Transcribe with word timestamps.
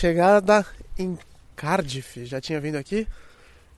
chegada 0.00 0.64
em 0.98 1.18
Cardiff. 1.54 2.24
Já 2.24 2.40
tinha 2.40 2.58
vindo 2.58 2.76
aqui? 2.76 3.06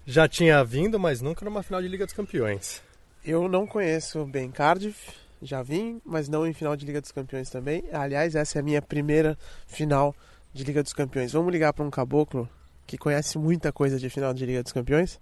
Já 0.07 0.29
tinha 0.29 0.63
vindo, 0.63 0.97
mas 0.97 1.21
nunca 1.21 1.45
numa 1.45 1.65
final 1.65 1.83
de 1.83 1.89
Liga 1.89 2.05
dos 2.05 2.15
Campeões. 2.15 2.81
Eu 3.25 3.49
não 3.49 3.67
conheço 3.67 4.25
bem 4.25 4.49
Cardiff, 4.49 5.11
já 5.43 5.65
vim, 5.65 6.01
mas 6.05 6.29
não 6.29 6.47
em 6.47 6.53
final 6.53 6.77
de 6.77 6.87
Liga 6.87 7.01
dos 7.01 7.11
Campeões 7.11 7.51
também. 7.51 7.83
Aliás, 7.93 8.37
essa 8.37 8.57
é 8.57 8.61
a 8.61 8.63
minha 8.63 8.81
primeira 8.81 9.37
final 9.67 10.15
de 10.55 10.63
Liga 10.63 10.81
dos 10.81 10.93
Campeões. 10.93 11.33
Vamos 11.33 11.53
ligar 11.53 11.73
para 11.73 11.85
um 11.85 11.91
caboclo 11.91 12.49
que 12.87 12.97
conhece 12.97 13.37
muita 13.37 13.73
coisa 13.73 13.99
de 13.99 14.09
final 14.09 14.33
de 14.33 14.47
Liga 14.47 14.63
dos 14.63 14.73
Campeões? 14.73 15.21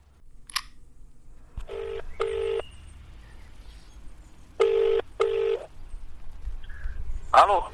Alô? 7.32 7.70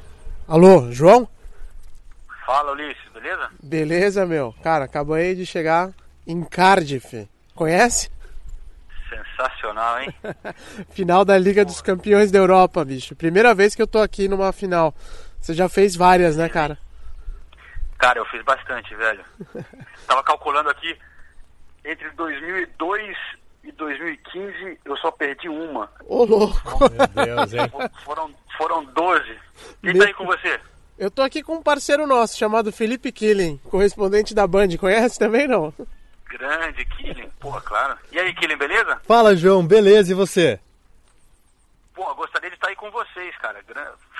Alô, 0.47 0.91
João? 0.93 1.27
Fala, 2.47 2.71
Ulisses, 2.71 3.06
beleza? 3.27 3.49
Beleza, 3.61 4.25
meu. 4.25 4.55
Cara, 4.63 4.85
acabei 4.85 5.35
de 5.35 5.45
chegar 5.45 5.91
em 6.25 6.43
Cardiff. 6.43 7.27
Conhece? 7.53 8.09
Sensacional, 9.09 10.01
hein? 10.01 10.13
final 10.91 11.25
da 11.25 11.37
Liga 11.37 11.65
dos 11.65 11.81
Campeões 11.81 12.31
da 12.31 12.39
Europa, 12.39 12.83
bicho. 12.85 13.15
Primeira 13.15 13.53
vez 13.53 13.75
que 13.75 13.81
eu 13.81 13.87
tô 13.87 13.99
aqui 13.99 14.27
numa 14.27 14.51
final. 14.51 14.93
Você 15.39 15.53
já 15.53 15.67
fez 15.67 15.95
várias, 15.95 16.37
né, 16.37 16.47
cara? 16.49 16.77
Cara, 17.97 18.19
eu 18.19 18.25
fiz 18.25 18.43
bastante, 18.43 18.93
velho. 18.95 19.23
Tava 20.07 20.23
calculando 20.23 20.69
aqui, 20.69 20.97
entre 21.83 22.09
2002 22.11 23.17
e 23.63 23.71
2015, 23.71 24.79
eu 24.85 24.97
só 24.97 25.11
perdi 25.11 25.49
uma. 25.49 25.89
Ô, 26.05 26.23
louco! 26.23 26.79
Meu 27.15 27.25
Deus, 27.25 27.53
hein? 27.53 27.71
Foram, 28.03 28.31
foram 28.57 28.85
12. 28.85 29.23
Quem 29.81 29.93
Meu- 29.93 29.99
tá 30.03 30.07
aí 30.07 30.13
com 30.13 30.25
você? 30.25 30.59
Eu 30.97 31.11
tô 31.11 31.21
aqui 31.21 31.43
com 31.43 31.57
um 31.57 31.61
parceiro 31.61 32.07
nosso 32.07 32.35
chamado 32.35 32.71
Felipe 32.71 33.11
Killing, 33.11 33.59
correspondente 33.65 34.33
da 34.33 34.47
Band. 34.47 34.69
Conhece 34.79 35.19
também, 35.19 35.47
não? 35.47 35.71
Grande, 36.27 36.83
Killing. 36.85 37.29
Porra, 37.39 37.61
claro. 37.61 37.97
E 38.11 38.19
aí, 38.19 38.33
Killing, 38.33 38.57
beleza? 38.57 38.99
Fala, 39.05 39.35
João, 39.35 39.65
beleza? 39.65 40.11
E 40.11 40.15
você? 40.15 40.59
Pô, 41.93 42.13
gostaria 42.15 42.49
de 42.49 42.55
estar 42.55 42.69
aí 42.69 42.75
com 42.75 42.89
vocês, 42.89 43.35
cara. 43.37 43.63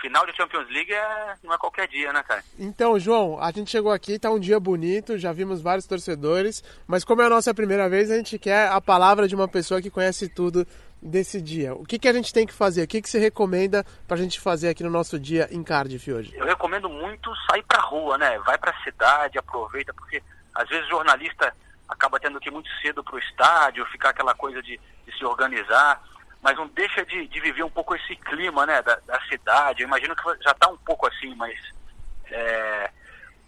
Final 0.02 0.26
de 0.28 0.36
Champions 0.36 0.70
League 0.70 0.94
é... 0.94 1.36
não 1.44 1.54
é 1.54 1.58
qualquer 1.58 1.88
dia, 1.88 2.14
né, 2.14 2.24
cara? 2.24 2.44
Então, 2.60 3.00
João, 3.00 3.40
a 3.42 3.52
gente 3.52 3.72
chegou 3.72 3.92
aqui, 3.92 4.20
tá 4.20 4.30
um 4.30 4.40
dia 4.40 4.60
bonito, 4.60 5.18
já 5.18 5.32
vimos 5.32 5.62
vários 5.62 5.88
torcedores, 5.88 6.64
mas 6.86 7.04
como 7.04 7.24
é 7.24 7.26
a 7.26 7.30
nossa 7.30 7.54
primeira 7.56 7.90
vez, 7.90 8.12
a 8.12 8.18
gente 8.18 8.38
quer 8.38 8.70
a 8.70 8.80
palavra 8.80 9.28
de 9.28 9.36
uma 9.36 9.48
pessoa 9.48 9.82
que 9.82 9.90
conhece 9.90 10.30
tudo 10.30 10.66
desse 11.08 11.42
dia. 11.42 11.74
O 11.74 11.86
que, 11.86 11.98
que 11.98 12.08
a 12.08 12.14
gente 12.14 12.34
tem 12.34 12.46
que 12.46 12.54
fazer? 12.54 12.84
O 12.84 12.88
que, 12.88 13.02
que 13.02 13.10
você 13.10 13.20
recomenda 13.20 13.86
pra 14.08 14.18
gente 14.18 14.40
fazer 14.40 14.70
aqui 14.70 14.84
no 14.84 14.90
nosso 14.90 15.20
dia 15.20 15.48
em 15.52 15.64
Cardiff 15.64 16.12
hoje? 16.12 16.36
Eu 16.36 16.46
recomendo 16.46 16.90
muito 16.90 17.34
sair 17.50 17.64
pra 17.64 17.82
rua, 17.82 18.18
né? 18.18 18.38
Vai 18.40 18.58
pra 18.58 18.74
cidade, 18.84 19.38
aproveita, 19.38 19.94
porque 19.94 20.22
às 20.54 20.68
vezes 20.70 20.86
o 20.86 20.90
jornalista 20.90 21.54
acaba 21.88 22.20
tendo 22.20 22.40
que 22.40 22.50
ir 22.50 22.52
muito 22.52 22.70
cedo 22.82 23.04
pro 23.04 23.20
estádio, 23.20 23.86
ficar 23.88 24.10
aquela 24.10 24.36
coisa 24.36 24.62
de, 24.62 24.80
de 25.06 25.18
se 25.18 25.24
organizar, 25.24 26.02
mas 26.42 26.56
não 26.58 26.68
deixa 26.68 27.06
de, 27.06 27.28
de 27.28 27.40
viver 27.40 27.64
um 27.64 27.70
pouco 27.70 27.96
esse 27.96 28.16
clima, 28.18 28.66
né, 28.66 28.82
da, 28.82 28.96
da 29.06 29.20
cidade. 29.22 29.82
Eu 29.82 29.88
imagino 29.88 30.16
que 30.16 30.24
já 30.44 30.54
tá 30.54 30.68
um 30.68 30.78
pouco 30.78 31.08
assim, 31.08 31.34
mas 31.36 31.58
é, 32.26 32.92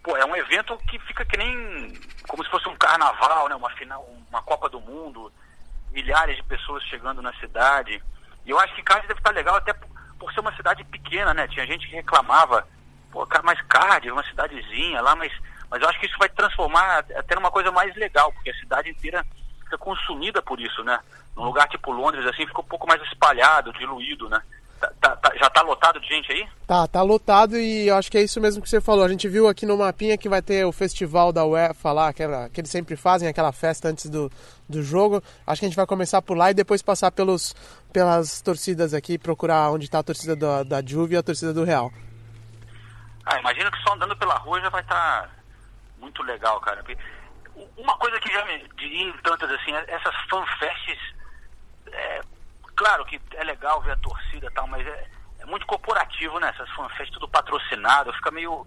pô, 0.03 0.15
é 0.15 0.25
um 0.25 0.35
evento 0.35 0.77
que 0.89 0.97
fica 0.99 1.25
que 1.25 1.37
nem 1.37 1.93
como 2.27 2.43
se 2.43 2.49
fosse 2.49 2.69
um 2.69 2.75
carnaval, 2.75 3.49
né, 3.49 3.55
uma 3.55 3.69
final, 3.71 4.07
uma 4.29 4.41
Copa 4.41 4.69
do 4.69 4.79
Mundo, 4.79 5.31
milhares 5.91 6.35
de 6.35 6.43
pessoas 6.43 6.83
chegando 6.83 7.21
na 7.21 7.33
cidade. 7.33 8.01
E 8.45 8.49
eu 8.49 8.59
acho 8.59 8.73
que 8.75 8.83
Cardiff 8.83 9.07
deve 9.07 9.19
estar 9.19 9.31
legal 9.31 9.55
até 9.55 9.73
por, 9.73 10.33
ser 10.33 10.39
uma 10.39 10.55
cidade 10.55 10.83
pequena, 10.83 11.33
né? 11.33 11.47
Tinha 11.47 11.65
gente 11.65 11.87
que 11.87 11.95
reclamava, 11.95 12.67
pô, 13.11 13.27
mas 13.43 13.61
Cardiff, 13.63 14.11
uma 14.11 14.23
cidadezinha 14.23 15.01
lá, 15.01 15.15
mas, 15.15 15.31
mas 15.69 15.81
eu 15.81 15.89
acho 15.89 15.99
que 15.99 16.05
isso 16.05 16.17
vai 16.17 16.29
transformar 16.29 17.05
até 17.15 17.35
numa 17.35 17.51
coisa 17.51 17.71
mais 17.71 17.95
legal, 17.95 18.31
porque 18.31 18.49
a 18.49 18.55
cidade 18.55 18.89
inteira 18.89 19.25
fica 19.61 19.77
consumida 19.77 20.41
por 20.41 20.59
isso, 20.59 20.83
né? 20.83 20.99
Num 21.35 21.43
lugar 21.43 21.67
tipo 21.67 21.91
Londres, 21.91 22.25
assim, 22.25 22.45
fica 22.45 22.61
um 22.61 22.65
pouco 22.65 22.87
mais 22.87 23.01
espalhado, 23.03 23.73
diluído, 23.73 24.29
né? 24.29 24.41
Tá- 24.79 24.91
tá- 25.01 25.15
tá- 25.17 25.35
já 25.35 25.49
tá 25.49 25.61
lotado 25.61 25.99
de 25.99 26.07
gente 26.07 26.31
aí? 26.31 26.47
Tá, 26.65 26.87
tá 26.87 27.01
lotado 27.01 27.57
e 27.57 27.87
eu 27.87 27.95
acho 27.95 28.09
que 28.09 28.17
é 28.17 28.21
isso 28.23 28.39
mesmo 28.39 28.61
que 28.63 28.69
você 28.69 28.79
falou. 28.79 29.03
A 29.03 29.09
gente 29.09 29.27
viu 29.27 29.47
aqui 29.47 29.65
no 29.65 29.77
mapinha 29.77 30.17
que 30.17 30.29
vai 30.29 30.41
ter 30.41 30.65
o 30.65 30.71
festival 30.71 31.33
da 31.33 31.43
UEFA 31.45 31.91
lá, 31.91 32.07
aquela, 32.07 32.47
que 32.49 32.61
eles 32.61 32.71
sempre 32.71 32.95
fazem, 32.95 33.27
aquela 33.27 33.51
festa 33.51 33.89
antes 33.89 34.09
do, 34.09 34.31
do 34.69 34.81
jogo. 34.81 35.21
Acho 35.45 35.59
que 35.59 35.65
a 35.65 35.69
gente 35.69 35.75
vai 35.75 35.85
começar 35.85 36.21
por 36.21 36.37
lá 36.37 36.51
e 36.51 36.53
depois 36.53 36.81
passar 36.81 37.11
pelos, 37.11 37.53
pelas 37.91 38.41
torcidas 38.41 38.93
aqui, 38.93 39.17
procurar 39.17 39.69
onde 39.71 39.89
tá 39.89 39.99
a 39.99 40.03
torcida 40.03 40.35
da, 40.35 40.63
da 40.63 40.81
Juve 40.85 41.15
e 41.15 41.17
a 41.17 41.23
torcida 41.23 41.53
do 41.53 41.63
Real. 41.65 41.91
Ah, 43.25 43.39
imagino 43.39 43.69
que 43.71 43.77
só 43.83 43.93
andando 43.93 44.15
pela 44.15 44.35
rua 44.37 44.61
já 44.61 44.69
vai 44.69 44.81
estar 44.81 45.29
muito 45.99 46.23
legal, 46.23 46.59
cara. 46.61 46.83
Uma 47.77 47.97
coisa 47.97 48.17
que 48.19 48.31
já 48.31 48.45
me 48.45 48.65
diria 48.77 49.03
em 49.09 49.13
tantas 49.23 49.51
assim, 49.51 49.73
é- 49.73 49.85
essas 49.93 50.15
fanfests, 50.29 50.99
é, 51.91 52.21
claro 52.79 53.03
que 53.03 53.19
é 53.35 53.43
legal 53.43 53.81
ver 53.81 53.91
a 53.91 53.97
torcida 53.97 54.47
e 54.47 54.51
tal, 54.51 54.65
mas 54.65 54.87
é, 54.87 55.07
é 55.39 55.45
muito 55.45 55.65
corporativo, 55.65 56.39
né? 56.39 56.47
Essas 56.47 56.69
fanfests 56.69 57.11
tudo 57.11 57.27
patrocinado, 57.27 58.13
fica 58.13 58.31
meio 58.31 58.65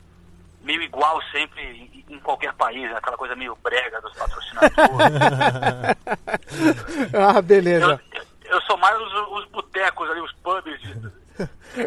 meio 0.60 0.82
igual 0.82 1.20
sempre 1.32 1.62
em, 1.62 2.04
em 2.14 2.20
qualquer 2.20 2.52
país, 2.52 2.88
né? 2.88 2.96
aquela 2.96 3.16
coisa 3.16 3.34
meio 3.34 3.58
brega 3.64 4.00
dos 4.00 4.12
patrocinadores. 4.12 4.78
ah, 7.18 7.36
eu, 7.36 7.42
beleza. 7.42 8.00
eu 8.44 8.60
sou 8.60 8.76
mais 8.76 8.96
os, 9.00 9.12
os 9.38 9.44
botecos 9.46 10.08
ali, 10.08 10.20
os 10.20 10.32
pubs 10.34 10.80
de 10.80 10.94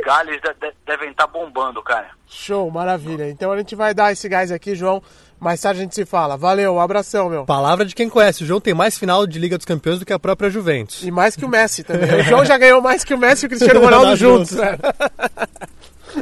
Gales 0.04 0.42
de- 0.42 0.54
de- 0.54 0.74
devem 0.86 1.12
estar 1.12 1.28
bombando, 1.28 1.82
cara. 1.84 2.10
Show, 2.28 2.70
maravilha. 2.72 3.30
Então 3.30 3.52
a 3.52 3.58
gente 3.58 3.76
vai 3.76 3.94
dar 3.94 4.12
esse 4.12 4.28
gás 4.28 4.52
aqui, 4.52 4.76
João. 4.76 5.02
Mais 5.40 5.62
tarde 5.62 5.82
a 5.82 5.84
gente 5.84 5.94
se 5.94 6.06
fala. 6.06 6.38
Valeu, 6.38 6.74
um 6.76 6.80
abração, 6.80 7.30
meu. 7.30 7.46
Palavra 7.46 7.86
de 7.86 7.94
quem 7.94 8.10
conhece. 8.10 8.44
O 8.44 8.48
João 8.48 8.62
tem 8.62 8.74
mais 8.74 8.98
final 8.98 9.28
de 9.28 9.38
Liga 9.38 9.58
dos 9.58 9.66
Campeões 9.66 10.00
do 10.00 10.06
que 10.06 10.14
a 10.14 10.18
própria 10.20 10.50
Juventus. 10.50 11.04
E 11.04 11.12
mais 11.12 11.36
que 11.36 11.46
o 11.46 11.50
Messi 11.50 11.84
também. 11.84 12.10
O 12.22 12.24
João 12.24 12.46
já 12.46 12.58
ganhou 12.58 12.82
mais 12.82 13.04
que 13.04 13.14
o 13.14 13.18
Messi 13.18 13.46
e 13.46 13.48
o 13.48 13.50
Cristiano 13.50 13.80
Ronaldo 13.84 14.12
Tá 14.12 14.16
juntos. 14.16 14.56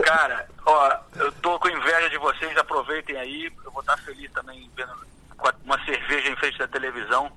Cara, 0.04 0.46
ó, 0.66 0.98
eu 1.18 1.32
tô 1.34 1.60
com 1.60 1.70
inveja 1.70 2.10
de 2.10 2.18
vocês, 2.18 2.58
aproveitem 2.58 3.16
aí. 3.18 3.52
Eu 3.64 3.72
vou 3.72 3.82
estar 3.82 3.98
feliz 3.98 4.32
também 4.32 4.70
vendo 4.76 4.92
uma 5.64 5.78
cerveja 5.86 6.30
em 6.30 6.36
frente 6.36 6.58
da 6.58 6.68
televisão. 6.68 7.32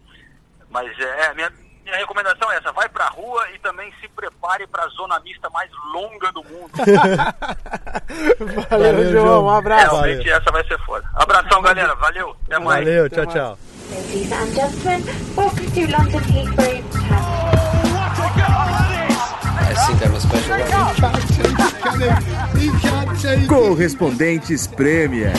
Mas 0.71 0.99
é, 0.99 1.35
minha, 1.35 1.53
minha 1.87 1.99
recomendação 1.99 2.51
é 2.51 2.57
essa, 2.57 2.73
vai 2.73 2.89
pra 2.89 3.07
rua 3.07 3.49
e 3.55 3.59
também 3.61 3.93
se 4.01 4.09
prepare 4.09 4.67
pra 4.67 4.89
zona 4.89 5.21
mista 5.21 5.49
mais 5.51 5.71
longa 5.93 6.33
do 6.33 6.43
mundo. 6.43 6.73
Valeu, 8.69 8.93
Valeu, 8.93 9.13
João. 9.13 9.25
João. 9.25 9.45
Um 9.45 9.51
abraço. 9.51 9.95
Realmente 9.95 10.29
essa 10.29 10.51
vai 10.51 10.67
ser 10.67 10.79
foda. 10.81 11.09
Abração, 11.15 11.63
galera. 11.63 11.95
Valeu. 11.95 12.37
Até 12.47 12.59
mais. 12.59 12.85
Valeu, 12.85 13.09
tchau, 13.09 13.25
mais. 13.25 13.33
tchau. 13.33 13.59
Ladies 13.89 14.33
and 14.33 14.53
gentlemen, 14.53 15.05
welcome 15.37 15.71
to 15.71 15.81
London 15.87 16.19
Heathrow. 16.29 16.87
Correspondentes 23.49 24.67
Premier. 24.67 25.33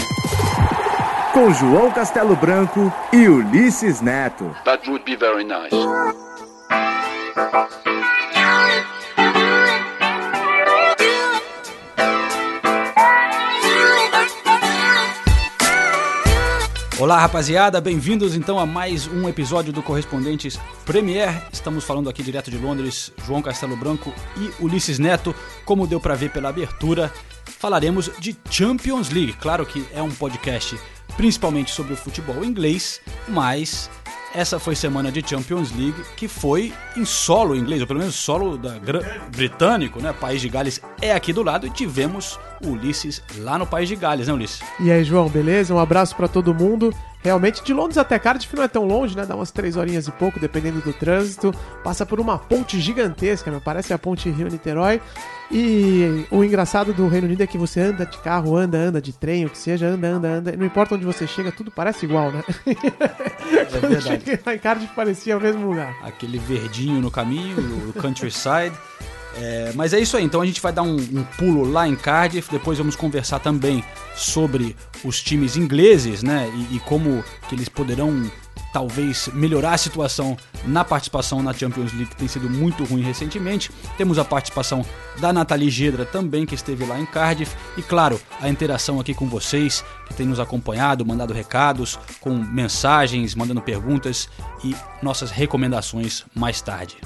Com 1.33 1.53
João 1.53 1.91
Castelo 1.91 2.37
Branco 2.37 2.91
e 3.11 3.27
Ulisses 3.27 3.99
Neto. 3.99 4.55
That 4.63 4.89
would 4.89 5.03
be 5.03 5.17
very 5.17 5.43
nice. 5.43 5.75
Olá, 16.99 17.19
rapaziada, 17.19 17.79
bem-vindos 17.79 18.35
então 18.35 18.57
a 18.57 18.65
mais 18.65 19.05
um 19.05 19.29
episódio 19.29 19.71
do 19.71 19.83
Correspondentes 19.83 20.59
Premier. 20.83 21.43
Estamos 21.53 21.83
falando 21.83 22.09
aqui 22.09 22.23
direto 22.23 22.49
de 22.49 22.57
Londres, 22.57 23.13
João 23.23 23.43
Castelo 23.43 23.77
Branco 23.77 24.11
e 24.35 24.51
Ulisses 24.59 24.97
Neto. 24.97 25.35
Como 25.63 25.85
deu 25.85 25.99
pra 25.99 26.15
ver 26.15 26.31
pela 26.31 26.49
abertura, 26.49 27.13
falaremos 27.45 28.09
de 28.17 28.35
Champions 28.49 29.11
League. 29.11 29.33
Claro 29.33 29.63
que 29.63 29.85
é 29.93 30.01
um 30.01 30.09
podcast 30.09 30.75
principalmente 31.15 31.71
sobre 31.71 31.93
o 31.93 31.97
futebol 31.97 32.43
inglês, 32.43 32.99
mas 33.27 33.89
essa 34.33 34.59
foi 34.59 34.75
semana 34.75 35.11
de 35.11 35.27
Champions 35.27 35.71
League 35.71 36.01
que 36.15 36.27
foi 36.27 36.73
em 36.95 37.05
solo 37.05 37.55
inglês, 37.55 37.81
ou 37.81 37.87
pelo 37.87 37.99
menos 37.99 38.15
solo 38.15 38.57
da 38.57 38.75
britânico, 39.31 40.01
né? 40.01 40.13
País 40.13 40.41
de 40.41 40.49
Gales 40.49 40.81
é 41.01 41.13
aqui 41.13 41.31
do 41.33 41.43
lado 41.43 41.65
e 41.65 41.69
tivemos 41.69 42.39
Ulisses 42.63 43.21
lá 43.37 43.57
no 43.57 43.65
País 43.65 43.87
de 43.87 43.95
Gales, 43.95 44.27
né, 44.27 44.33
Ulisses? 44.33 44.61
E 44.79 44.91
aí, 44.91 45.03
João, 45.03 45.29
beleza? 45.29 45.73
Um 45.73 45.79
abraço 45.79 46.15
pra 46.15 46.27
todo 46.27 46.53
mundo. 46.53 46.93
Realmente, 47.23 47.63
de 47.63 47.73
Londres 47.73 47.97
até 47.97 48.17
Cardiff 48.17 48.55
não 48.55 48.63
é 48.63 48.67
tão 48.67 48.85
longe, 48.85 49.15
né? 49.15 49.25
Dá 49.25 49.35
umas 49.35 49.51
três 49.51 49.75
horinhas 49.75 50.07
e 50.07 50.11
pouco, 50.11 50.39
dependendo 50.39 50.79
do 50.81 50.93
trânsito. 50.93 51.53
Passa 51.83 52.05
por 52.05 52.19
uma 52.19 52.37
ponte 52.37 52.79
gigantesca, 52.79 53.51
meu. 53.51 53.59
Parece 53.59 53.91
a 53.91 53.97
ponte 53.97 54.29
Rio-Niterói. 54.29 55.01
E 55.51 56.25
o 56.29 56.43
engraçado 56.43 56.93
do 56.93 57.07
Reino 57.07 57.27
Unido 57.27 57.41
é 57.41 57.47
que 57.47 57.57
você 57.57 57.79
anda 57.81 58.05
de 58.05 58.17
carro, 58.19 58.55
anda, 58.55 58.77
anda 58.77 59.01
de 59.01 59.13
trem, 59.13 59.45
o 59.45 59.49
que 59.49 59.57
seja, 59.57 59.87
anda, 59.87 60.07
anda, 60.07 60.27
anda. 60.27 60.51
Não 60.55 60.65
importa 60.65 60.95
onde 60.95 61.05
você 61.05 61.25
chega, 61.25 61.51
tudo 61.51 61.71
parece 61.71 62.05
igual, 62.05 62.31
né? 62.31 62.43
É 63.51 64.01
cheguei 64.01 64.39
lá 64.45 64.55
em 64.55 64.59
Cardiff 64.59 64.93
parecia 64.95 65.37
o 65.37 65.41
mesmo 65.41 65.67
lugar. 65.67 65.95
aquele 66.03 66.37
verdinho 66.37 67.01
no 67.01 67.11
caminho, 67.11 67.57
o 67.89 67.93
countryside. 67.93 68.73
É, 69.39 69.71
mas 69.75 69.93
é 69.93 69.99
isso 69.99 70.17
aí, 70.17 70.23
então 70.23 70.41
a 70.41 70.45
gente 70.45 70.59
vai 70.59 70.73
dar 70.73 70.81
um, 70.81 70.95
um 70.95 71.23
pulo 71.37 71.69
lá 71.69 71.87
em 71.87 71.95
Cardiff, 71.95 72.49
depois 72.51 72.77
vamos 72.79 72.95
conversar 72.95 73.39
também 73.39 73.83
sobre 74.15 74.75
os 75.03 75.21
times 75.21 75.55
ingleses, 75.55 76.23
né? 76.23 76.51
E, 76.71 76.77
e 76.77 76.79
como 76.79 77.23
que 77.47 77.53
eles 77.53 77.69
poderão 77.69 78.29
talvez 78.77 79.27
melhorar 79.33 79.73
a 79.73 79.77
situação 79.77 80.37
na 80.63 80.85
participação 80.85 81.41
na 81.41 81.51
Champions 81.51 81.91
League, 81.93 82.11
que 82.11 82.15
tem 82.15 82.27
sido 82.27 82.47
muito 82.47 82.83
ruim 82.83 83.01
recentemente. 83.01 83.71
Temos 83.97 84.19
a 84.19 84.23
participação 84.23 84.85
da 85.19 85.33
Nathalie 85.33 85.71
Gedra 85.71 86.05
também, 86.05 86.45
que 86.45 86.53
esteve 86.53 86.85
lá 86.85 86.99
em 86.99 87.05
Cardiff. 87.07 87.55
E 87.75 87.81
claro, 87.81 88.21
a 88.39 88.47
interação 88.47 88.99
aqui 88.99 89.15
com 89.15 89.27
vocês, 89.27 89.83
que 90.07 90.13
tem 90.13 90.27
nos 90.27 90.39
acompanhado, 90.39 91.03
mandado 91.03 91.33
recados, 91.33 91.97
com 92.21 92.35
mensagens, 92.35 93.33
mandando 93.33 93.63
perguntas 93.63 94.29
e 94.63 94.75
nossas 95.01 95.31
recomendações 95.31 96.23
mais 96.35 96.61
tarde. 96.61 96.97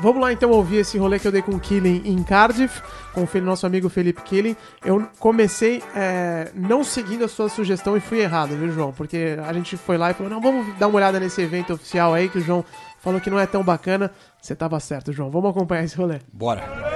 Vamos 0.00 0.22
lá 0.22 0.32
então 0.32 0.50
ouvir 0.50 0.76
esse 0.76 0.96
rolê 0.96 1.18
que 1.18 1.28
eu 1.28 1.32
dei 1.32 1.42
com 1.42 1.52
o 1.52 1.60
Killing 1.60 2.02
em 2.06 2.22
Cardiff, 2.22 2.80
com 3.12 3.22
o 3.22 3.40
nosso 3.42 3.66
amigo 3.66 3.88
Felipe 3.88 4.22
Killing. 4.22 4.56
Eu 4.84 5.08
comecei 5.18 5.82
é, 5.94 6.50
não 6.54 6.84
seguindo 6.84 7.24
a 7.24 7.28
sua 7.28 7.48
sugestão 7.48 7.96
e 7.96 8.00
fui 8.00 8.20
errado, 8.20 8.56
viu, 8.56 8.70
João? 8.70 8.92
Porque 8.92 9.36
a 9.46 9.52
gente 9.52 9.76
foi 9.76 9.96
lá 9.96 10.10
e 10.10 10.14
falou: 10.14 10.30
não, 10.30 10.40
vamos 10.40 10.76
dar 10.78 10.88
uma 10.88 10.96
olhada 10.96 11.18
nesse 11.18 11.40
evento 11.42 11.74
oficial 11.74 12.14
aí 12.14 12.28
que 12.28 12.38
o 12.38 12.40
João 12.40 12.64
falou 13.00 13.20
que 13.20 13.30
não 13.30 13.38
é 13.38 13.46
tão 13.46 13.62
bacana. 13.62 14.10
Você 14.40 14.54
tava 14.54 14.78
certo, 14.80 15.12
João. 15.12 15.30
Vamos 15.30 15.50
acompanhar 15.50 15.84
esse 15.84 15.96
rolê. 15.96 16.20
Bora! 16.32 16.88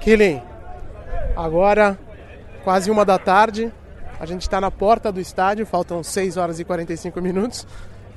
Killing, 0.00 0.42
agora 1.34 1.98
quase 2.62 2.90
uma 2.90 3.06
da 3.06 3.18
tarde, 3.18 3.72
a 4.24 4.26
gente 4.26 4.40
está 4.40 4.58
na 4.58 4.70
porta 4.70 5.12
do 5.12 5.20
estádio, 5.20 5.66
faltam 5.66 6.02
6 6.02 6.38
horas 6.38 6.58
e 6.58 6.64
45 6.64 7.20
minutos 7.20 7.66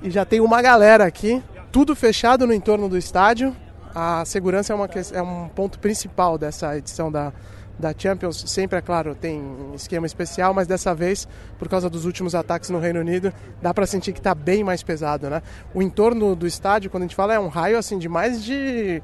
e 0.02 0.10
já 0.10 0.24
tem 0.24 0.40
uma 0.40 0.62
galera 0.62 1.06
aqui, 1.06 1.44
tudo 1.70 1.94
fechado 1.98 2.48
no 2.48 2.54
entorno 2.54 2.88
do 2.88 2.98
estádio. 2.98 3.54
A 3.94 4.24
segurança 4.24 4.72
é, 4.72 4.76
uma, 4.76 4.90
é 5.12 5.22
um 5.22 5.50
ponto 5.50 5.80
principal 5.80 6.38
dessa 6.38 6.78
edição 6.78 7.12
da, 7.12 7.34
da 7.78 7.94
Champions. 7.98 8.42
Sempre, 8.48 8.80
é 8.80 8.82
claro, 8.82 9.16
tem 9.16 9.42
esquema 9.76 10.06
especial, 10.06 10.54
mas 10.54 10.66
dessa 10.66 10.96
vez, 10.96 11.28
por 11.60 11.68
causa 11.68 11.90
dos 11.90 12.06
últimos 12.06 12.34
ataques 12.34 12.70
no 12.70 12.80
Reino 12.80 13.02
Unido, 13.02 13.34
dá 13.62 13.74
para 13.74 13.86
sentir 13.86 14.14
que 14.14 14.20
está 14.20 14.34
bem 14.34 14.64
mais 14.64 14.82
pesado, 14.82 15.30
né? 15.30 15.42
O 15.74 15.82
entorno 15.82 16.38
do 16.38 16.48
estádio, 16.48 16.90
quando 16.90 17.04
a 17.04 17.06
gente 17.06 17.18
fala, 17.18 17.34
é 17.34 17.40
um 17.40 17.50
raio 17.50 17.78
assim 17.78 17.98
de 17.98 18.08
mais 18.08 18.42
de 18.42 19.04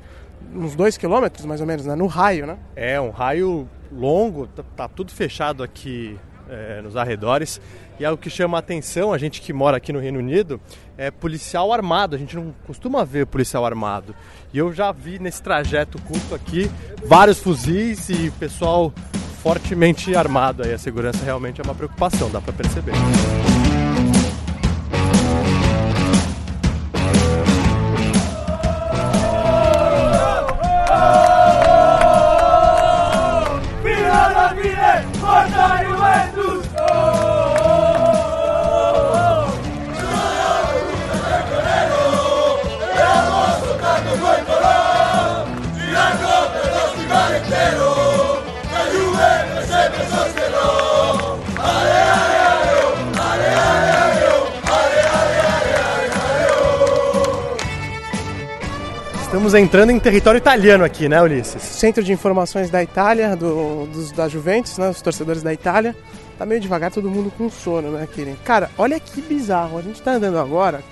uns 0.55 0.73
2 0.73 0.95
quilômetros, 0.95 1.45
mais 1.45 1.59
ou 1.59 1.67
menos, 1.67 1.85
né? 1.85 1.95
No 1.95 2.07
raio, 2.07 2.47
né? 2.47 2.57
É 2.77 3.01
um 3.01 3.09
raio 3.09 3.67
longo, 3.91 4.47
tá, 4.47 4.63
tá 4.73 4.87
tudo 4.87 5.11
fechado 5.11 5.63
aqui 5.63 6.17
é, 6.53 6.81
nos 6.81 6.95
arredores. 6.95 7.59
E 7.99 8.05
é 8.05 8.11
o 8.11 8.17
que 8.17 8.29
chama 8.29 8.57
a 8.57 8.59
atenção, 8.59 9.13
a 9.13 9.17
gente 9.17 9.41
que 9.41 9.53
mora 9.53 9.77
aqui 9.77 9.93
no 9.93 9.99
Reino 9.99 10.19
Unido, 10.19 10.59
é 10.97 11.11
policial 11.11 11.71
armado. 11.71 12.15
A 12.15 12.19
gente 12.19 12.35
não 12.35 12.53
costuma 12.65 13.03
ver 13.03 13.25
policial 13.27 13.65
armado. 13.65 14.15
E 14.53 14.57
eu 14.57 14.73
já 14.73 14.91
vi 14.91 15.19
nesse 15.19 15.41
trajeto 15.41 16.01
curto 16.01 16.33
aqui 16.33 16.69
vários 17.05 17.39
fuzis 17.39 18.09
e 18.09 18.31
pessoal 18.31 18.93
fortemente 19.41 20.15
armado. 20.15 20.63
Aí 20.63 20.73
a 20.73 20.77
segurança 20.77 21.23
realmente 21.23 21.59
é 21.59 21.63
uma 21.63 21.75
preocupação, 21.75 22.31
dá 22.31 22.39
para 22.39 22.53
perceber. 22.53 22.93
Estamos 59.53 59.67
entrando 59.67 59.91
em 59.91 59.99
território 59.99 60.39
italiano 60.39 60.83
aqui, 60.83 61.07
né, 61.07 61.21
Ulisses? 61.21 61.61
Centro 61.61 62.03
de 62.03 62.11
Informações 62.11 62.71
da 62.71 62.81
Itália, 62.81 63.35
do, 63.35 63.85
dos, 63.85 64.11
da 64.11 64.27
Juventus, 64.27 64.79
né? 64.79 64.89
Os 64.89 64.99
torcedores 64.99 65.43
da 65.43 65.53
Itália. 65.53 65.95
Tá 66.39 66.43
meio 66.43 66.59
devagar, 66.59 66.89
todo 66.89 67.07
mundo 67.07 67.31
com 67.37 67.51
sono, 67.51 67.91
né, 67.91 68.07
Kirin? 68.11 68.35
Cara, 68.43 68.71
olha 68.79 68.99
que 68.99 69.21
bizarro. 69.21 69.77
A 69.77 69.83
gente 69.83 70.01
tá 70.01 70.13
andando 70.13 70.39
agora, 70.39 70.83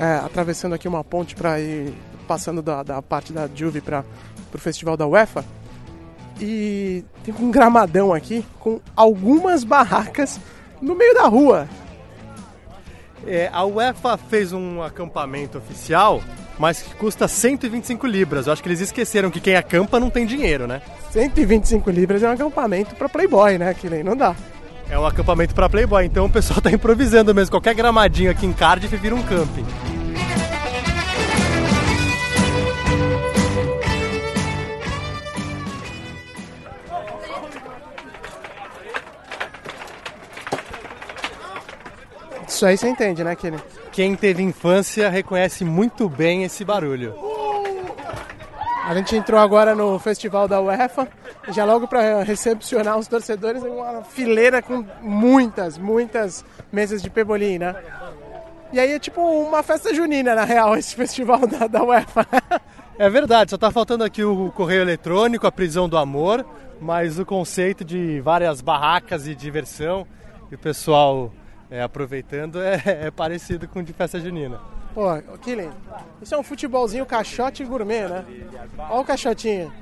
é, 0.00 0.24
atravessando 0.24 0.74
aqui 0.74 0.88
uma 0.88 1.04
ponte 1.04 1.34
pra 1.34 1.60
ir 1.60 1.92
passando 2.26 2.62
da, 2.62 2.82
da 2.82 3.02
parte 3.02 3.30
da 3.30 3.46
Juve 3.54 3.82
para 3.82 4.06
pro 4.50 4.58
festival 4.58 4.96
da 4.96 5.06
UEFA. 5.06 5.44
E 6.40 7.04
tem 7.24 7.34
um 7.38 7.50
gramadão 7.50 8.14
aqui 8.14 8.42
com 8.58 8.80
algumas 8.96 9.64
barracas 9.64 10.40
no 10.80 10.94
meio 10.94 11.12
da 11.12 11.24
rua. 11.24 11.68
É, 13.26 13.50
a 13.52 13.66
UEFA 13.66 14.16
fez 14.16 14.54
um 14.54 14.82
acampamento 14.82 15.58
oficial, 15.58 16.22
mas 16.58 16.82
que 16.82 16.94
custa 16.94 17.28
125 17.28 18.06
libras. 18.06 18.46
Eu 18.46 18.52
acho 18.52 18.62
que 18.62 18.68
eles 18.68 18.80
esqueceram 18.80 19.30
que 19.30 19.40
quem 19.40 19.56
acampa 19.56 20.00
não 20.00 20.10
tem 20.10 20.26
dinheiro, 20.26 20.66
né? 20.66 20.82
125 21.10 21.90
libras 21.90 22.22
é 22.22 22.28
um 22.28 22.32
acampamento 22.32 22.94
pra 22.94 23.08
Playboy, 23.08 23.58
né, 23.58 23.74
Kirin? 23.74 24.02
Não 24.02 24.16
dá. 24.16 24.34
É 24.88 24.98
um 24.98 25.04
acampamento 25.04 25.54
para 25.54 25.68
Playboy, 25.68 26.04
então 26.04 26.26
o 26.26 26.30
pessoal 26.30 26.60
tá 26.60 26.70
improvisando 26.72 27.34
mesmo. 27.34 27.50
Qualquer 27.50 27.74
gramadinho 27.74 28.30
aqui 28.30 28.46
em 28.46 28.52
Cardiff 28.52 28.94
vira 28.96 29.14
um 29.14 29.22
camping. 29.22 29.64
Isso 42.56 42.64
aí 42.64 42.74
você 42.74 42.88
entende, 42.88 43.22
né, 43.22 43.36
Kirin? 43.36 43.58
Quem 43.92 44.16
teve 44.16 44.42
infância 44.42 45.10
reconhece 45.10 45.62
muito 45.62 46.08
bem 46.08 46.42
esse 46.42 46.64
barulho. 46.64 47.14
A 48.82 48.94
gente 48.94 49.14
entrou 49.14 49.38
agora 49.38 49.74
no 49.74 49.98
festival 49.98 50.48
da 50.48 50.58
UEFA, 50.58 51.06
já 51.50 51.66
logo 51.66 51.86
para 51.86 52.22
recepcionar 52.22 52.96
os 52.96 53.06
torcedores, 53.06 53.62
uma 53.62 54.02
fileira 54.04 54.62
com 54.62 54.86
muitas, 55.02 55.76
muitas 55.76 56.46
mesas 56.72 57.02
de 57.02 57.10
pebolim, 57.10 57.58
né? 57.58 57.76
E 58.72 58.80
aí 58.80 58.92
é 58.92 58.98
tipo 58.98 59.20
uma 59.20 59.62
festa 59.62 59.92
junina, 59.92 60.34
na 60.34 60.44
real, 60.44 60.78
esse 60.78 60.94
festival 60.96 61.46
da, 61.46 61.66
da 61.66 61.84
UEFA. 61.84 62.26
É 62.98 63.10
verdade, 63.10 63.50
só 63.50 63.58
tá 63.58 63.70
faltando 63.70 64.02
aqui 64.02 64.24
o 64.24 64.50
correio 64.52 64.80
eletrônico, 64.80 65.46
a 65.46 65.52
prisão 65.52 65.86
do 65.86 65.98
amor, 65.98 66.42
mas 66.80 67.18
o 67.18 67.26
conceito 67.26 67.84
de 67.84 68.22
várias 68.22 68.62
barracas 68.62 69.26
e 69.26 69.34
diversão 69.34 70.06
e 70.50 70.54
o 70.54 70.58
pessoal 70.58 71.30
é, 71.70 71.82
aproveitando 71.82 72.60
é, 72.62 72.80
é 72.86 73.10
parecido 73.10 73.66
com 73.68 73.80
o 73.80 73.82
de 73.82 73.92
festa 73.92 74.20
junina. 74.20 74.58
Pô, 74.94 75.12
ô, 75.12 75.38
Killen, 75.38 75.70
isso 76.22 76.34
é 76.34 76.38
um 76.38 76.42
futebolzinho 76.42 77.04
caixote 77.04 77.64
gourmet, 77.64 78.08
né? 78.08 78.24
Olha 78.78 79.00
o 79.00 79.04
caixotinho. 79.04 79.72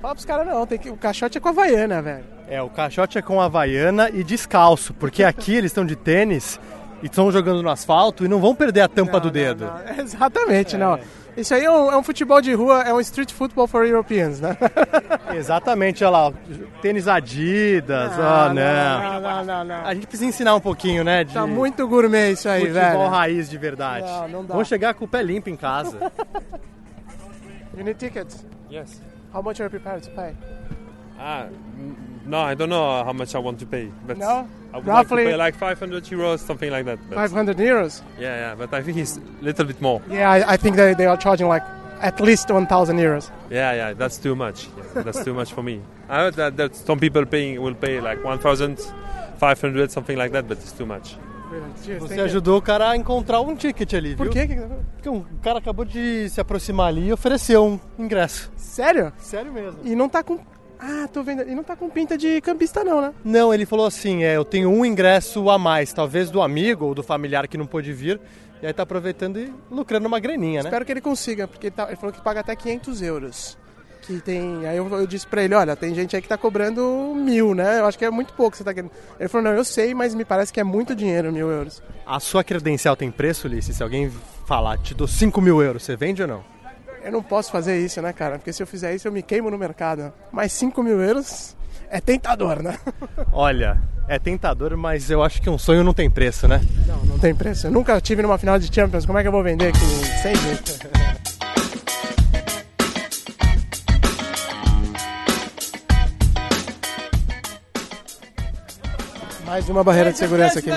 Fala 0.00 0.14
pros 0.14 0.24
caras 0.24 0.46
não, 0.46 0.66
tem 0.66 0.78
que, 0.78 0.90
o 0.90 0.96
caixote 0.96 1.38
é 1.38 1.40
com 1.40 1.48
a 1.48 1.50
Havaiana, 1.52 2.02
velho. 2.02 2.24
É, 2.48 2.62
o 2.62 2.70
caixote 2.70 3.18
é 3.18 3.22
com 3.22 3.40
havaiana 3.40 4.08
e 4.08 4.24
descalço, 4.24 4.94
porque 4.94 5.22
aqui 5.22 5.54
eles 5.54 5.70
estão 5.70 5.84
de 5.84 5.94
tênis 5.94 6.58
e 7.02 7.06
estão 7.06 7.30
jogando 7.30 7.62
no 7.62 7.68
asfalto 7.68 8.24
e 8.24 8.28
não 8.28 8.40
vão 8.40 8.54
perder 8.54 8.80
a 8.80 8.88
tampa 8.88 9.12
Não, 9.12 9.20
do 9.20 9.26
não, 9.26 9.32
dedo. 9.32 9.66
não. 9.66 9.98
Exatamente, 10.02 10.76
não. 10.76 10.98
Isso 11.38 11.54
aí 11.54 11.64
é 11.64 11.70
um, 11.70 11.92
é 11.92 11.96
um 11.96 12.02
futebol 12.02 12.40
de 12.40 12.52
rua, 12.52 12.82
é 12.82 12.92
um 12.92 13.00
street 13.00 13.32
football 13.32 13.68
for 13.68 13.86
Europeans, 13.86 14.40
né? 14.40 14.56
Exatamente, 15.36 16.02
olha 16.04 16.10
lá, 16.10 16.32
tênis 16.82 17.06
Adidas, 17.06 18.10
ó, 18.18 18.48
não. 18.48 18.54
não, 18.54 19.20
não, 19.20 19.44
não, 19.44 19.64
não. 19.64 19.86
A 19.86 19.94
gente 19.94 20.08
precisa 20.08 20.28
ensinar 20.28 20.54
um 20.56 20.60
pouquinho, 20.60 21.04
né, 21.04 21.22
de 21.22 21.32
Tá 21.32 21.46
muito 21.46 21.86
gourmet 21.86 22.32
isso 22.32 22.48
aí, 22.48 22.62
futebol 22.62 22.82
velho. 22.82 23.08
raiz 23.08 23.48
de 23.48 23.56
verdade. 23.56 24.06
Não, 24.06 24.28
não 24.28 24.44
dá. 24.44 24.54
Vamos 24.54 24.66
chegar 24.68 24.94
com 24.94 25.04
o 25.04 25.08
pé 25.08 25.22
limpo 25.22 25.48
em 25.48 25.56
casa. 25.56 26.10
You 27.76 27.84
need 27.84 27.98
tickets. 27.98 28.44
Yes. 28.68 29.00
How 29.32 29.40
much 29.40 29.60
are 29.60 29.64
you 29.66 29.70
prepared 29.70 30.02
to 30.02 30.10
pay? 30.10 30.34
Ah, 31.20 31.46
no, 32.28 32.38
I 32.40 32.54
don't 32.54 32.68
know 32.70 33.04
how 33.04 33.12
much 33.12 33.34
I 33.34 33.38
want 33.38 33.58
to 33.60 33.66
pay, 33.66 33.90
but 34.06 34.16
No? 34.18 34.46
I 34.72 34.76
would 34.76 34.86
Roughly- 34.86 35.24
like 35.24 35.24
to 35.24 35.30
pay 35.30 35.36
like 35.36 35.54
500 35.56 36.04
euros, 36.10 36.38
something 36.40 36.70
like 36.70 36.84
that. 36.84 36.98
But 37.08 37.16
500 37.16 37.56
euros? 37.58 38.02
Yeah, 38.18 38.36
yeah, 38.36 38.54
but 38.54 38.72
I 38.74 38.82
think 38.82 38.98
it's 38.98 39.16
a 39.16 39.44
little 39.44 39.64
bit 39.64 39.80
more. 39.80 40.00
Yeah, 40.10 40.30
I, 40.30 40.52
I 40.54 40.56
think 40.58 40.76
they, 40.76 40.94
they 40.94 41.06
are 41.06 41.16
charging 41.16 41.48
like 41.48 41.62
at 42.00 42.20
least 42.20 42.50
1,000 42.50 42.98
euros. 42.98 43.30
Yeah, 43.50 43.72
yeah, 43.74 43.92
that's 43.94 44.18
too 44.18 44.36
much. 44.36 44.68
Yeah, 44.94 45.02
that's 45.02 45.24
too 45.24 45.32
much 45.34 45.52
for 45.52 45.62
me. 45.62 45.80
I 46.08 46.16
heard 46.18 46.34
that, 46.34 46.56
that 46.58 46.76
some 46.76 46.98
people 47.00 47.24
paying 47.26 47.60
will 47.62 47.74
pay 47.74 48.00
like 48.00 48.22
1,500, 48.22 49.90
something 49.90 50.16
like 50.18 50.32
that, 50.32 50.46
but 50.46 50.58
it's 50.58 50.72
too 50.72 50.86
much. 50.86 51.16
Você 51.98 52.20
ajudou 52.20 52.58
o 52.58 52.62
cara 52.62 52.90
a 52.90 52.96
encontrar 52.96 53.40
um 53.40 53.56
ticket 53.56 53.94
ali, 53.94 54.14
Por 54.14 54.24
viu? 54.28 54.32
quê? 54.32 54.46
Porque 54.94 55.08
um 55.08 55.24
cara 55.42 55.58
acabou 55.60 55.82
de 55.86 56.28
se 56.28 56.38
aproximar 56.42 56.88
ali 56.88 57.06
e 57.08 57.12
ofereceu 57.12 57.64
um 57.64 57.80
ingresso. 57.98 58.50
Sério? 58.54 59.12
Sério 59.16 59.50
mesmo. 59.50 59.80
E 59.82 59.94
não 59.96 60.10
tá 60.10 60.22
com 60.22 60.38
Ah, 60.78 61.08
tô 61.12 61.22
vendo. 61.22 61.42
E 61.42 61.54
não 61.54 61.64
tá 61.64 61.74
com 61.74 61.88
pinta 61.90 62.16
de 62.16 62.40
campista, 62.40 62.84
não, 62.84 63.00
né? 63.00 63.12
Não, 63.24 63.52
ele 63.52 63.66
falou 63.66 63.86
assim, 63.86 64.22
é, 64.24 64.36
eu 64.36 64.44
tenho 64.44 64.70
um 64.70 64.84
ingresso 64.84 65.48
a 65.50 65.58
mais, 65.58 65.92
talvez 65.92 66.30
do 66.30 66.40
amigo 66.40 66.86
ou 66.86 66.94
do 66.94 67.02
familiar 67.02 67.48
que 67.48 67.58
não 67.58 67.66
pôde 67.66 67.92
vir, 67.92 68.20
e 68.62 68.66
aí 68.66 68.72
tá 68.72 68.82
aproveitando 68.84 69.38
e 69.40 69.52
lucrando 69.70 70.06
uma 70.06 70.20
graninha, 70.20 70.62
né? 70.62 70.68
Espero 70.68 70.84
que 70.84 70.92
ele 70.92 71.00
consiga, 71.00 71.48
porque 71.48 71.66
ele, 71.68 71.74
tá- 71.74 71.86
ele 71.88 71.96
falou 71.96 72.12
que 72.12 72.20
paga 72.20 72.40
até 72.40 72.54
500 72.54 73.02
euros. 73.02 73.58
Que 74.02 74.20
tem. 74.20 74.66
Aí 74.66 74.76
eu, 74.76 74.88
eu 74.88 75.06
disse 75.06 75.26
pra 75.26 75.42
ele: 75.42 75.54
olha, 75.54 75.76
tem 75.76 75.94
gente 75.94 76.16
aí 76.16 76.22
que 76.22 76.28
tá 76.28 76.38
cobrando 76.38 77.12
mil, 77.14 77.54
né? 77.54 77.80
Eu 77.80 77.84
acho 77.84 77.98
que 77.98 78.04
é 78.06 78.10
muito 78.10 78.32
pouco 78.32 78.52
que 78.52 78.56
você 78.56 78.64
tá 78.64 78.72
querendo. 78.72 78.90
Ele 79.20 79.28
falou: 79.28 79.44
não, 79.50 79.56
eu 79.56 79.64
sei, 79.64 79.92
mas 79.92 80.14
me 80.14 80.24
parece 80.24 80.50
que 80.50 80.58
é 80.58 80.64
muito 80.64 80.94
dinheiro, 80.94 81.30
mil 81.30 81.50
euros. 81.50 81.82
A 82.06 82.18
sua 82.18 82.42
credencial 82.42 82.96
tem 82.96 83.10
preço, 83.10 83.46
Ulisses? 83.46 83.76
Se 83.76 83.82
alguém 83.82 84.10
falar, 84.46 84.78
te 84.78 84.94
dou 84.94 85.06
5 85.06 85.40
mil 85.42 85.60
euros, 85.60 85.82
você 85.82 85.94
vende 85.94 86.22
ou 86.22 86.28
não? 86.28 86.44
Eu 87.08 87.12
não 87.12 87.22
posso 87.22 87.50
fazer 87.50 87.82
isso, 87.82 88.02
né, 88.02 88.12
cara? 88.12 88.36
Porque 88.36 88.52
se 88.52 88.62
eu 88.62 88.66
fizer 88.66 88.94
isso, 88.94 89.08
eu 89.08 89.12
me 89.12 89.22
queimo 89.22 89.50
no 89.50 89.56
mercado. 89.56 90.12
Mas 90.30 90.52
5 90.52 90.82
mil 90.82 91.00
euros 91.00 91.56
é 91.90 92.02
tentador, 92.02 92.62
né? 92.62 92.78
Olha, 93.32 93.80
é 94.06 94.18
tentador, 94.18 94.76
mas 94.76 95.10
eu 95.10 95.22
acho 95.22 95.40
que 95.40 95.48
um 95.48 95.56
sonho 95.56 95.82
não 95.82 95.94
tem 95.94 96.10
preço, 96.10 96.46
né? 96.46 96.60
Não, 96.86 97.02
não 97.06 97.18
tem 97.18 97.34
preço. 97.34 97.66
Eu 97.66 97.70
nunca 97.70 97.98
tive 97.98 98.20
numa 98.20 98.36
final 98.36 98.58
de 98.58 98.72
Champions. 98.72 99.06
Como 99.06 99.18
é 99.18 99.22
que 99.22 99.28
eu 99.28 99.32
vou 99.32 99.42
vender 99.42 99.68
aqui? 99.68 99.78
Sem 100.22 100.34
jeito. 100.34 101.27
Mais 109.48 109.66
uma 109.66 109.82
barreira 109.82 110.12
de 110.12 110.18
segurança 110.18 110.58
aqui. 110.58 110.70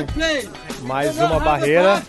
Mais 0.84 1.18
uma 1.18 1.40
barreira. 1.42 2.02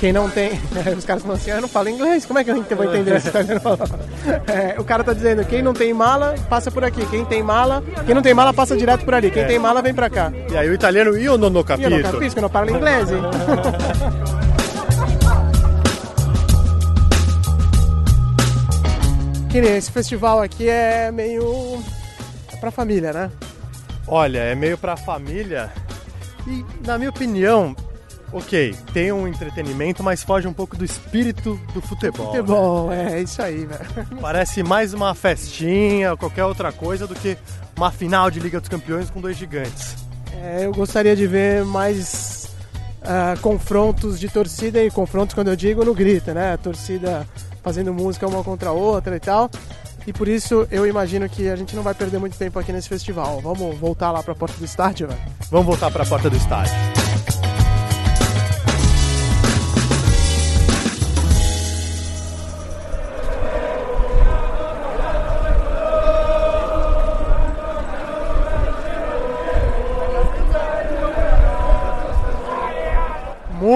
Quem 0.00 0.10
não 0.10 0.30
tem. 0.30 0.52
Os 0.96 1.04
caras 1.04 1.22
falam 1.22 1.36
assim, 1.36 1.50
eu 1.50 1.60
não 1.60 1.68
falo 1.68 1.90
inglês, 1.90 2.24
como 2.24 2.38
é 2.38 2.44
que 2.44 2.50
eu 2.50 2.64
vou 2.76 2.84
entender 2.94 3.20
falando? 3.20 4.08
É, 4.46 4.78
o 4.78 4.84
cara 4.84 5.04
tá 5.04 5.12
dizendo, 5.12 5.44
quem 5.44 5.62
não 5.62 5.72
tem 5.74 5.92
mala, 5.92 6.34
passa 6.48 6.70
por 6.70 6.82
aqui. 6.84 7.04
Quem 7.06 7.24
tem 7.24 7.42
mala, 7.42 7.82
quem 8.06 8.14
não 8.14 8.22
tem 8.22 8.32
mala, 8.32 8.52
passa 8.52 8.76
direto 8.76 9.04
por 9.04 9.14
ali. 9.14 9.30
Quem 9.30 9.46
tem 9.46 9.58
mala, 9.58 9.82
vem 9.82 9.92
pra 9.92 10.08
cá. 10.08 10.32
E 10.50 10.56
aí 10.56 10.68
o 10.68 10.74
italiano, 10.74 11.16
io 11.16 11.36
non 11.36 11.54
ho 11.54 11.58
Io 11.58 11.64
capito. 11.64 11.90
non 11.90 12.02
capisco, 12.02 12.40
non 12.40 12.50
parlo 12.50 12.70
inglese. 12.70 13.14
Que 19.50 19.60
nem 19.60 19.76
esse 19.76 19.90
festival 19.90 20.42
aqui 20.42 20.68
é 20.68 21.10
meio 21.10 21.82
é 22.52 22.56
pra 22.56 22.70
família, 22.70 23.12
né? 23.12 23.30
Olha, 24.06 24.38
é 24.38 24.54
meio 24.54 24.76
pra 24.76 24.96
família 24.96 25.70
e, 26.46 26.64
na 26.86 26.98
minha 26.98 27.10
opinião, 27.10 27.74
ok, 28.32 28.74
tem 28.92 29.12
um 29.12 29.26
entretenimento, 29.26 30.02
mas 30.02 30.22
foge 30.22 30.46
um 30.46 30.52
pouco 30.52 30.76
do 30.76 30.84
espírito 30.84 31.60
do 31.74 31.80
futebol. 31.80 32.26
né? 32.26 32.38
Futebol, 32.38 32.92
é 32.92 33.22
isso 33.22 33.42
aí, 33.42 33.66
velho. 33.66 33.86
Parece 34.20 34.62
mais 34.62 34.94
uma 34.94 35.14
festinha 35.14 36.12
ou 36.12 36.16
qualquer 36.18 36.44
outra 36.44 36.72
coisa 36.72 37.06
do 37.06 37.14
que 37.14 37.36
uma 37.76 37.90
final 37.90 38.30
de 38.30 38.40
Liga 38.40 38.60
dos 38.60 38.68
Campeões 38.68 39.10
com 39.10 39.20
dois 39.20 39.36
gigantes. 39.36 39.96
É, 40.42 40.64
eu 40.66 40.72
gostaria 40.72 41.16
de 41.16 41.26
ver 41.26 41.64
mais 41.64 42.48
ah, 43.02 43.34
confrontos 43.40 44.18
de 44.20 44.28
torcida 44.28 44.82
e 44.82 44.90
confrontos 44.90 45.34
quando 45.34 45.48
eu 45.48 45.56
digo 45.56 45.84
no 45.84 45.94
grito, 45.94 46.32
né? 46.32 46.52
A 46.52 46.58
torcida 46.58 47.26
fazendo 47.62 47.92
música 47.92 48.26
uma 48.26 48.42
contra 48.44 48.70
a 48.70 48.72
outra 48.72 49.16
e 49.16 49.20
tal. 49.20 49.50
E 50.06 50.12
por 50.12 50.26
isso 50.26 50.66
eu 50.70 50.86
imagino 50.86 51.28
que 51.28 51.48
a 51.48 51.56
gente 51.56 51.76
não 51.76 51.82
vai 51.82 51.94
perder 51.94 52.18
muito 52.18 52.36
tempo 52.36 52.58
aqui 52.58 52.72
nesse 52.72 52.88
festival. 52.88 53.40
Vamos 53.40 53.76
voltar 53.78 54.10
lá 54.10 54.22
pra 54.22 54.34
porta 54.34 54.56
do 54.58 54.64
estádio, 54.64 55.08
velho? 55.08 55.20
Vamos 55.50 55.66
voltar 55.66 55.90
para 55.90 56.02
a 56.02 56.06
porta 56.06 56.30
do 56.30 56.36
estádio. 56.36 57.07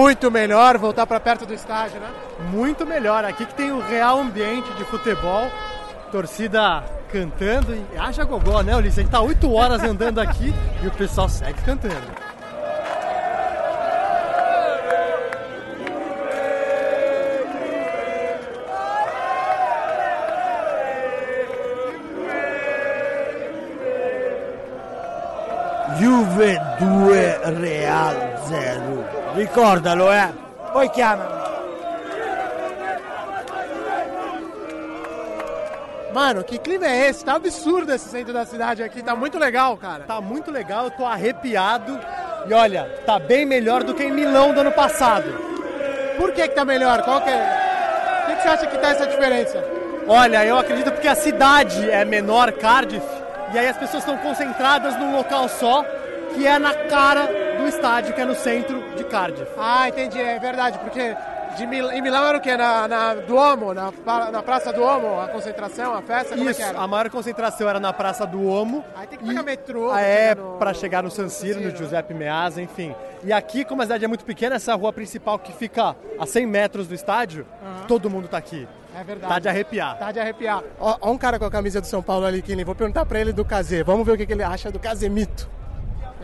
Muito 0.03 0.29
melhor 0.29 0.77
voltar 0.77 1.07
pra 1.07 1.17
perto 1.17 1.45
do 1.45 1.53
estádio, 1.53 1.97
né? 1.97 2.09
Muito 2.51 2.85
melhor. 2.85 3.23
Aqui 3.23 3.45
que 3.45 3.53
tem 3.53 3.71
o 3.71 3.79
real 3.79 4.19
ambiente 4.19 4.69
de 4.73 4.83
futebol, 4.83 5.49
torcida 6.11 6.83
cantando 7.09 7.73
e 7.73 7.97
haja 7.97 8.25
gogó, 8.25 8.61
né, 8.61 8.75
Ulisses? 8.75 8.99
A 8.99 9.01
gente 9.03 9.11
tá 9.11 9.21
8 9.21 9.53
horas 9.53 9.81
andando 9.81 10.19
aqui 10.19 10.53
e 10.83 10.87
o 10.87 10.91
pessoal 10.91 11.29
segue 11.29 11.61
cantando. 11.61 11.95
Juve 25.97 26.59
2 26.77 27.57
Real 27.61 28.13
0. 28.49 29.02
Ricordalo, 29.35 30.11
eh. 30.11 30.31
Poi 30.71 30.89
chiamami. 30.89 31.43
Mano, 36.13 36.43
que 36.43 36.59
clima 36.59 36.85
é 36.85 37.09
esse? 37.09 37.25
Tá 37.25 37.33
absurdo 37.33 37.91
esse 37.91 38.07
centro 38.07 38.31
da 38.31 38.45
cidade 38.45 38.83
aqui, 38.83 39.01
tá 39.01 39.15
muito 39.15 39.39
legal, 39.39 39.75
cara. 39.75 40.03
Tá 40.03 40.21
muito 40.21 40.51
legal, 40.51 40.85
eu 40.85 40.91
tô 40.91 41.05
arrepiado. 41.05 41.99
E 42.47 42.53
olha, 42.53 42.87
tá 43.05 43.17
bem 43.17 43.45
melhor 43.45 43.83
do 43.83 43.95
que 43.95 44.03
em 44.03 44.11
Milão 44.11 44.53
do 44.53 44.59
ano 44.59 44.71
passado. 44.71 45.33
Por 46.15 46.31
que 46.31 46.47
que 46.47 46.53
tá 46.53 46.63
melhor? 46.63 47.01
Qual 47.01 47.19
que 47.21 47.31
é? 47.31 48.23
O 48.23 48.25
que, 48.27 48.35
que 48.35 48.41
você 48.43 48.47
acha 48.47 48.67
que 48.67 48.77
tá 48.77 48.89
essa 48.89 49.07
diferença? 49.07 49.63
Olha, 50.07 50.45
eu 50.45 50.59
acredito 50.59 50.91
porque 50.91 51.07
a 51.07 51.15
cidade 51.15 51.89
é 51.89 52.05
menor, 52.05 52.51
Cardiff, 52.51 53.05
e 53.51 53.57
aí 53.57 53.67
as 53.67 53.77
pessoas 53.77 54.03
estão 54.03 54.17
concentradas 54.17 54.95
num 54.97 55.15
local 55.15 55.49
só, 55.49 55.83
que 56.35 56.45
é 56.45 56.59
na 56.59 56.73
cara 56.73 57.42
do 57.57 57.67
estádio, 57.67 58.13
que 58.13 58.21
é 58.21 58.25
no 58.25 58.35
centro 58.35 58.81
de 58.95 59.03
Cardiff. 59.03 59.51
Ah, 59.57 59.89
entendi, 59.89 60.19
é 60.19 60.39
verdade, 60.39 60.77
porque 60.79 61.15
de 61.57 61.67
Mil... 61.67 61.91
em 61.91 62.01
Milão 62.01 62.25
era 62.25 62.37
o 62.37 62.41
quê? 62.41 62.57
Na, 62.57 62.87
na 62.87 63.13
Duomo, 63.13 63.73
na, 63.73 63.91
na 64.31 64.41
Praça 64.41 64.73
Duomo, 64.73 65.19
a 65.21 65.27
concentração, 65.27 65.93
a 65.93 66.01
festa, 66.01 66.35
como 66.35 66.47
é 66.47 66.51
Isso, 66.51 66.59
que 66.59 66.65
era? 66.65 66.79
a 66.79 66.87
maior 66.87 67.09
concentração 67.11 67.69
era 67.69 67.79
na 67.79 67.93
Praça 67.93 68.25
do 68.25 68.43
Omo. 68.47 68.83
Aí 68.95 69.05
tem 69.07 69.19
que 69.19 69.25
pegar 69.25 69.43
metrô. 69.43 69.91
Ah, 69.91 70.01
é, 70.01 70.33
no- 70.35 70.57
pra 70.57 70.73
chegar 70.73 71.03
no 71.03 71.11
San 71.11 71.29
Siro, 71.29 71.61
no 71.61 71.69
Giuseppe 71.75 72.13
Meazza, 72.13 72.61
enfim. 72.61 72.95
E 73.23 73.31
aqui, 73.31 73.63
como 73.63 73.81
a 73.81 73.85
cidade 73.85 74.03
é 74.03 74.07
muito 74.07 74.25
pequena, 74.25 74.55
essa 74.55 74.73
rua 74.75 74.91
principal 74.91 75.37
que 75.37 75.53
fica 75.53 75.95
a 76.19 76.25
100 76.25 76.45
metros 76.47 76.87
do 76.87 76.95
estádio, 76.95 77.45
todo 77.87 78.09
mundo 78.09 78.27
tá 78.27 78.37
aqui. 78.37 78.67
É 78.99 79.03
verdade. 79.03 79.33
Tá 79.33 79.39
de 79.39 79.49
arrepiar. 79.49 79.97
Tá 79.97 80.11
de 80.11 80.19
arrepiar. 80.19 80.63
Ó, 80.79 80.97
ó 81.01 81.11
um 81.11 81.17
cara 81.17 81.39
com 81.39 81.45
a 81.45 81.51
camisa 81.51 81.81
do 81.81 81.87
São 81.87 82.01
Paulo 82.03 82.25
ali, 82.27 82.41
Kili. 82.43 82.63
Vou 82.63 82.75
perguntar 82.75 83.05
pra 83.05 83.19
ele 83.19 83.31
do 83.33 83.43
Casê. 83.43 83.83
Vamos 83.83 84.05
ver 84.05 84.11
o 84.11 84.17
que, 84.17 84.25
que 84.25 84.33
ele 84.33 84.43
acha 84.43 84.69
do 84.71 84.77
Casemito. 84.79 85.49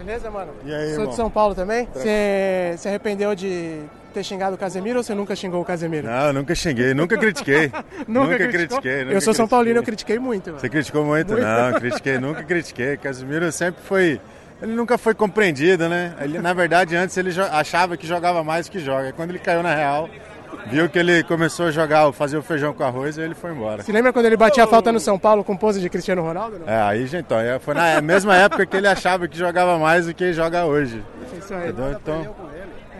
Beleza, 0.03 0.31
mano? 0.31 0.53
E 0.63 0.73
aí, 0.73 0.85
Sou 0.85 0.93
irmão? 0.93 1.07
de 1.09 1.15
São 1.15 1.29
Paulo 1.29 1.53
também. 1.53 1.87
Você 1.93 2.75
se 2.77 2.87
arrependeu 2.87 3.35
de 3.35 3.81
ter 4.13 4.23
xingado 4.23 4.55
o 4.55 4.57
Casemiro 4.57 4.97
ou 4.97 5.03
você 5.03 5.13
nunca 5.13 5.35
xingou 5.35 5.61
o 5.61 5.65
Casemiro? 5.65 6.07
Não, 6.07 6.33
nunca 6.33 6.55
xinguei, 6.55 6.93
nunca 6.93 7.17
critiquei. 7.17 7.71
nunca, 8.07 8.37
criticou? 8.37 8.59
critiquei. 8.79 9.03
Nunca 9.03 9.13
eu 9.13 9.21
sou 9.21 9.33
São 9.33 9.47
Paulino, 9.47 9.79
eu 9.79 9.83
critiquei. 9.83 10.17
muito. 10.17 10.47
mano. 10.47 10.59
Você 10.59 10.69
criticou 10.69 11.03
muito? 11.05 11.33
Muito. 11.33 11.45
Não, 11.45 11.73
critiquei, 11.79 12.17
nunca 12.17 12.43
critiquei. 12.43 12.97
Casimiro 12.97 13.51
sempre 13.51 13.81
foi. 13.83 14.21
Ele 14.61 14.73
nunca 14.73 14.97
foi 14.97 15.13
compreendido, 15.13 15.87
né? 15.87 16.13
Ele, 16.19 16.39
na 16.39 16.53
verdade, 16.53 16.95
antes 16.95 17.15
ele 17.15 17.29
achava 17.51 17.95
que 17.95 18.05
jogava 18.05 18.43
mais 18.43 18.67
do 18.67 18.71
que 18.71 18.79
joga. 18.79 19.13
Quando 19.13 19.29
ele 19.29 19.39
caiu 19.39 19.63
na 19.63 19.73
real, 19.73 20.09
viu 20.67 20.89
que 20.89 20.99
ele 20.99 21.23
começou 21.23 21.67
a 21.67 21.71
jogar, 21.71 22.11
fazer 22.13 22.37
o 22.37 22.41
feijão 22.43 22.73
com 22.73 22.83
arroz, 22.83 23.17
aí 23.17 23.25
ele 23.25 23.35
foi 23.35 23.51
embora. 23.51 23.83
Se 23.83 23.91
lembra 23.91 24.11
quando 24.13 24.25
ele 24.25 24.37
batia 24.37 24.63
a 24.63 24.67
falta 24.67 24.91
no 24.91 24.99
São 24.99 25.17
Paulo 25.19 25.43
com 25.43 25.55
pose 25.55 25.79
de 25.81 25.89
Cristiano 25.89 26.21
Ronaldo? 26.21 26.59
Não? 26.59 26.67
É, 26.69 26.81
aí, 26.81 27.05
gente, 27.07 27.25
então, 27.25 27.39
é, 27.39 27.59
foi 27.59 27.73
na 27.73 28.01
mesma 28.01 28.35
época 28.35 28.65
que 28.65 28.77
ele 28.77 28.87
achava 28.87 29.27
que 29.27 29.37
jogava 29.37 29.77
mais 29.77 30.05
do 30.05 30.13
que 30.13 30.33
joga 30.33 30.65
hoje. 30.65 31.03
Isso 31.37 31.53
aí. 31.53 31.69
Entendeu? 31.69 31.91
Então, 31.91 32.35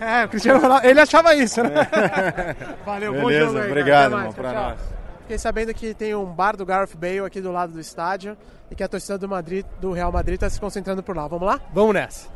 É, 0.02 0.26
o 0.26 0.30
Cristiano 0.30 0.60
Ronaldo, 0.60 0.88
ele 0.88 1.00
achava 1.00 1.36
isso, 1.36 1.62
né? 1.62 1.70
Valeu, 2.86 3.14
bom 3.14 3.26
Beleza, 3.28 3.46
jogo 3.48 3.60
aí, 3.60 3.68
obrigado, 3.68 4.14
irmão, 4.14 4.34
pra 4.34 4.52
tchau. 4.52 4.64
nós. 4.64 4.80
Fiquei 5.22 5.38
sabendo 5.38 5.74
que 5.74 5.94
tem 5.94 6.16
um 6.16 6.26
bar 6.26 6.56
do 6.56 6.66
Gareth 6.66 6.96
Bale 6.98 7.20
aqui 7.20 7.40
do 7.40 7.52
lado 7.52 7.74
do 7.74 7.80
estádio 7.80 8.36
e 8.72 8.76
que 8.76 8.84
a 8.84 8.88
torcida 8.88 9.18
do 9.18 9.28
Madrid, 9.30 9.64
do 9.80 9.92
Real 9.92 10.12
Madrid, 10.12 10.36
está 10.36 10.50
se 10.50 10.60
concentrando 10.60 11.04
por 11.04 11.16
lá. 11.16 11.28
Vamos 11.28 11.48
lá? 11.48 11.60
Vamos 11.72 11.94
nessa. 11.94 12.28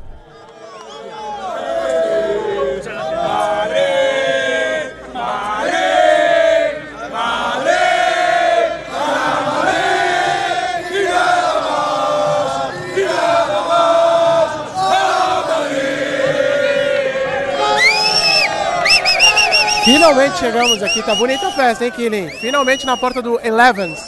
Finalmente 19.84 20.38
chegamos 20.38 20.82
aqui, 20.82 21.02
tá 21.02 21.14
bonita 21.14 21.46
a 21.46 21.50
festa, 21.52 21.84
hein, 21.84 21.90
Killing? 21.90 22.30
Finalmente 22.40 22.86
na 22.86 22.96
porta 22.96 23.20
do 23.20 23.38
Elevens. 23.46 24.00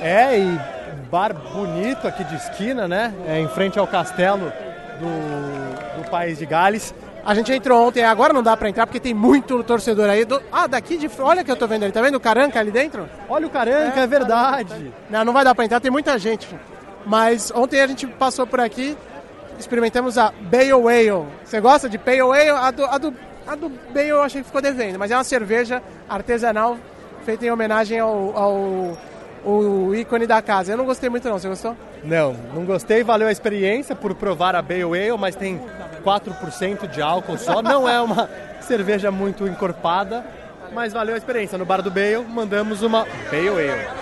É, 0.00 0.38
e 0.38 0.58
bar 1.10 1.34
bonito 1.34 2.08
aqui 2.08 2.24
de 2.24 2.36
esquina, 2.36 2.88
né? 2.88 3.14
É, 3.26 3.38
em 3.38 3.46
frente 3.48 3.78
ao 3.78 3.86
castelo 3.86 4.50
do, 4.98 6.02
do 6.02 6.10
país 6.10 6.38
de 6.38 6.46
Gales. 6.46 6.94
A 7.24 7.34
gente 7.34 7.52
entrou 7.52 7.86
ontem, 7.86 8.02
agora 8.02 8.32
não 8.32 8.42
dá 8.42 8.56
pra 8.56 8.68
entrar 8.68 8.86
porque 8.86 9.00
tem 9.00 9.14
muito 9.14 9.62
torcedor 9.62 10.08
aí. 10.08 10.24
Do... 10.24 10.40
Ah, 10.50 10.66
daqui 10.66 10.96
de 10.96 11.08
fora, 11.08 11.28
olha 11.28 11.44
que 11.44 11.50
eu 11.50 11.56
tô 11.56 11.66
vendo 11.66 11.84
ali, 11.84 11.92
tá 11.92 12.00
vendo 12.00 12.14
o 12.14 12.20
Caranca 12.20 12.58
ali 12.58 12.70
dentro? 12.70 13.08
Olha 13.28 13.46
o 13.46 13.50
Caranca, 13.50 14.00
é, 14.00 14.06
verdade. 14.06 14.92
Não, 15.08 15.24
não 15.24 15.32
vai 15.32 15.44
dar 15.44 15.54
pra 15.54 15.64
entrar, 15.64 15.80
tem 15.80 15.90
muita 15.90 16.18
gente. 16.18 16.48
Mas 17.04 17.50
ontem 17.54 17.80
a 17.80 17.86
gente 17.86 18.06
passou 18.06 18.46
por 18.46 18.60
aqui, 18.60 18.96
experimentamos 19.58 20.16
a 20.18 20.32
Bale 20.40 20.72
Ale. 20.72 21.26
Você 21.44 21.60
gosta 21.60 21.88
de 21.88 21.98
Pale 21.98 22.20
Ale? 22.20 22.50
A 22.50 22.70
do, 22.70 22.84
a 22.84 22.98
do, 22.98 23.14
a 23.46 23.54
do 23.54 23.68
Bale 23.68 24.08
eu 24.08 24.22
achei 24.22 24.40
que 24.40 24.46
ficou 24.46 24.62
devendo, 24.62 24.98
mas 24.98 25.10
é 25.10 25.16
uma 25.16 25.24
cerveja 25.24 25.82
artesanal 26.08 26.78
feita 27.24 27.44
em 27.44 27.50
homenagem 27.50 27.98
ao, 27.98 28.36
ao, 28.36 28.98
ao 29.44 29.94
ícone 29.94 30.26
da 30.26 30.40
casa. 30.42 30.72
Eu 30.72 30.76
não 30.76 30.84
gostei 30.84 31.08
muito 31.08 31.28
não, 31.28 31.38
você 31.38 31.48
gostou? 31.48 31.76
Não, 32.04 32.34
não 32.54 32.64
gostei, 32.64 33.02
valeu 33.02 33.28
a 33.28 33.32
experiência 33.32 33.94
por 33.94 34.14
provar 34.14 34.54
a 34.54 34.62
Bale 34.62 34.82
Ale, 34.82 35.18
mas 35.18 35.36
tem 35.36 35.60
4% 36.04 36.88
de 36.88 37.02
álcool 37.02 37.38
só. 37.38 37.62
Não 37.62 37.88
é 37.88 38.00
uma 38.00 38.28
cerveja 38.60 39.10
muito 39.10 39.46
encorpada, 39.46 40.24
mas 40.72 40.92
valeu 40.92 41.14
a 41.14 41.18
experiência. 41.18 41.58
No 41.58 41.64
bar 41.64 41.82
do 41.82 41.90
Bale, 41.90 42.24
mandamos 42.28 42.82
uma 42.82 43.06
Bale 43.30 43.48
Ale. 43.48 44.00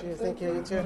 Cheers, 0.00 0.20
thank 0.20 0.40
you, 0.40 0.54
you 0.54 0.62
too. 0.62 0.84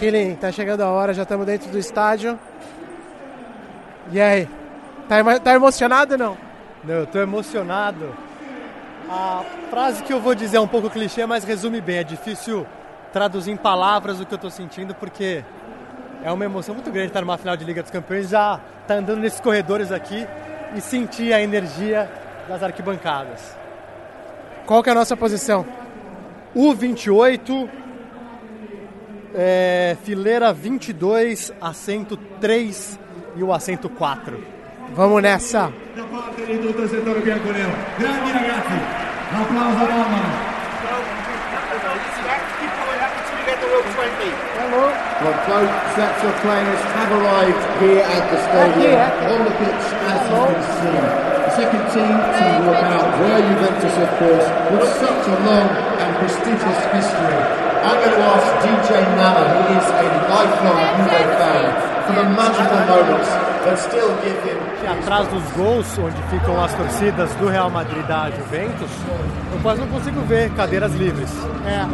Killing, 0.00 0.34
tá 0.36 0.50
chegando 0.50 0.80
a 0.80 0.88
hora, 0.88 1.12
já 1.12 1.24
estamos 1.24 1.44
dentro 1.44 1.70
do 1.70 1.78
estádio. 1.78 2.38
E 4.10 4.18
aí? 4.18 4.48
Tá, 5.06 5.18
emo- 5.18 5.38
tá 5.38 5.52
emocionado 5.52 6.12
ou 6.14 6.18
não? 6.18 6.38
Não, 6.82 6.94
eu 6.94 7.06
tô 7.06 7.18
emocionado. 7.18 8.08
A 9.10 9.42
frase 9.68 10.02
que 10.02 10.10
eu 10.10 10.18
vou 10.18 10.34
dizer 10.34 10.56
é 10.56 10.60
um 10.60 10.66
pouco 10.66 10.88
clichê, 10.88 11.26
mas 11.26 11.44
resume 11.44 11.82
bem. 11.82 11.98
É 11.98 12.02
difícil 12.04 12.66
traduzir 13.12 13.50
em 13.50 13.58
palavras 13.58 14.18
o 14.20 14.24
que 14.24 14.32
eu 14.32 14.38
tô 14.38 14.48
sentindo, 14.48 14.94
porque 14.94 15.44
é 16.24 16.32
uma 16.32 16.46
emoção 16.46 16.74
muito 16.74 16.90
grande 16.90 17.08
estar 17.08 17.20
numa 17.20 17.36
final 17.36 17.54
de 17.54 17.64
Liga 17.66 17.82
dos 17.82 17.90
Campeões, 17.90 18.30
já 18.30 18.58
tá 18.86 18.94
andando 18.94 19.18
nesses 19.20 19.40
corredores 19.40 19.92
aqui 19.92 20.26
e 20.74 20.80
sentir 20.80 21.34
a 21.34 21.42
energia 21.42 22.10
das 22.48 22.62
arquibancadas. 22.62 23.54
Qual 24.64 24.82
que 24.82 24.88
é 24.88 24.92
a 24.92 24.94
nossa 24.94 25.14
posição? 25.14 25.66
O 26.54 26.72
28, 26.72 27.68
é, 29.34 29.96
fileira 30.04 30.52
22, 30.52 31.52
assento 31.60 32.16
3 32.40 32.98
e 33.36 33.42
o 33.42 33.52
assento 33.52 33.88
4. 33.88 34.38
Vamos 34.94 35.22
nessa. 35.22 35.72
Well, 45.20 45.36
both 45.46 45.70
sets 45.94 46.24
of 46.24 46.34
players 46.40 46.80
have 46.96 47.12
arrived 47.12 47.82
here 47.82 48.00
at 48.00 48.24
the 48.30 48.38
stadium 48.40 48.96
on 49.28 49.44
the 49.44 49.52
pitch 49.60 49.84
as 50.08 50.22
you 50.30 50.40
can 50.48 50.62
see. 50.80 51.30
The 51.44 51.56
second 51.56 51.84
team 51.92 52.08
to 52.08 52.44
walk 52.64 52.82
out 52.88 53.20
were 53.20 53.40
Juventus, 53.44 53.96
of 54.00 54.08
course, 54.16 54.46
with 54.72 54.88
such 54.96 55.28
a 55.28 55.36
long 55.44 55.68
and 56.00 56.16
prestigious 56.16 56.80
history. 56.94 57.69
I'm 57.82 57.96
going 57.98 58.14
to 58.14 58.22
ask 58.34 58.46
DJ 58.64 58.90
Nana, 59.16 59.42
who 59.52 59.60
is 59.78 59.86
a 59.88 60.06
lifelong 60.30 60.80
Juve 60.96 61.28
fan, 61.38 61.64
for 62.06 62.14
the 62.14 62.24
magical 62.24 62.80
moments 62.90 63.28
that 63.64 63.78
still 63.78 64.10
give 64.22 64.38
him 64.44 64.58
atrás 64.90 65.28
dos 65.28 65.42
gols, 65.52 65.86
onde 65.98 66.16
ficam 66.30 66.62
as 66.62 66.72
torcidas 66.74 67.30
do 67.34 67.46
Real 67.48 67.70
Madrid 67.70 68.04
da 68.06 68.30
Juventus, 68.30 68.90
eu 69.52 69.58
quase 69.62 69.80
não 69.80 69.88
consigo 69.88 70.20
ver 70.22 70.50
cadeiras 70.50 70.92
livres. 70.94 71.30
É. 71.66 71.86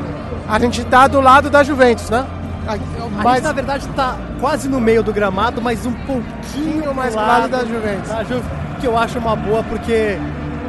A 0.49 0.59
gente 0.59 0.85
tá 0.85 1.07
do 1.07 1.21
lado 1.21 1.51
da 1.51 1.63
Juventus, 1.63 2.09
né? 2.11 2.25
A 2.67 2.73
gente, 2.77 3.43
na 3.43 3.53
verdade, 3.53 3.87
está 3.89 4.17
quase 4.41 4.69
no 4.69 4.81
meio 4.81 5.03
do 5.03 5.13
gramado, 5.13 5.61
mas 5.63 5.85
um 5.87 5.93
pouquinho 5.93 6.93
mais 6.95 7.15
pro 7.15 7.23
pro 7.23 7.33
lado 7.33 7.49
da 7.49 7.59
Juventus. 7.65 8.09
da 8.09 8.25
Ju- 8.25 8.43
que 8.81 8.87
eu 8.87 8.97
acho 8.99 9.19
uma 9.19 9.37
boa, 9.37 9.63
porque 9.65 10.19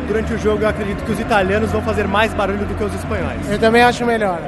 durante 0.08 0.34
o 0.34 0.38
jogo 0.38 0.64
eu 0.64 0.70
acredito 0.70 1.04
que 1.04 1.12
os 1.12 1.20
italianos 1.20 1.72
vão 1.72 1.82
fazer 1.82 2.08
mais 2.08 2.34
barulho 2.34 2.66
do 2.66 2.76
que 2.76 2.84
os 2.84 2.94
espanhóis. 2.94 3.50
Eu 3.50 3.58
também 3.60 3.82
acho 3.84 4.06
melhor. 4.06 4.40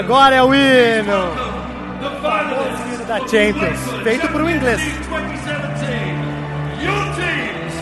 Agora 0.00 0.34
é 0.34 0.42
o 0.42 0.54
hino! 0.54 1.12
O 2.00 2.88
hino 2.88 3.04
da 3.04 3.18
Champions, 3.18 3.78
feito 4.02 4.26
por 4.28 4.40
um 4.40 4.48
inglês. 4.48 4.80
2017, 5.10 5.92
your 6.82 7.04
teams, 7.16 7.74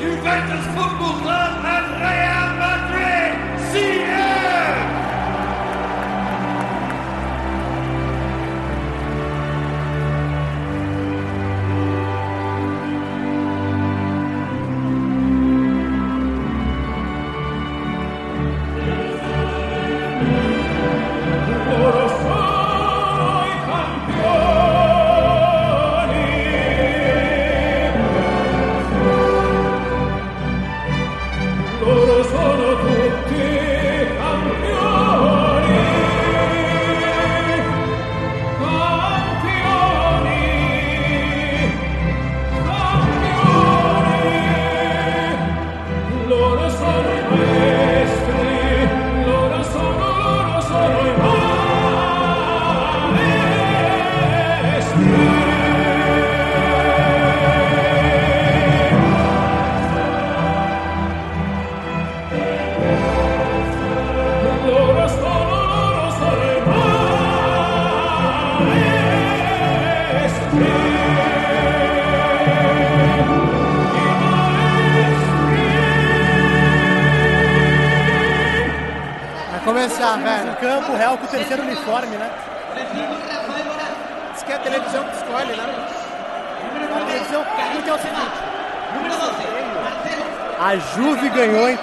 Juventus 0.00 0.64
Football 0.72 1.14
Club 1.20 1.64
and 1.64 1.98
Real 1.98 2.33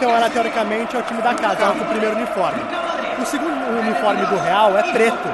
então 0.01 0.15
ela 0.15 0.31
teoricamente 0.31 0.95
é 0.95 0.99
o 0.99 1.03
time 1.03 1.21
da 1.21 1.35
casa, 1.35 1.73
com 1.73 1.83
o 1.83 1.85
primeiro 1.85 2.15
uniforme. 2.15 2.59
O 3.21 3.23
segundo 3.23 3.79
uniforme 3.79 4.25
do 4.25 4.35
Real 4.37 4.75
é 4.75 4.81
preto. 4.91 5.29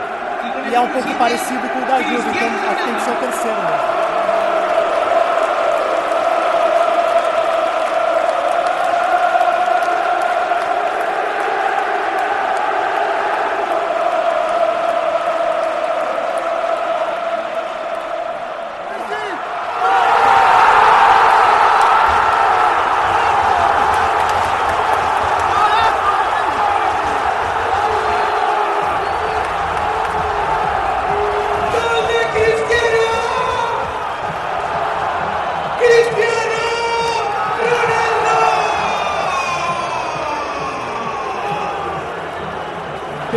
E 0.70 0.76
é 0.76 0.80
um 0.82 0.90
pouco 0.90 1.10
parecido 1.16 1.70
com 1.70 1.80
o 1.80 1.86
da 1.86 2.02
Juve, 2.02 2.30
então 2.30 2.70
acho 2.70 2.76
que 2.76 2.84
tem 2.84 2.96
que 2.96 3.02
ser 3.02 3.12
o 3.12 3.16
terceiro 3.16 3.58
mesmo. 3.62 3.97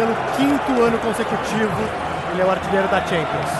Pelo 0.00 0.16
quinto 0.34 0.82
ano 0.82 0.98
consecutivo, 1.00 1.84
ele 2.32 2.40
é 2.40 2.44
o 2.46 2.50
artilheiro 2.50 2.88
da 2.88 3.02
Champions. 3.02 3.50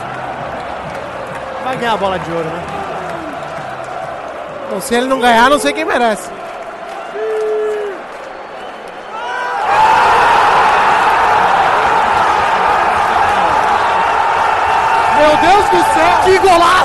Vai 1.63 1.77
ganhar 1.77 1.93
a 1.93 1.97
bola 1.99 2.19
de 2.19 2.33
ouro, 2.33 2.49
né? 2.49 2.63
Bom, 4.71 4.81
se 4.81 4.95
ele 4.95 5.07
não 5.07 5.21
ganhar, 5.21 5.51
não 5.51 5.59
sei 5.59 5.75
quem 5.75 5.85
merece. 5.85 6.31
Meu 15.19 15.37
Deus 15.37 15.69
do 15.69 15.93
céu! 15.93 16.21
Que 16.25 16.39
golaço! 16.39 16.80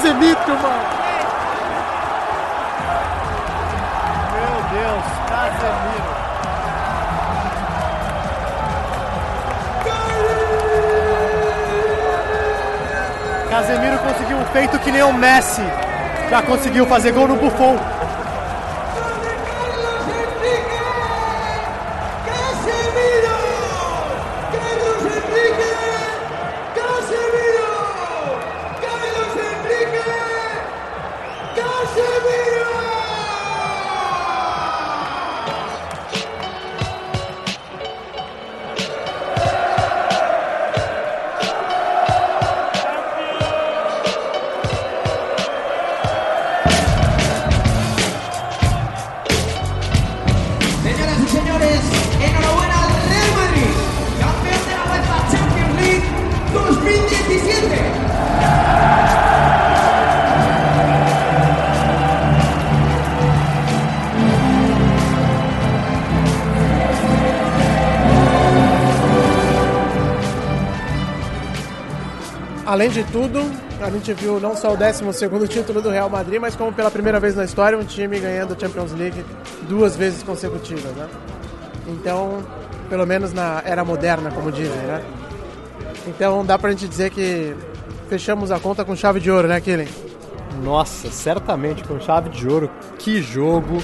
Casemiro, 0.00 0.38
mano! 0.62 0.88
Meu 4.32 4.54
Deus, 4.70 5.04
Casemiro. 5.28 6.10
Casemiro 13.50 13.98
conseguiu 13.98 14.38
um 14.38 14.44
feito 14.46 14.78
que 14.78 14.90
nem 14.90 15.02
o 15.02 15.12
Messi 15.12 15.60
já 16.30 16.40
conseguiu 16.40 16.86
fazer 16.86 17.12
gol 17.12 17.28
no 17.28 17.36
Buffon. 17.36 17.76
Além 72.70 72.88
de 72.88 73.02
tudo, 73.02 73.40
a 73.80 73.90
gente 73.90 74.14
viu 74.14 74.38
não 74.38 74.54
só 74.54 74.72
o 74.72 74.76
12 74.76 75.02
título 75.48 75.82
do 75.82 75.90
Real 75.90 76.08
Madrid, 76.08 76.40
mas 76.40 76.54
como 76.54 76.72
pela 76.72 76.88
primeira 76.88 77.18
vez 77.18 77.34
na 77.34 77.44
história 77.44 77.76
um 77.76 77.82
time 77.82 78.20
ganhando 78.20 78.54
a 78.54 78.56
Champions 78.56 78.92
League 78.92 79.24
duas 79.68 79.96
vezes 79.96 80.22
consecutivas, 80.22 80.92
né? 80.92 81.08
Então, 81.88 82.46
pelo 82.88 83.04
menos 83.04 83.32
na 83.32 83.60
era 83.64 83.84
moderna, 83.84 84.30
como 84.30 84.52
dizem, 84.52 84.82
né? 84.82 85.02
Então 86.06 86.46
dá 86.46 86.56
pra 86.56 86.70
gente 86.70 86.86
dizer 86.86 87.10
que 87.10 87.56
fechamos 88.08 88.52
a 88.52 88.60
conta 88.60 88.84
com 88.84 88.94
chave 88.94 89.18
de 89.18 89.32
ouro, 89.32 89.48
né, 89.48 89.60
Killing? 89.60 89.88
Nossa, 90.62 91.10
certamente 91.10 91.82
com 91.82 91.98
chave 91.98 92.28
de 92.28 92.46
ouro. 92.46 92.70
Que 93.00 93.20
jogo! 93.20 93.82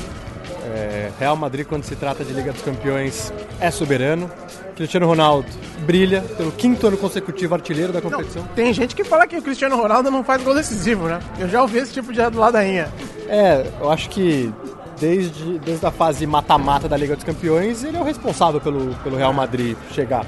É, 1.06 1.12
Real 1.20 1.36
Madrid, 1.36 1.66
quando 1.66 1.84
se 1.84 1.94
trata 1.94 2.24
de 2.24 2.32
Liga 2.32 2.52
dos 2.52 2.62
Campeões, 2.62 3.32
é 3.60 3.70
soberano. 3.70 4.30
Cristiano 4.74 5.06
Ronaldo 5.06 5.46
brilha 5.86 6.20
pelo 6.36 6.52
quinto 6.52 6.86
ano 6.86 6.96
consecutivo 6.96 7.54
artilheiro 7.54 7.92
da 7.92 8.02
competição. 8.02 8.42
Tem 8.54 8.72
gente 8.74 8.94
que 8.94 9.04
fala 9.04 9.26
que 9.26 9.36
o 9.36 9.42
Cristiano 9.42 9.76
Ronaldo 9.76 10.10
não 10.10 10.22
faz 10.22 10.42
gol 10.42 10.54
decisivo, 10.54 11.08
né? 11.08 11.20
Eu 11.38 11.48
já 11.48 11.62
ouvi 11.62 11.78
esse 11.78 11.94
tipo 11.94 12.12
de 12.12 12.20
ladainha. 12.20 12.92
É, 13.28 13.66
eu 13.80 13.90
acho 13.90 14.10
que 14.10 14.52
desde, 15.00 15.58
desde 15.60 15.86
a 15.86 15.90
fase 15.90 16.26
mata-mata 16.26 16.88
da 16.88 16.96
Liga 16.96 17.14
dos 17.14 17.24
Campeões, 17.24 17.84
ele 17.84 17.96
é 17.96 18.00
o 18.00 18.04
responsável 18.04 18.60
pelo, 18.60 18.94
pelo 18.96 19.16
Real 19.16 19.32
Madrid 19.32 19.76
chegar. 19.92 20.26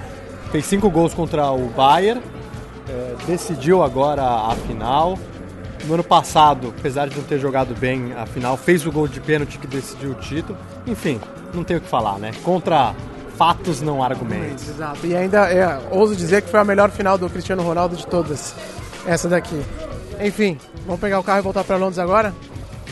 Fez 0.51 0.65
cinco 0.65 0.89
gols 0.89 1.13
contra 1.13 1.51
o 1.51 1.69
Bayern, 1.69 2.23
é, 2.89 3.17
decidiu 3.27 3.83
agora 3.83 4.23
a 4.23 4.55
final. 4.67 5.19
No 5.87 5.95
ano 5.95 6.05
passado, 6.05 6.75
apesar 6.79 7.09
de 7.09 7.17
não 7.17 7.25
ter 7.25 7.39
jogado 7.39 7.75
bem 7.75 8.13
a 8.13 8.27
final, 8.27 8.57
fez 8.57 8.85
o 8.87 8.93
gol 8.93 9.09
de 9.09 9.21
pênalti 9.21 9.59
que 9.59 9.67
decidiu 9.67 10.11
o 10.11 10.15
título. 10.15 10.59
Enfim, 10.87 11.21
não 11.55 11.65
tem 11.65 11.77
o 11.77 11.81
que 11.81 11.89
falar, 11.89 12.19
né? 12.19 12.33
Contra 12.43 12.95
fatos, 13.37 13.81
não 13.81 14.03
argumentos. 14.03 14.69
Exato. 14.69 15.07
E 15.07 15.17
ainda 15.17 15.51
é, 15.51 15.81
ouso 15.91 16.17
dizer 16.17 16.43
que 16.43 16.51
foi 16.51 16.61
a 16.61 16.65
melhor 16.65 16.91
final 16.91 17.17
do 17.17 17.31
Cristiano 17.31 17.63
Ronaldo 17.63 17.97
de 17.97 18.07
todas. 18.07 18.55
Essa 19.07 19.29
daqui. 19.29 19.61
Enfim, 20.21 20.59
vamos 20.85 21.01
pegar 21.01 21.21
o 21.21 21.23
carro 21.23 21.39
e 21.39 21.43
voltar 21.43 21.63
para 21.63 21.77
Londres 21.77 21.99
agora? 21.99 22.35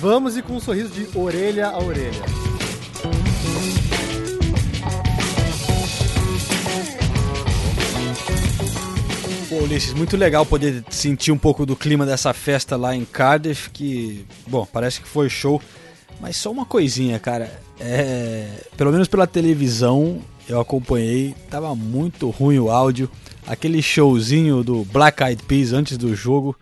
Vamos 0.01 0.37
e 0.37 0.43
com 0.43 0.55
um 0.55 0.61
sorriso 0.61 0.91
de 0.91 1.09
orelha 1.19 1.69
a 1.69 1.83
orelha. 1.83 2.56
Ulisses, 9.67 9.93
muito 9.93 10.17
legal 10.17 10.47
poder 10.47 10.85
sentir 10.91 11.33
um 11.33 11.39
pouco 11.39 11.67
do 11.67 11.75
clima 11.75 12.07
dessa 12.07 12.33
festa 12.33 12.77
lá 12.77 12.95
em 12.95 13.05
Cardiff, 13.05 13.69
que, 13.71 14.25
bom, 14.47 14.65
parece 14.73 15.01
que 15.01 15.09
foi 15.09 15.29
show. 15.29 15.61
Mas 16.21 16.37
só 16.37 16.53
uma 16.53 16.65
coisinha, 16.65 17.19
cara. 17.19 17.51
É, 17.81 18.47
pelo 18.77 18.93
menos 18.93 19.09
pela 19.09 19.27
televisão 19.27 20.21
eu 20.49 20.61
acompanhei, 20.61 21.35
tava 21.51 21.75
muito 21.75 22.31
ruim 22.31 22.61
o 22.61 22.71
áudio. 22.71 23.11
Aquele 23.45 23.83
showzinho 23.83 24.63
do 24.63 24.85
Black 24.85 25.21
Eyed 25.23 25.43
Peas 25.43 25.73
antes 25.73 25.99
do 25.99 26.15
jogo, 26.15 26.57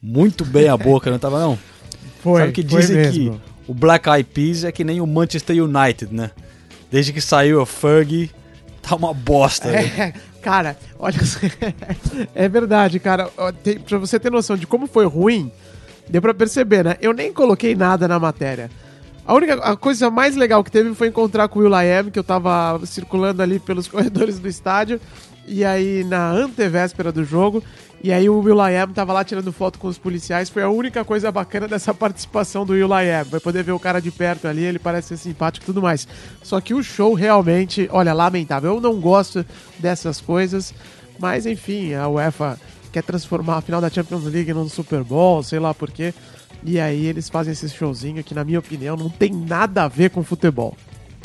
muito 0.00 0.44
bem 0.44 0.68
a 0.68 0.76
boca, 0.76 1.10
não 1.10 1.18
tava 1.18 1.40
não? 1.40 1.58
Foi, 2.22 2.42
Sabe 2.42 2.52
que 2.52 2.62
dizem 2.62 2.96
mesmo. 2.96 3.40
que 3.40 3.40
o 3.66 3.74
Black 3.74 4.08
Eyed 4.08 4.28
Peas 4.32 4.62
é 4.62 4.70
que 4.70 4.84
nem 4.84 5.00
o 5.00 5.06
Manchester 5.06 5.56
United, 5.64 6.14
né? 6.14 6.30
Desde 6.92 7.12
que 7.12 7.20
saiu 7.20 7.60
a 7.60 7.66
Fergie, 7.66 8.30
tá 8.80 8.94
uma 8.94 9.12
bosta. 9.12 9.68
né? 9.72 10.14
Cara, 10.46 10.76
olha. 10.96 11.18
É 12.32 12.48
verdade, 12.48 13.00
cara. 13.00 13.28
Tem- 13.64 13.80
Pra 13.80 13.98
você 13.98 14.16
ter 14.20 14.30
noção 14.30 14.56
de 14.56 14.64
como 14.64 14.86
foi 14.86 15.04
ruim, 15.04 15.50
deu 16.08 16.22
pra 16.22 16.32
perceber, 16.32 16.84
né? 16.84 16.96
Eu 17.00 17.12
nem 17.12 17.32
coloquei 17.32 17.74
nada 17.74 18.06
na 18.06 18.16
matéria. 18.20 18.70
A 19.26 19.34
única 19.34 19.54
a 19.54 19.76
coisa 19.76 20.08
mais 20.08 20.36
legal 20.36 20.62
que 20.62 20.70
teve 20.70 20.94
foi 20.94 21.08
encontrar 21.08 21.48
com 21.48 21.58
o 21.58 21.62
Will 21.62 21.70
Laem, 21.72 22.10
que 22.12 22.18
eu 22.18 22.22
tava 22.22 22.80
circulando 22.86 23.42
ali 23.42 23.58
pelos 23.58 23.88
corredores 23.90 24.38
do 24.38 24.46
estádio. 24.46 25.00
E 25.48 25.64
aí, 25.64 26.04
na 26.04 26.30
antevéspera 26.30 27.10
do 27.10 27.24
jogo, 27.24 27.60
e 28.02 28.12
aí 28.12 28.28
o 28.28 28.38
Will.i.am 28.40 28.92
tava 28.92 29.12
lá 29.12 29.24
tirando 29.24 29.52
foto 29.52 29.78
com 29.78 29.88
os 29.88 29.98
policiais. 29.98 30.48
Foi 30.48 30.62
a 30.62 30.68
única 30.68 31.04
coisa 31.04 31.32
bacana 31.32 31.66
dessa 31.66 31.92
participação 31.94 32.64
do 32.64 32.72
Will.i.am. 32.72 33.24
Vai 33.24 33.40
poder 33.40 33.62
ver 33.62 33.72
o 33.72 33.78
cara 33.78 34.00
de 34.00 34.10
perto 34.10 34.46
ali, 34.46 34.64
ele 34.64 34.78
parece 34.78 35.08
ser 35.08 35.16
simpático 35.16 35.64
e 35.64 35.66
tudo 35.66 35.82
mais. 35.82 36.06
Só 36.42 36.60
que 36.60 36.74
o 36.74 36.82
show 36.82 37.14
realmente, 37.14 37.88
olha, 37.90 38.12
lamentável. 38.12 38.74
Eu 38.74 38.80
não 38.80 39.00
gosto 39.00 39.44
dessas 39.78 40.20
coisas, 40.20 40.74
mas 41.18 41.46
enfim, 41.46 41.94
a 41.94 42.08
UEFA 42.08 42.60
quer 42.92 43.02
transformar 43.02 43.56
a 43.56 43.60
final 43.60 43.80
da 43.80 43.90
Champions 43.90 44.24
League 44.24 44.52
num 44.52 44.68
Super 44.68 45.02
Bowl, 45.02 45.42
sei 45.42 45.58
lá 45.58 45.74
porquê. 45.74 46.14
E 46.62 46.78
aí 46.80 47.06
eles 47.06 47.28
fazem 47.28 47.52
esse 47.52 47.68
showzinho 47.68 48.22
que, 48.24 48.34
na 48.34 48.44
minha 48.44 48.58
opinião, 48.58 48.96
não 48.96 49.08
tem 49.08 49.30
nada 49.30 49.84
a 49.84 49.88
ver 49.88 50.10
com 50.10 50.22
futebol. 50.22 50.76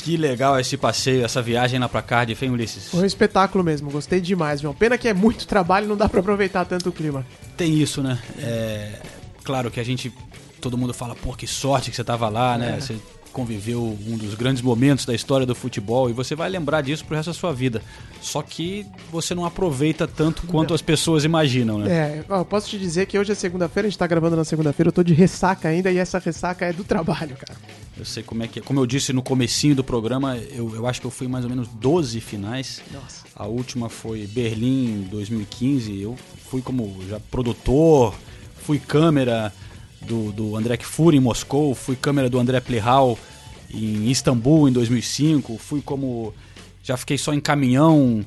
Que 0.02 0.16
legal 0.16 0.58
esse 0.58 0.76
passeio, 0.76 1.24
essa 1.24 1.40
viagem 1.40 1.78
lá 1.78 1.88
pra 1.88 2.02
Cardiff, 2.02 2.44
hein, 2.44 2.50
Ulisses? 2.50 2.88
Foi 2.88 3.02
um 3.02 3.06
espetáculo 3.06 3.62
mesmo, 3.62 3.88
gostei 3.88 4.20
demais, 4.20 4.60
João. 4.60 4.74
Pena 4.74 4.98
que 4.98 5.06
é 5.06 5.14
muito 5.14 5.46
trabalho 5.46 5.86
e 5.86 5.88
não 5.88 5.96
dá 5.96 6.08
pra 6.08 6.18
aproveitar 6.18 6.64
tanto 6.64 6.88
o 6.88 6.92
clima. 6.92 7.24
Tem 7.56 7.72
isso, 7.72 8.02
né? 8.02 8.18
É, 8.38 8.98
claro 9.44 9.70
que 9.70 9.78
a 9.78 9.84
gente, 9.84 10.12
todo 10.60 10.76
mundo 10.76 10.92
fala, 10.92 11.14
pô, 11.14 11.34
que 11.34 11.46
sorte 11.46 11.90
que 11.90 11.96
você 11.96 12.02
tava 12.02 12.28
lá, 12.28 12.58
né? 12.58 12.74
É. 12.76 12.80
Você 12.80 12.96
conviveu 13.32 13.96
um 14.06 14.16
dos 14.16 14.34
grandes 14.34 14.60
momentos 14.60 15.06
da 15.06 15.14
história 15.14 15.46
do 15.46 15.54
futebol 15.54 16.10
e 16.10 16.12
você 16.12 16.34
vai 16.34 16.50
lembrar 16.50 16.82
disso 16.82 17.04
pro 17.04 17.16
resto 17.16 17.28
da 17.28 17.34
sua 17.34 17.52
vida. 17.52 17.80
Só 18.20 18.42
que 18.42 18.84
você 19.10 19.34
não 19.34 19.44
aproveita 19.44 20.06
tanto 20.06 20.46
quanto 20.48 20.74
as 20.74 20.82
pessoas 20.82 21.24
imaginam, 21.24 21.78
né? 21.78 21.90
É, 21.90 22.24
eu 22.28 22.44
posso 22.44 22.68
te 22.68 22.78
dizer 22.78 23.06
que 23.06 23.18
hoje 23.18 23.32
é 23.32 23.34
segunda-feira, 23.34 23.86
a 23.86 23.90
gente 23.90 23.98
tá 23.98 24.06
gravando 24.06 24.36
na 24.36 24.44
segunda-feira, 24.44 24.88
eu 24.88 24.92
tô 24.92 25.02
de 25.02 25.14
ressaca 25.14 25.68
ainda 25.68 25.90
e 25.90 25.96
essa 25.96 26.18
ressaca 26.18 26.66
é 26.66 26.72
do 26.72 26.84
trabalho, 26.84 27.36
cara. 27.36 27.58
Eu 27.96 28.04
sei 28.04 28.22
como 28.22 28.42
é 28.42 28.48
que 28.48 28.58
é. 28.58 28.62
Como 28.62 28.80
eu 28.80 28.86
disse 28.86 29.12
no 29.12 29.22
comecinho 29.22 29.74
do 29.74 29.84
programa, 29.84 30.36
eu, 30.36 30.74
eu 30.74 30.86
acho 30.86 31.00
que 31.00 31.06
eu 31.06 31.10
fui 31.10 31.26
em 31.26 31.30
mais 31.30 31.44
ou 31.44 31.50
menos 31.50 31.68
12 31.68 32.20
finais. 32.20 32.82
Nossa. 32.92 33.24
A 33.34 33.46
última 33.46 33.88
foi 33.88 34.26
Berlim 34.26 35.06
2015. 35.10 36.00
Eu 36.00 36.16
fui 36.48 36.62
como 36.62 36.96
já 37.08 37.20
produtor, 37.20 38.14
fui 38.56 38.78
câmera 38.78 39.52
do, 40.00 40.32
do 40.32 40.56
André 40.56 40.76
Kfouri 40.78 41.16
em 41.16 41.20
Moscou, 41.20 41.74
fui 41.74 41.96
câmera 41.96 42.28
do 42.28 42.38
André 42.38 42.60
Plihal 42.60 43.18
em 43.72 44.10
Istambul 44.10 44.68
em 44.68 44.72
2005, 44.72 45.56
fui 45.58 45.80
como... 45.80 46.34
Já 46.82 46.96
fiquei 46.96 47.16
só 47.16 47.32
em 47.32 47.40
caminhão 47.40 48.24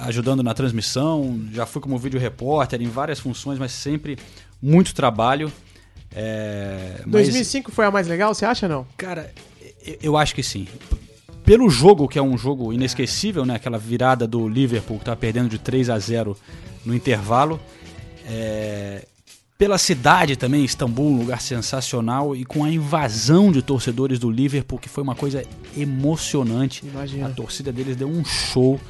ajudando 0.00 0.42
na 0.42 0.52
transmissão, 0.54 1.40
já 1.52 1.64
fui 1.64 1.80
como 1.80 1.98
vídeo 1.98 2.20
repórter 2.20 2.82
em 2.82 2.88
várias 2.88 3.18
funções, 3.18 3.58
mas 3.58 3.72
sempre 3.72 4.18
muito 4.62 4.94
trabalho. 4.94 5.50
É, 6.14 7.00
mas- 7.06 7.26
2005 7.26 7.70
foi 7.70 7.84
a 7.86 7.90
mais 7.90 8.06
legal, 8.08 8.34
você 8.34 8.44
acha 8.44 8.66
não? 8.68 8.86
Cara, 8.96 9.32
eu- 10.02 10.16
acho 10.16 10.34
que 10.34 10.42
sim. 10.42 10.66
Pelo 11.44 11.68
jogo, 11.70 12.06
que 12.08 12.18
é 12.18 12.22
um 12.22 12.36
jogo 12.36 12.72
inesquecível, 12.72 13.46
né? 13.46 13.54
Aquela 13.54 13.78
virada 13.78 14.26
do 14.26 14.46
Liverpool 14.48 14.98
que 14.98 15.04
tá 15.06 15.16
perdendo 15.16 15.48
de 15.48 15.58
3 15.58 15.88
a 15.88 15.98
0 15.98 16.36
no 16.84 16.94
intervalo. 16.94 17.58
É, 18.26 19.04
Pela 19.56 19.76
cidade 19.76 20.36
também, 20.36 20.64
Istambul, 20.64 21.10
um 21.10 21.18
lugar 21.18 21.40
sensacional. 21.40 22.36
E 22.36 22.44
com 22.44 22.62
a 22.64 22.70
invasão 22.70 23.50
de 23.50 23.60
torcedores 23.60 24.16
do 24.20 24.30
Liverpool, 24.30 24.78
que 24.78 24.88
foi 24.88 25.02
uma 25.02 25.16
coisa 25.16 25.42
emocionante. 25.76 26.86
Imagina. 26.86 27.26
A 27.26 27.30
torcida 27.30 27.72
deles 27.72 27.96
deu 27.96 28.08
um 28.08 28.24
show. 28.24 28.80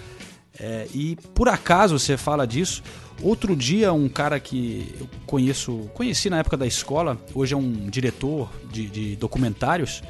É, 0.60 0.86
e 0.94 1.16
por 1.34 1.48
acaso 1.48 1.98
você 1.98 2.16
fala 2.16 2.46
disso. 2.46 2.82
Outro 3.22 3.56
dia, 3.56 3.92
um 3.92 4.08
cara 4.08 4.38
que 4.38 4.94
eu 5.00 5.08
conheço, 5.26 5.90
conheci 5.94 6.30
na 6.30 6.38
época 6.38 6.56
da 6.56 6.66
escola, 6.66 7.18
hoje 7.34 7.52
é 7.52 7.56
um 7.56 7.72
diretor 7.90 8.48
de, 8.70 8.86
de 8.86 9.16
documentários. 9.16 10.02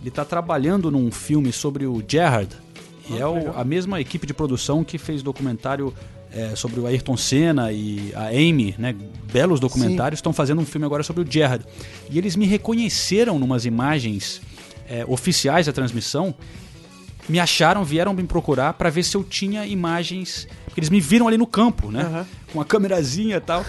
Ele 0.00 0.08
está 0.08 0.24
trabalhando 0.24 0.90
num 0.90 1.10
filme 1.12 1.52
sobre 1.52 1.86
o 1.86 2.02
Gerrard. 2.06 2.50
E 3.08 3.16
é 3.18 3.26
o- 3.26 3.52
a 3.56 3.64
mesma 3.64 4.00
equipe 4.00 4.26
de 4.26 4.34
produção 4.34 4.82
que 4.82 4.98
fez 4.98 5.22
documentário 5.22 5.94
é, 6.32 6.54
sobre 6.56 6.80
o 6.80 6.86
Ayrton 6.86 7.16
Senna 7.16 7.70
e 7.72 8.12
a 8.14 8.26
Amy, 8.28 8.74
né? 8.78 8.94
Belos 9.32 9.58
documentários, 9.60 10.18
estão 10.18 10.32
fazendo 10.32 10.60
um 10.60 10.66
filme 10.66 10.84
agora 10.84 11.02
sobre 11.04 11.22
o 11.22 11.26
Gerrard. 11.30 11.64
E 12.10 12.18
eles 12.18 12.34
me 12.36 12.46
reconheceram 12.46 13.38
numas 13.38 13.64
imagens 13.64 14.42
é, 14.88 15.04
oficiais 15.06 15.66
da 15.66 15.72
transmissão 15.72 16.34
me 17.28 17.38
acharam, 17.40 17.84
vieram 17.84 18.12
me 18.14 18.22
procurar 18.24 18.72
para 18.74 18.90
ver 18.90 19.02
se 19.02 19.16
eu 19.16 19.24
tinha 19.24 19.66
imagens. 19.66 20.46
Porque 20.66 20.80
eles 20.80 20.90
me 20.90 21.00
viram 21.00 21.26
ali 21.28 21.36
no 21.38 21.46
campo, 21.46 21.90
né? 21.90 22.02
Aham. 22.02 22.26
Com 22.52 22.60
a 22.60 22.64
câmerazinha 22.64 23.36
e 23.36 23.40
tal. 23.40 23.64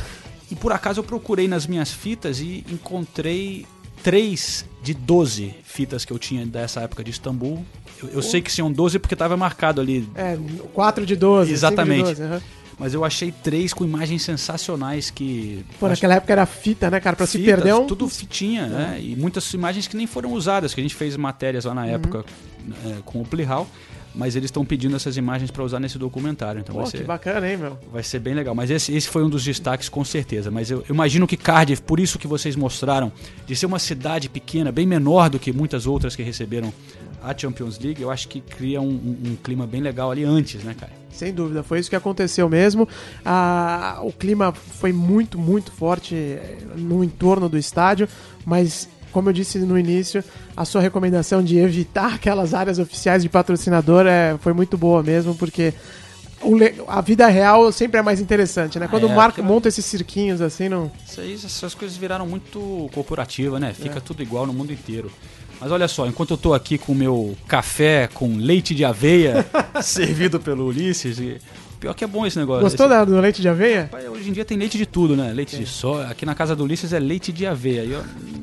E 0.51 0.55
por 0.55 0.71
acaso 0.71 0.99
eu 0.99 1.03
procurei 1.03 1.47
nas 1.47 1.67
minhas 1.67 1.91
fitas 1.91 2.39
e 2.39 2.63
encontrei 2.71 3.65
três 4.03 4.65
de 4.81 4.93
12 4.93 5.53
fitas 5.63 6.05
que 6.05 6.13
eu 6.13 6.19
tinha 6.19 6.45
dessa 6.45 6.81
época 6.81 7.03
de 7.03 7.11
Istambul. 7.11 7.65
Eu, 8.01 8.09
eu 8.09 8.21
sei 8.21 8.41
que 8.41 8.51
tinham 8.51 8.71
12 8.71 8.99
porque 8.99 9.15
estava 9.15 9.35
marcado 9.35 9.81
ali. 9.81 10.07
É, 10.15 10.37
4 10.73 11.05
de 11.05 11.15
12. 11.15 11.51
Exatamente. 11.51 12.07
5 12.09 12.15
de 12.15 12.21
12, 12.21 12.33
aham. 12.33 12.41
Mas 12.79 12.93
eu 12.93 13.03
achei 13.03 13.31
três 13.31 13.73
com 13.73 13.83
imagens 13.83 14.21
sensacionais 14.21 15.09
que. 15.09 15.65
Pô, 15.79 15.87
naquela 15.87 16.13
época 16.13 16.31
era 16.31 16.45
fita, 16.45 16.91
né, 16.91 16.99
cara? 16.99 17.15
Pra 17.15 17.25
se 17.25 17.39
Fitas, 17.39 17.55
perder 17.55 17.73
um... 17.73 17.87
Tudo 17.87 18.07
fitinha, 18.07 18.67
né? 18.67 18.99
E 19.01 19.15
muitas 19.15 19.51
imagens 19.53 19.87
que 19.87 19.97
nem 19.97 20.05
foram 20.05 20.31
usadas, 20.31 20.75
que 20.75 20.79
a 20.79 20.83
gente 20.83 20.93
fez 20.93 21.17
matérias 21.17 21.65
lá 21.65 21.73
na 21.73 21.81
Uhum. 21.85 21.87
época 21.89 22.25
é, 22.85 22.95
com 23.05 23.21
o 23.21 23.25
Plihal, 23.25 23.67
mas 24.15 24.35
eles 24.35 24.47
estão 24.47 24.65
pedindo 24.65 24.95
essas 24.95 25.15
imagens 25.17 25.51
para 25.51 25.63
usar 25.63 25.79
nesse 25.79 25.97
documentário. 25.97 26.59
Então 26.61 26.73
Pô, 26.75 26.81
vai 26.81 26.91
que 26.91 26.97
ser, 26.97 27.03
bacana, 27.05 27.49
hein, 27.49 27.57
meu? 27.57 27.77
vai 27.91 28.01
ser 28.03 28.19
bem 28.19 28.33
legal. 28.33 28.55
Mas 28.55 28.69
esse, 28.71 28.91
esse 28.95 29.07
foi 29.07 29.23
um 29.23 29.29
dos 29.29 29.43
destaques, 29.43 29.89
com 29.89 30.03
certeza. 30.03 30.49
Mas 30.49 30.71
eu, 30.71 30.79
eu 30.89 30.93
imagino 30.95 31.27
que 31.27 31.37
Cardiff, 31.37 31.81
por 31.83 31.99
isso 31.99 32.17
que 32.17 32.25
vocês 32.27 32.55
mostraram, 32.55 33.11
de 33.45 33.55
ser 33.55 33.65
uma 33.67 33.79
cidade 33.79 34.27
pequena, 34.29 34.71
bem 34.71 34.85
menor 34.87 35.29
do 35.29 35.37
que 35.37 35.51
muitas 35.53 35.85
outras 35.85 36.15
que 36.15 36.23
receberam 36.23 36.73
a 37.21 37.35
Champions 37.37 37.77
League, 37.79 38.01
eu 38.01 38.09
acho 38.11 38.27
que 38.27 38.39
cria 38.41 38.79
um, 38.79 38.85
um- 38.89 39.17
um 39.31 39.35
clima 39.35 39.65
bem 39.67 39.81
legal 39.81 40.09
ali 40.11 40.23
antes, 40.23 40.63
né, 40.63 40.75
cara? 40.79 40.91
Sem 41.11 41.33
dúvida, 41.33 41.63
foi 41.63 41.79
isso 41.79 41.89
que 41.89 41.95
aconteceu 41.95 42.47
mesmo. 42.47 42.87
Ah, 43.25 43.99
o 44.03 44.13
clima 44.13 44.51
foi 44.53 44.93
muito, 44.93 45.37
muito 45.37 45.71
forte 45.71 46.13
eh, 46.15 46.57
no 46.75 47.03
entorno 47.03 47.49
do 47.49 47.57
estádio, 47.57 48.07
mas 48.45 48.87
como 49.17 49.29
eu 49.29 49.33
disse 49.33 49.57
no 49.57 49.79
início, 49.79 50.23
a 50.55 50.63
sua 50.63 50.79
recomendação 50.79 51.41
de 51.43 51.57
evitar 51.57 52.13
aquelas 52.13 52.53
áreas 52.53 52.77
oficiais 52.77 53.23
de 53.23 53.29
patrocinador 53.29 54.05
é, 54.05 54.37
foi 54.41 54.53
muito 54.53 54.77
boa 54.77 55.01
mesmo, 55.01 55.33
porque 55.33 55.73
le- 56.45 56.75
a 56.87 57.01
vida 57.01 57.25
real 57.27 57.71
sempre 57.71 57.97
é 57.99 58.03
mais 58.03 58.21
interessante, 58.21 58.77
né? 58.77 58.87
Quando 58.87 59.07
é, 59.07 59.15
marca, 59.15 59.37
porque- 59.37 59.41
monta 59.41 59.67
esses 59.67 59.83
cirquinhos 59.85 60.39
assim, 60.39 60.69
não. 60.69 60.91
Isso 61.03 61.19
aí, 61.19 61.33
essas 61.33 61.73
coisas 61.73 61.97
viraram 61.97 62.27
muito 62.27 62.87
corporativa, 62.93 63.59
né? 63.59 63.73
Fica 63.73 63.99
tudo 63.99 64.21
igual 64.21 64.45
no 64.45 64.53
mundo 64.53 64.71
inteiro. 64.71 65.11
Mas 65.59 65.71
olha 65.71 65.87
só, 65.87 66.05
enquanto 66.05 66.31
eu 66.31 66.37
tô 66.37 66.53
aqui 66.53 66.77
com 66.77 66.91
o 66.91 66.95
meu 66.95 67.35
café 67.47 68.07
com 68.13 68.35
leite 68.37 68.75
de 68.75 68.85
aveia, 68.85 69.43
servido 69.81 70.39
pelo 70.39 70.67
Ulisses, 70.67 71.19
pior 71.79 71.93
que 71.93 72.03
é 72.03 72.07
bom 72.07 72.25
esse 72.25 72.37
negócio. 72.37 72.61
Gostou 72.63 72.91
esse... 72.91 73.05
do 73.05 73.19
leite 73.19 73.41
de 73.41 73.47
aveia? 73.49 73.83
Rapaz, 73.83 74.07
Hoje 74.09 74.29
em 74.29 74.33
dia 74.33 74.43
tem 74.45 74.57
leite 74.57 74.77
de 74.77 74.85
tudo, 74.85 75.15
né? 75.15 75.31
Leite 75.33 75.57
de 75.57 75.65
soja. 75.65 76.07
Aqui 76.09 76.25
na 76.25 76.33
casa 76.35 76.55
do 76.55 76.63
Ulisses 76.63 76.93
é 76.93 76.99
leite 76.99 77.31
de 77.31 77.45
aveia. 77.45 77.83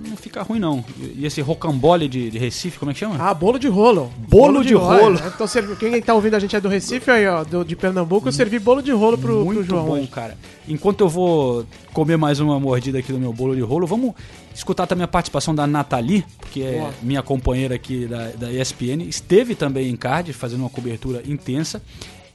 E 0.05 0.09
não 0.09 0.17
fica 0.17 0.43
ruim, 0.43 0.59
não. 0.59 0.85
E 1.17 1.27
esse 1.27 1.41
rocambole 1.41 2.09
de, 2.09 2.31
de 2.31 2.39
Recife, 2.39 2.79
como 2.79 2.91
é 2.91 2.95
que 2.95 3.01
chama? 3.01 3.17
Ah, 3.19 3.35
bolo 3.35 3.59
de 3.59 3.69
rolo. 3.69 4.13
Bolo 4.29 4.63
de 4.65 4.75
rolo. 4.75 5.19
é. 5.19 5.27
Então, 5.29 5.47
quem 5.79 6.01
tá 6.01 6.15
ouvindo 6.15 6.35
a 6.35 6.39
gente 6.39 6.55
é 6.55 6.61
do 6.61 6.69
Recife 6.69 7.11
aí, 7.11 7.27
ó, 7.27 7.45
do- 7.45 7.65
de 7.65 7.75
Pernambuco, 7.77 8.29
eu 8.29 8.33
servi 8.33 8.59
bolo 8.59 8.83
de 8.83 8.93
rolo 8.93 9.19
pro, 9.19 9.35
pro 9.37 9.45
Muito 9.45 9.63
João. 9.65 9.85
bom, 9.87 9.93
hoje. 9.99 10.07
cara. 10.09 10.37
Enquanto 10.69 11.01
eu 11.03 11.09
vou 11.09 11.67
comer 11.93 12.17
mais 12.17 12.41
uma 12.41 12.59
mordida 12.59 12.99
aqui 12.99 13.13
do 13.13 13.19
meu 13.19 13.33
bolo 13.33 13.55
de 13.55 13.61
rolo, 13.63 13.87
vamos 13.87 14.15
escutar 14.55 14.87
também 14.87 15.05
a 15.05 15.09
participação 15.09 15.55
da 15.55 15.67
Nathalie, 15.67 16.25
que 16.53 16.63
é 16.63 16.79
Boa. 16.79 16.91
minha 17.03 17.23
companheira 17.23 17.75
aqui 17.75 18.07
da, 18.07 18.29
da 18.31 18.53
ESPN. 18.53 19.03
Esteve 19.09 19.55
também 19.55 19.89
em 19.91 19.97
Cardiff 19.97 20.39
fazendo 20.39 20.61
uma 20.61 20.71
cobertura 20.71 21.23
intensa. 21.27 21.83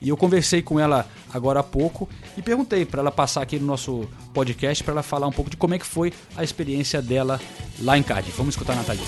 E 0.02 0.10
eu 0.10 0.18
conversei 0.18 0.62
com 0.62 0.80
ela 0.80 1.08
agora 1.34 1.60
há 1.60 1.64
pouco 1.64 2.08
e 2.38 2.42
perguntei 2.42 2.86
para 2.86 3.02
ela 3.02 3.12
passar 3.12 3.42
aqui 3.42 3.60
no 3.60 3.66
nosso 3.66 4.08
podcast 4.34 4.84
para 4.84 4.94
ela 4.94 5.04
falar 5.04 5.28
um 5.28 5.32
pouco 5.32 5.50
de 5.50 5.58
como 5.58 5.74
é 5.74 5.80
que 5.80 5.86
foi 5.86 6.14
a 6.38 6.44
experiência 6.44 7.02
dela 7.02 7.40
lá 7.80 7.98
em 7.98 8.04
Cardiff. 8.04 8.38
Vamos 8.38 8.54
escutar 8.54 8.74
a 8.74 8.76
Nathalie. 8.78 9.04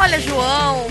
Olha, 0.00 0.20
João, 0.20 0.86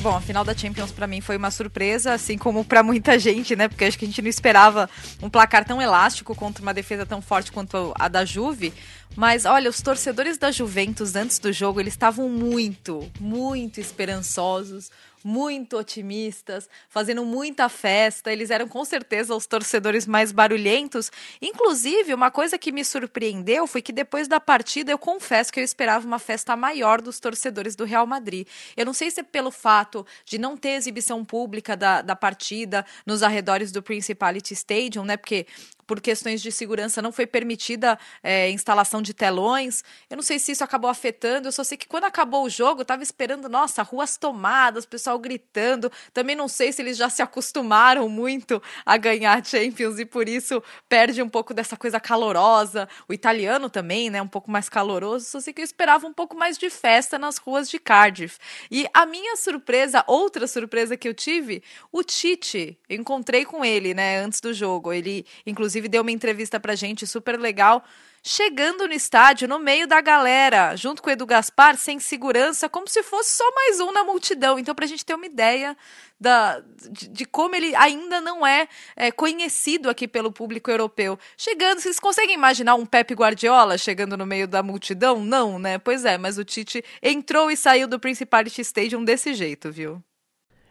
Bom, 0.00 0.16
a 0.16 0.20
final 0.20 0.44
da 0.44 0.56
Champions 0.56 0.90
pra 0.90 1.06
mim 1.06 1.20
foi 1.20 1.36
uma 1.36 1.50
surpresa, 1.52 2.12
assim 2.12 2.36
como 2.36 2.64
pra 2.64 2.82
muita 2.82 3.16
gente, 3.18 3.54
né? 3.54 3.68
Porque 3.68 3.84
acho 3.84 3.96
que 3.96 4.04
a 4.04 4.08
gente 4.08 4.20
não 4.20 4.28
esperava 4.28 4.90
um 5.22 5.30
placar 5.30 5.64
tão 5.64 5.80
elástico 5.80 6.34
contra 6.34 6.62
uma 6.62 6.74
defesa 6.74 7.06
tão 7.06 7.22
forte 7.22 7.52
quanto 7.52 7.92
a 7.96 8.08
da 8.08 8.24
Juve. 8.24 8.72
Mas 9.14 9.44
olha, 9.44 9.70
os 9.70 9.80
torcedores 9.80 10.36
da 10.36 10.50
Juventus 10.50 11.14
antes 11.14 11.38
do 11.38 11.52
jogo, 11.52 11.80
eles 11.80 11.94
estavam 11.94 12.28
muito, 12.28 13.08
muito 13.20 13.80
esperançosos, 13.80 14.90
muito 15.26 15.76
otimistas, 15.76 16.68
fazendo 16.88 17.24
muita 17.24 17.68
festa. 17.68 18.32
Eles 18.32 18.48
eram 18.48 18.68
com 18.68 18.84
certeza 18.84 19.34
os 19.34 19.44
torcedores 19.44 20.06
mais 20.06 20.30
barulhentos. 20.30 21.10
Inclusive, 21.42 22.14
uma 22.14 22.30
coisa 22.30 22.56
que 22.56 22.70
me 22.70 22.84
surpreendeu 22.84 23.66
foi 23.66 23.82
que 23.82 23.92
depois 23.92 24.28
da 24.28 24.38
partida 24.38 24.92
eu 24.92 24.98
confesso 24.98 25.52
que 25.52 25.58
eu 25.58 25.64
esperava 25.64 26.06
uma 26.06 26.20
festa 26.20 26.54
maior 26.54 27.02
dos 27.02 27.18
torcedores 27.18 27.74
do 27.74 27.84
Real 27.84 28.06
Madrid. 28.06 28.46
Eu 28.76 28.86
não 28.86 28.92
sei 28.92 29.10
se 29.10 29.18
é 29.18 29.24
pelo 29.24 29.50
fato 29.50 30.06
de 30.24 30.38
não 30.38 30.56
ter 30.56 30.70
exibição 30.70 31.24
pública 31.24 31.76
da, 31.76 32.02
da 32.02 32.14
partida 32.14 32.86
nos 33.04 33.24
arredores 33.24 33.72
do 33.72 33.82
Principality 33.82 34.54
Stadium, 34.54 35.04
né? 35.04 35.16
Porque 35.16 35.44
por 35.86 36.00
questões 36.00 36.42
de 36.42 36.50
segurança 36.50 37.00
não 37.00 37.12
foi 37.12 37.26
permitida 37.26 37.98
é, 38.22 38.50
instalação 38.50 39.00
de 39.00 39.14
telões. 39.14 39.84
Eu 40.10 40.16
não 40.16 40.22
sei 40.22 40.38
se 40.38 40.52
isso 40.52 40.64
acabou 40.64 40.90
afetando. 40.90 41.48
Eu 41.48 41.52
só 41.52 41.62
sei 41.62 41.78
que 41.78 41.86
quando 41.86 42.04
acabou 42.04 42.44
o 42.44 42.50
jogo, 42.50 42.80
eu 42.80 42.84
tava 42.84 43.02
esperando, 43.02 43.48
nossa, 43.48 43.82
ruas 43.82 44.16
tomadas, 44.16 44.84
pessoal 44.84 45.18
gritando. 45.18 45.90
Também 46.12 46.34
não 46.34 46.48
sei 46.48 46.72
se 46.72 46.82
eles 46.82 46.96
já 46.96 47.08
se 47.08 47.22
acostumaram 47.22 48.08
muito 48.08 48.62
a 48.84 48.96
ganhar 48.96 49.44
Champions 49.44 49.98
e 49.98 50.04
por 50.04 50.28
isso 50.28 50.62
perde 50.88 51.22
um 51.22 51.28
pouco 51.28 51.54
dessa 51.54 51.76
coisa 51.76 52.00
calorosa. 52.00 52.88
O 53.08 53.12
italiano 53.12 53.70
também, 53.70 54.10
né, 54.10 54.20
um 54.20 54.28
pouco 54.28 54.50
mais 54.50 54.68
caloroso. 54.68 55.26
Só 55.26 55.40
sei 55.40 55.52
que 55.52 55.60
eu 55.60 55.64
esperava 55.64 56.06
um 56.06 56.12
pouco 56.12 56.36
mais 56.36 56.58
de 56.58 56.68
festa 56.70 57.18
nas 57.18 57.38
ruas 57.38 57.70
de 57.70 57.78
Cardiff. 57.78 58.38
E 58.70 58.86
a 58.92 59.06
minha 59.06 59.36
surpresa, 59.36 60.04
outra 60.06 60.46
surpresa 60.46 60.96
que 60.96 61.08
eu 61.08 61.14
tive, 61.14 61.62
o 61.92 62.02
Tite, 62.02 62.78
encontrei 62.88 63.44
com 63.44 63.64
ele, 63.64 63.94
né, 63.94 64.18
antes 64.18 64.40
do 64.40 64.52
jogo. 64.52 64.92
Ele, 64.92 65.24
inclusive, 65.46 65.75
deu 65.80 66.02
uma 66.02 66.10
entrevista 66.10 66.58
pra 66.58 66.74
gente 66.74 67.06
super 67.06 67.38
legal. 67.38 67.84
Chegando 68.28 68.88
no 68.88 68.92
estádio, 68.92 69.46
no 69.46 69.58
meio 69.58 69.86
da 69.86 70.00
galera, 70.00 70.74
junto 70.74 71.00
com 71.00 71.08
o 71.08 71.12
Edu 71.12 71.24
Gaspar, 71.24 71.76
sem 71.76 72.00
segurança, 72.00 72.68
como 72.68 72.88
se 72.88 73.00
fosse 73.04 73.34
só 73.34 73.44
mais 73.54 73.78
um 73.78 73.92
na 73.92 74.02
multidão. 74.02 74.58
Então, 74.58 74.74
pra 74.74 74.84
gente 74.84 75.04
ter 75.04 75.14
uma 75.14 75.26
ideia 75.26 75.76
da, 76.20 76.60
de, 76.90 77.08
de 77.08 77.24
como 77.24 77.54
ele 77.54 77.72
ainda 77.76 78.20
não 78.20 78.44
é, 78.44 78.66
é, 78.96 79.12
conhecido 79.12 79.88
aqui 79.88 80.08
pelo 80.08 80.32
público 80.32 80.68
europeu. 80.68 81.16
Chegando, 81.36 81.80
vocês 81.80 82.00
conseguem 82.00 82.34
imaginar 82.34 82.74
um 82.74 82.84
Pepe 82.84 83.14
Guardiola 83.14 83.78
chegando 83.78 84.16
no 84.16 84.26
meio 84.26 84.48
da 84.48 84.60
multidão? 84.60 85.24
Não, 85.24 85.56
né? 85.56 85.78
Pois 85.78 86.04
é, 86.04 86.18
mas 86.18 86.36
o 86.36 86.44
Tite 86.44 86.84
entrou 87.00 87.48
e 87.48 87.56
saiu 87.56 87.86
do 87.86 88.00
Principality 88.00 88.60
Stadium 88.62 89.04
desse 89.04 89.34
jeito, 89.34 89.70
viu? 89.70 90.02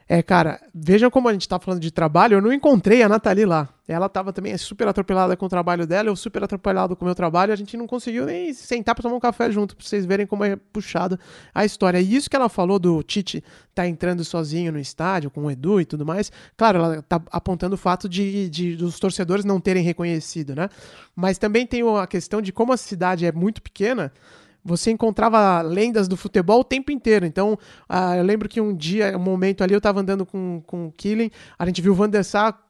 É, 0.08 0.22
cara, 0.22 0.62
vejam 0.72 1.10
como 1.10 1.28
a 1.28 1.34
gente 1.34 1.50
tá 1.50 1.60
falando 1.60 1.82
de 1.82 1.90
trabalho, 1.90 2.36
eu 2.36 2.42
não 2.42 2.54
encontrei 2.54 3.02
a 3.02 3.10
Nathalie 3.10 3.44
lá. 3.44 3.68
Ela 3.88 4.08
tava 4.08 4.32
também 4.32 4.56
super 4.56 4.88
atropelada 4.88 5.36
com 5.36 5.48
o 5.48 5.50
trabalho 5.50 5.88
dela, 5.88 6.10
eu 6.10 6.16
super 6.16 6.44
atropelado 6.44 6.96
com 6.96 7.04
o 7.04 7.08
meu 7.08 7.16
trabalho, 7.16 7.52
a 7.52 7.56
gente 7.56 7.76
não 7.76 7.88
conseguiu 7.88 8.26
nem 8.26 8.54
sentar 8.54 8.94
pra 8.94 9.02
tomar 9.02 9.16
um 9.16 9.20
café 9.20 9.50
junto, 9.50 9.76
pra 9.76 9.84
vocês 9.84 10.06
verem 10.06 10.28
como 10.28 10.44
é 10.44 10.56
puxado 10.56 11.20
a 11.54 11.66
história. 11.66 12.00
E 12.00 12.16
isso 12.16 12.30
que 12.30 12.36
ela 12.36 12.50
falou 12.50 12.78
do 12.78 13.02
Tite 13.02 13.44
tá 13.74 13.88
entrando 13.88 14.24
sozinho 14.24 14.72
no 14.72 14.80
estádio, 14.80 15.32
com 15.32 15.46
o 15.46 15.52
Edu 15.52 15.82
e 15.82 15.86
tudo 15.86 16.06
mais, 16.06 16.32
claro, 16.56 16.78
ela 16.78 17.02
tá 17.02 17.20
apontando 17.32 17.74
o 17.74 17.78
fato 17.78 18.08
de, 18.08 18.48
de 18.48 18.76
dos 18.76 19.00
torcedores 19.00 19.44
não 19.44 19.60
terem 19.60 19.84
reconhecido, 19.84 20.56
né? 20.56 20.70
Mas 21.16 21.40
também 21.40 21.66
tem 21.66 21.82
a 21.82 22.06
questão 22.06 22.44
de 22.44 22.52
como 22.52 22.74
a 22.74 22.78
cidade 22.78 23.26
é 23.26 23.32
muito 23.32 23.60
pequena, 23.60 24.12
você 24.66 24.90
encontrava 24.90 25.62
lendas 25.62 26.08
do 26.08 26.18
futebol 26.18 26.62
o 26.62 26.64
tempo 26.64 26.92
inteiro. 26.92 27.26
Então, 27.26 27.54
uh, 27.88 28.16
eu 28.18 28.24
lembro 28.24 28.50
que 28.50 28.60
um 28.60 28.76
dia, 28.76 29.16
um 29.16 29.22
momento 29.22 29.64
ali, 29.64 29.76
eu 29.76 29.80
tava 29.80 30.02
andando 30.02 30.26
com, 30.26 30.64
com 30.66 30.88
o 30.88 30.92
Killing, 30.92 31.30
a 31.58 31.66
gente 31.68 31.82
viu 31.84 31.92
o 31.92 31.96
Van 31.96 32.10
der 32.10 32.24
Sar 32.24 32.65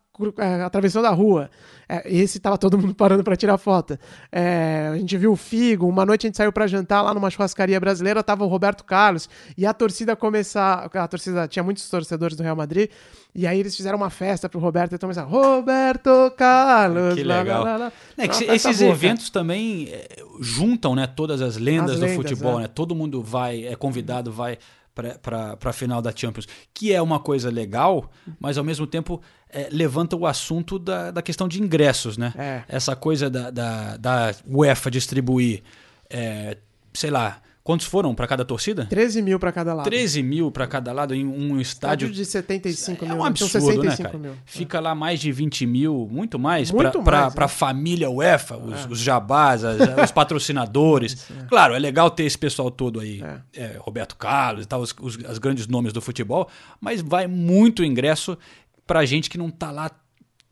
atravessando 0.65 1.05
a 1.05 1.11
rua. 1.11 1.49
É, 1.87 2.03
esse 2.11 2.39
tava 2.39 2.57
todo 2.57 2.77
mundo 2.77 2.93
parando 2.95 3.23
para 3.23 3.35
tirar 3.35 3.57
foto. 3.57 3.97
É, 4.31 4.89
a 4.93 4.97
gente 4.97 5.17
viu 5.17 5.31
o 5.31 5.35
Figo, 5.35 5.87
uma 5.87 6.05
noite 6.05 6.25
a 6.25 6.27
gente 6.27 6.37
saiu 6.37 6.51
para 6.51 6.67
jantar 6.67 7.01
lá 7.01 7.13
numa 7.13 7.29
churrascaria 7.29 7.79
brasileira, 7.79 8.23
tava 8.23 8.43
o 8.43 8.47
Roberto 8.47 8.83
Carlos, 8.83 9.29
e 9.57 9.65
a 9.65 9.73
torcida 9.73 10.15
começar, 10.15 10.89
a 10.91 11.07
torcida 11.07 11.47
tinha 11.47 11.63
muitos 11.63 11.87
torcedores 11.89 12.35
do 12.35 12.43
Real 12.43 12.55
Madrid, 12.55 12.89
e 13.33 13.45
aí 13.45 13.59
eles 13.59 13.75
fizeram 13.75 13.97
uma 13.97 14.09
festa 14.09 14.47
pro 14.47 14.59
Roberto, 14.59 14.95
então 14.95 15.07
começaram, 15.07 15.29
Roberto 15.29 16.31
Carlos, 16.37 17.15
que 17.15 17.23
legal. 17.23 17.63
Lá, 17.63 17.71
lá, 17.71 17.77
lá. 17.77 17.91
É, 18.17 18.27
que 18.27 18.45
esses 18.45 18.79
boa, 18.79 18.91
eventos 18.91 19.29
cara. 19.29 19.43
também 19.43 19.89
é, 19.89 20.23
juntam, 20.39 20.95
né, 20.95 21.05
todas 21.05 21.41
as 21.41 21.57
lendas, 21.57 21.91
as 21.91 21.99
lendas 21.99 22.17
do 22.17 22.23
futebol, 22.23 22.59
é. 22.59 22.63
né? 22.63 22.67
Todo 22.67 22.95
mundo 22.95 23.21
vai, 23.21 23.65
é 23.65 23.75
convidado, 23.75 24.31
vai 24.31 24.57
para 24.95 25.57
a 25.61 25.73
final 25.73 26.01
da 26.01 26.15
Champions, 26.15 26.47
que 26.73 26.93
é 26.93 27.01
uma 27.01 27.19
coisa 27.19 27.49
legal, 27.49 28.09
mas 28.39 28.57
ao 28.57 28.63
mesmo 28.63 28.87
tempo 28.87 29.21
é, 29.49 29.67
levanta 29.71 30.15
o 30.15 30.25
assunto 30.25 30.79
da, 30.79 31.11
da 31.11 31.21
questão 31.21 31.47
de 31.47 31.61
ingressos, 31.61 32.17
né? 32.17 32.33
É. 32.37 32.63
Essa 32.67 32.95
coisa 32.95 33.29
da, 33.29 33.51
da, 33.51 33.97
da 33.97 34.35
UEFA 34.47 34.89
distribuir, 34.89 35.63
é, 36.09 36.57
sei 36.93 37.11
lá, 37.11 37.41
quantos 37.65 37.87
foram 37.87 38.13
para 38.13 38.27
cada 38.27 38.45
torcida? 38.45 38.85
13 38.85 39.23
mil 39.23 39.39
para 39.39 39.51
cada 39.51 39.73
lado. 39.73 39.85
13 39.85 40.21
mil 40.21 40.51
para 40.51 40.67
cada 40.67 40.93
lado 40.93 41.15
em 41.15 41.25
um 41.25 41.59
estádio. 41.59 42.05
Estádio 42.05 42.11
de 42.11 42.23
75 42.25 43.05
mil. 43.05 43.15
É 43.15 43.17
um 43.17 43.25
absurdo, 43.25 43.83
né, 43.83 43.97
cara? 43.97 44.17
Mil. 44.19 44.33
Fica 44.45 44.79
lá 44.79 44.93
mais 44.93 45.19
de 45.19 45.31
20 45.31 45.65
mil, 45.65 46.07
muito 46.09 46.37
mais, 46.37 46.71
para 46.71 47.25
a 47.25 47.29
né? 47.31 47.47
família 47.47 48.07
UEFA, 48.09 48.55
os, 48.57 48.85
É. 48.85 48.87
os 48.87 48.99
jabás, 48.99 49.63
as- 49.63 49.79
os 50.05 50.11
patrocinadores. 50.11 51.27
Claro, 51.49 51.73
é 51.73 51.79
legal 51.79 52.09
ter 52.11 52.23
esse 52.25 52.37
pessoal 52.37 52.69
todo 52.69 52.99
aí, 52.99 53.21
é, 53.53 53.77
Roberto 53.79 54.15
Carlos 54.15 54.63
e 54.63 54.67
tal, 54.67 54.81
os, 54.81 54.93
os 55.01 55.25
as 55.25 55.39
grandes 55.39 55.65
nomes 55.67 55.91
do 55.91 56.01
futebol, 56.01 56.47
mas 56.79 57.01
vai 57.01 57.25
muito 57.27 57.83
ingresso 57.83 58.37
pra 58.85 59.03
gente 59.05 59.27
que 59.29 59.37
não 59.39 59.49
tá 59.49 59.71
lá, 59.71 59.89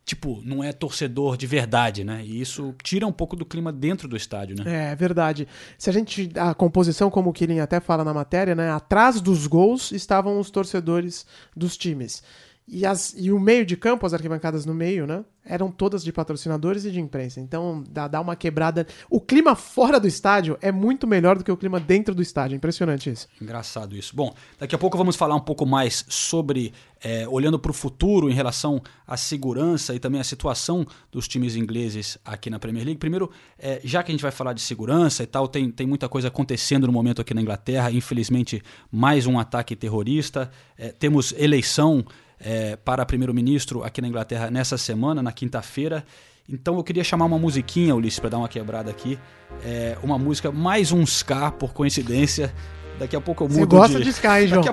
tipo, 0.05 0.41
não 0.43 0.63
é 0.63 0.73
torcedor 0.73 1.37
de 1.37 1.47
verdade, 1.47 2.03
né? 2.03 2.21
E 2.23 2.41
isso 2.41 2.75
tira 2.83 3.07
um 3.07 3.11
pouco 3.11 3.35
do 3.35 3.45
clima 3.45 3.71
dentro 3.71 4.07
do 4.07 4.17
estádio, 4.17 4.55
né? 4.57 4.91
É 4.91 4.95
verdade. 4.95 5.47
Se 5.77 5.89
a 5.89 5.93
gente. 5.93 6.29
A 6.35 6.53
composição, 6.53 7.09
como 7.09 7.29
o 7.29 7.33
Killing 7.33 7.59
até 7.59 7.79
fala 7.79 8.03
na 8.03 8.13
matéria, 8.13 8.53
né? 8.55 8.71
Atrás 8.71 9.21
dos 9.21 9.47
gols 9.47 9.91
estavam 9.91 10.39
os 10.39 10.49
torcedores 10.49 11.25
dos 11.55 11.77
times. 11.77 12.23
E, 12.65 12.85
as, 12.85 13.13
e 13.17 13.29
o 13.29 13.39
meio 13.39 13.65
de 13.65 13.75
campo, 13.75 14.05
as 14.05 14.13
arquibancadas 14.13 14.65
no 14.65 14.73
meio, 14.73 15.05
né? 15.05 15.25
Eram 15.45 15.69
todas 15.69 16.01
de 16.01 16.13
patrocinadores 16.13 16.85
e 16.85 16.91
de 16.91 17.01
imprensa. 17.01 17.41
Então 17.41 17.83
dá, 17.89 18.07
dá 18.07 18.21
uma 18.21 18.37
quebrada. 18.37 18.87
O 19.09 19.19
clima 19.19 19.53
fora 19.55 19.99
do 19.99 20.07
estádio 20.07 20.57
é 20.61 20.71
muito 20.71 21.05
melhor 21.05 21.37
do 21.37 21.43
que 21.43 21.51
o 21.51 21.57
clima 21.57 21.81
dentro 21.81 22.15
do 22.15 22.21
estádio. 22.21 22.55
Impressionante 22.55 23.09
isso. 23.09 23.27
Engraçado 23.41 23.97
isso. 23.97 24.15
Bom, 24.15 24.33
daqui 24.57 24.73
a 24.73 24.77
pouco 24.77 24.97
vamos 24.97 25.17
falar 25.17 25.35
um 25.35 25.41
pouco 25.41 25.65
mais 25.65 26.05
sobre, 26.07 26.71
é, 27.03 27.27
olhando 27.27 27.59
para 27.59 27.71
o 27.71 27.73
futuro 27.73 28.29
em 28.29 28.33
relação 28.33 28.81
à 29.05 29.17
segurança 29.17 29.93
e 29.93 29.99
também 29.99 30.21
à 30.21 30.23
situação 30.23 30.87
dos 31.11 31.27
times 31.27 31.57
ingleses 31.57 32.17
aqui 32.23 32.49
na 32.49 32.59
Premier 32.59 32.85
League. 32.85 32.99
Primeiro, 32.99 33.29
é, 33.59 33.81
já 33.83 34.01
que 34.01 34.09
a 34.09 34.13
gente 34.13 34.21
vai 34.21 34.31
falar 34.31 34.53
de 34.53 34.61
segurança 34.61 35.21
e 35.23 35.27
tal, 35.27 35.49
tem, 35.49 35.69
tem 35.69 35.85
muita 35.85 36.07
coisa 36.07 36.29
acontecendo 36.29 36.87
no 36.87 36.93
momento 36.93 37.21
aqui 37.21 37.33
na 37.33 37.41
Inglaterra. 37.41 37.91
Infelizmente, 37.91 38.63
mais 38.89 39.27
um 39.27 39.37
ataque 39.37 39.75
terrorista. 39.75 40.49
É, 40.77 40.93
temos 40.93 41.33
eleição 41.33 42.05
é, 42.43 42.75
para 42.75 43.05
primeiro-ministro 43.05 43.83
aqui 43.83 44.01
na 44.01 44.07
Inglaterra 44.07 44.51
nessa 44.51 44.77
semana, 44.77 45.23
na 45.23 45.31
quinta-feira. 45.31 46.03
Então 46.47 46.75
eu 46.75 46.83
queria 46.83 47.03
chamar 47.03 47.25
uma 47.25 47.39
musiquinha, 47.39 47.95
Ulisses, 47.95 48.19
para 48.19 48.31
dar 48.31 48.37
uma 48.37 48.49
quebrada 48.49 48.91
aqui. 48.91 49.17
É, 49.63 49.97
uma 50.03 50.17
música, 50.17 50.51
mais 50.51 50.91
um 50.91 51.01
ska, 51.03 51.51
por 51.51 51.73
coincidência. 51.73 52.53
Daqui 52.99 53.15
a 53.15 53.21
pouco 53.21 53.43
eu 53.43 53.47
Você 53.47 53.59
mudo 53.61 53.75
gosta 53.75 53.99
de 53.99 54.09
ska, 54.09 54.39
hein, 54.41 54.47
João? 54.49 54.63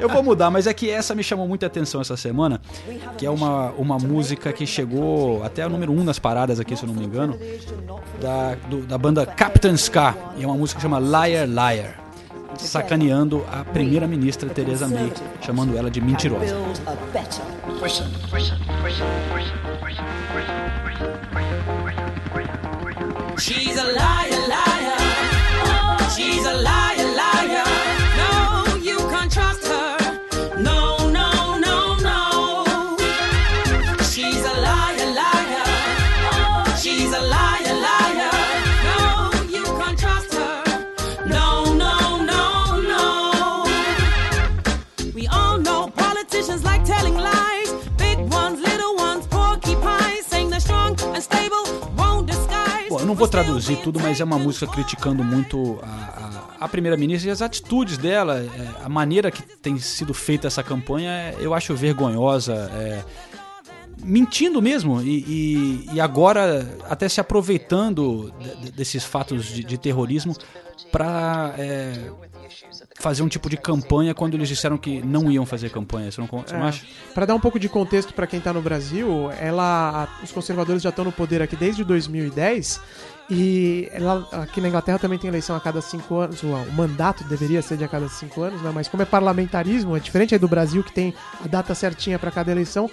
Eu 0.00 0.08
vou 0.08 0.22
mudar, 0.22 0.50
mas 0.50 0.66
é 0.66 0.72
que 0.72 0.88
essa 0.88 1.14
me 1.14 1.22
chamou 1.22 1.46
muita 1.46 1.66
atenção 1.66 2.00
essa 2.00 2.16
semana, 2.16 2.58
que 3.18 3.26
é 3.26 3.30
uma, 3.30 3.70
uma 3.72 3.98
música 3.98 4.50
que 4.52 4.66
chegou 4.66 5.42
até 5.44 5.66
o 5.66 5.68
número 5.68 5.92
um 5.92 6.02
nas 6.02 6.18
paradas 6.18 6.58
aqui, 6.58 6.74
se 6.74 6.84
eu 6.84 6.86
não 6.88 6.94
me 6.94 7.04
engano, 7.04 7.38
da, 8.20 8.54
do- 8.70 8.86
da 8.86 8.96
banda 8.96 9.26
Captain 9.26 9.74
Ska. 9.74 10.14
E 10.38 10.42
é 10.44 10.46
uma 10.46 10.56
música 10.56 10.78
que 10.78 10.82
chama 10.82 10.98
Liar 10.98 11.46
Liar, 11.46 12.00
sacaneando. 12.62 13.44
A 13.50 13.64
primeira-ministra 13.64 14.48
Theresa 14.48 14.86
May, 14.88 15.12
chamando 15.40 15.76
ela 15.76 15.90
de 15.90 16.00
mentirosa. 16.00 16.56
She's 23.38 23.78
a 23.78 23.84
liar, 23.84 24.30
liar. 24.30 24.35
Vou 53.16 53.26
traduzir 53.28 53.76
tudo, 53.78 53.98
mas 54.00 54.20
é 54.20 54.24
uma 54.24 54.38
música 54.38 54.66
criticando 54.66 55.24
muito 55.24 55.78
a, 55.82 56.56
a, 56.60 56.64
a 56.64 56.68
primeira-ministra 56.68 57.28
e 57.30 57.32
as 57.32 57.42
atitudes 57.42 57.96
dela, 57.98 58.38
é, 58.40 58.84
a 58.84 58.88
maneira 58.88 59.30
que 59.30 59.42
tem 59.42 59.78
sido 59.78 60.12
feita 60.14 60.46
essa 60.46 60.62
campanha, 60.62 61.10
é, 61.10 61.36
eu 61.40 61.52
acho 61.54 61.74
vergonhosa. 61.74 62.54
é, 62.74 63.02
mentindo 64.04 64.60
mesmo 64.60 65.00
e, 65.00 65.24
e- 65.26 65.88
e 65.94 66.00
agora 66.00 66.68
até 66.88 67.08
se 67.08 67.18
aproveitando 67.20 68.30
de- 68.38 68.56
de- 68.66 68.72
desses 68.72 69.02
fatos 69.04 69.46
de, 69.46 69.64
de 69.64 69.78
terrorismo 69.78 70.36
para 70.92 71.54
fazer 72.98 73.22
um 73.22 73.28
tipo 73.28 73.48
de 73.48 73.56
campanha 73.56 74.14
quando 74.14 74.34
eles 74.34 74.48
disseram 74.48 74.76
que 74.78 75.00
não 75.02 75.30
iam 75.30 75.44
fazer 75.46 75.70
campanha. 75.70 76.10
Você 76.10 76.20
não, 76.20 76.26
você 76.28 76.54
não 76.54 76.64
É. 76.64 76.68
acha? 76.68 76.84
Para 77.14 77.26
dar 77.26 77.34
um 77.34 77.40
pouco 77.40 77.58
de 77.58 77.68
contexto 77.68 78.12
para 78.14 78.26
quem 78.26 78.40
tá 78.40 78.52
no 78.52 78.60
Brasil, 78.62 79.30
ela, 79.40 80.08
os 80.22 80.32
conservadores 80.32 80.82
já 80.82 80.90
estão 80.90 81.04
no 81.04 81.12
poder 81.12 81.42
aqui 81.42 81.56
desde 81.56 81.84
2010 81.84 82.80
e 83.28 83.88
ela, 83.92 84.26
aqui 84.32 84.60
na 84.60 84.68
Inglaterra 84.68 84.98
também 84.98 85.18
tem 85.18 85.28
eleição 85.28 85.56
a 85.56 85.60
cada 85.60 85.80
cinco 85.80 86.16
anos. 86.18 86.42
O, 86.42 86.46
o 86.46 86.72
mandato 86.72 87.24
deveria 87.24 87.60
ser 87.62 87.76
de 87.76 87.84
a 87.84 87.88
cada 87.88 88.08
cinco 88.08 88.42
anos, 88.42 88.62
né? 88.62 88.70
Mas 88.72 88.86
como 88.88 89.02
é 89.02 89.06
parlamentarismo, 89.06 89.96
é 89.96 90.00
diferente 90.00 90.34
aí 90.34 90.38
do 90.38 90.48
Brasil 90.48 90.82
que 90.84 90.92
tem 90.92 91.12
a 91.44 91.48
data 91.48 91.74
certinha 91.74 92.18
para 92.18 92.30
cada 92.30 92.52
eleição. 92.52 92.88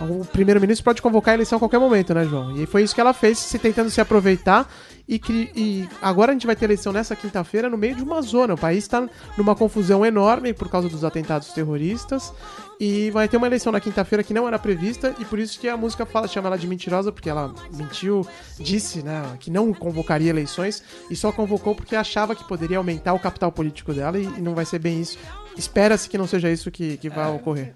o 0.00 0.24
primeiro-ministro 0.24 0.82
pode 0.84 1.02
convocar 1.02 1.32
a 1.32 1.34
eleição 1.36 1.56
a 1.56 1.58
qualquer 1.60 1.78
momento, 1.78 2.14
né, 2.14 2.24
João? 2.24 2.56
E 2.56 2.66
foi 2.66 2.82
isso 2.82 2.94
que 2.94 3.00
ela 3.00 3.12
fez, 3.12 3.38
se 3.38 3.58
tentando 3.58 3.90
se 3.90 4.00
aproveitar. 4.00 4.68
E, 5.06 5.18
que, 5.18 5.50
e 5.54 5.88
agora 6.00 6.30
a 6.30 6.34
gente 6.34 6.46
vai 6.46 6.56
ter 6.56 6.64
eleição 6.64 6.92
nessa 6.92 7.14
quinta-feira 7.14 7.68
no 7.68 7.76
meio 7.76 7.94
de 7.94 8.02
uma 8.02 8.22
zona. 8.22 8.54
O 8.54 8.58
país 8.58 8.84
está 8.84 9.06
numa 9.36 9.54
confusão 9.54 10.04
enorme 10.04 10.54
por 10.54 10.70
causa 10.70 10.88
dos 10.88 11.04
atentados 11.04 11.48
terroristas. 11.48 12.32
E 12.80 13.10
vai 13.10 13.28
ter 13.28 13.36
uma 13.36 13.46
eleição 13.46 13.70
na 13.70 13.80
quinta-feira 13.80 14.24
que 14.24 14.32
não 14.32 14.48
era 14.48 14.58
prevista. 14.58 15.14
E 15.18 15.24
por 15.24 15.38
isso 15.38 15.60
que 15.60 15.68
a 15.68 15.76
música 15.76 16.06
fala, 16.06 16.26
chama 16.26 16.48
ela 16.48 16.58
de 16.58 16.66
mentirosa, 16.66 17.12
porque 17.12 17.28
ela 17.28 17.54
mentiu, 17.72 18.26
disse 18.58 19.02
né, 19.02 19.22
que 19.38 19.50
não 19.50 19.74
convocaria 19.74 20.30
eleições. 20.30 20.82
E 21.10 21.16
só 21.16 21.30
convocou 21.30 21.74
porque 21.74 21.94
achava 21.94 22.34
que 22.34 22.44
poderia 22.44 22.78
aumentar 22.78 23.12
o 23.12 23.18
capital 23.18 23.52
político 23.52 23.92
dela. 23.92 24.18
E, 24.18 24.24
e 24.24 24.40
não 24.40 24.54
vai 24.54 24.64
ser 24.64 24.78
bem 24.78 25.00
isso. 25.02 25.18
Espera-se 25.56 26.08
que 26.08 26.18
não 26.18 26.26
seja 26.26 26.50
isso 26.50 26.70
que, 26.70 26.96
que 26.96 27.08
vai 27.08 27.30
ocorrer. 27.32 27.74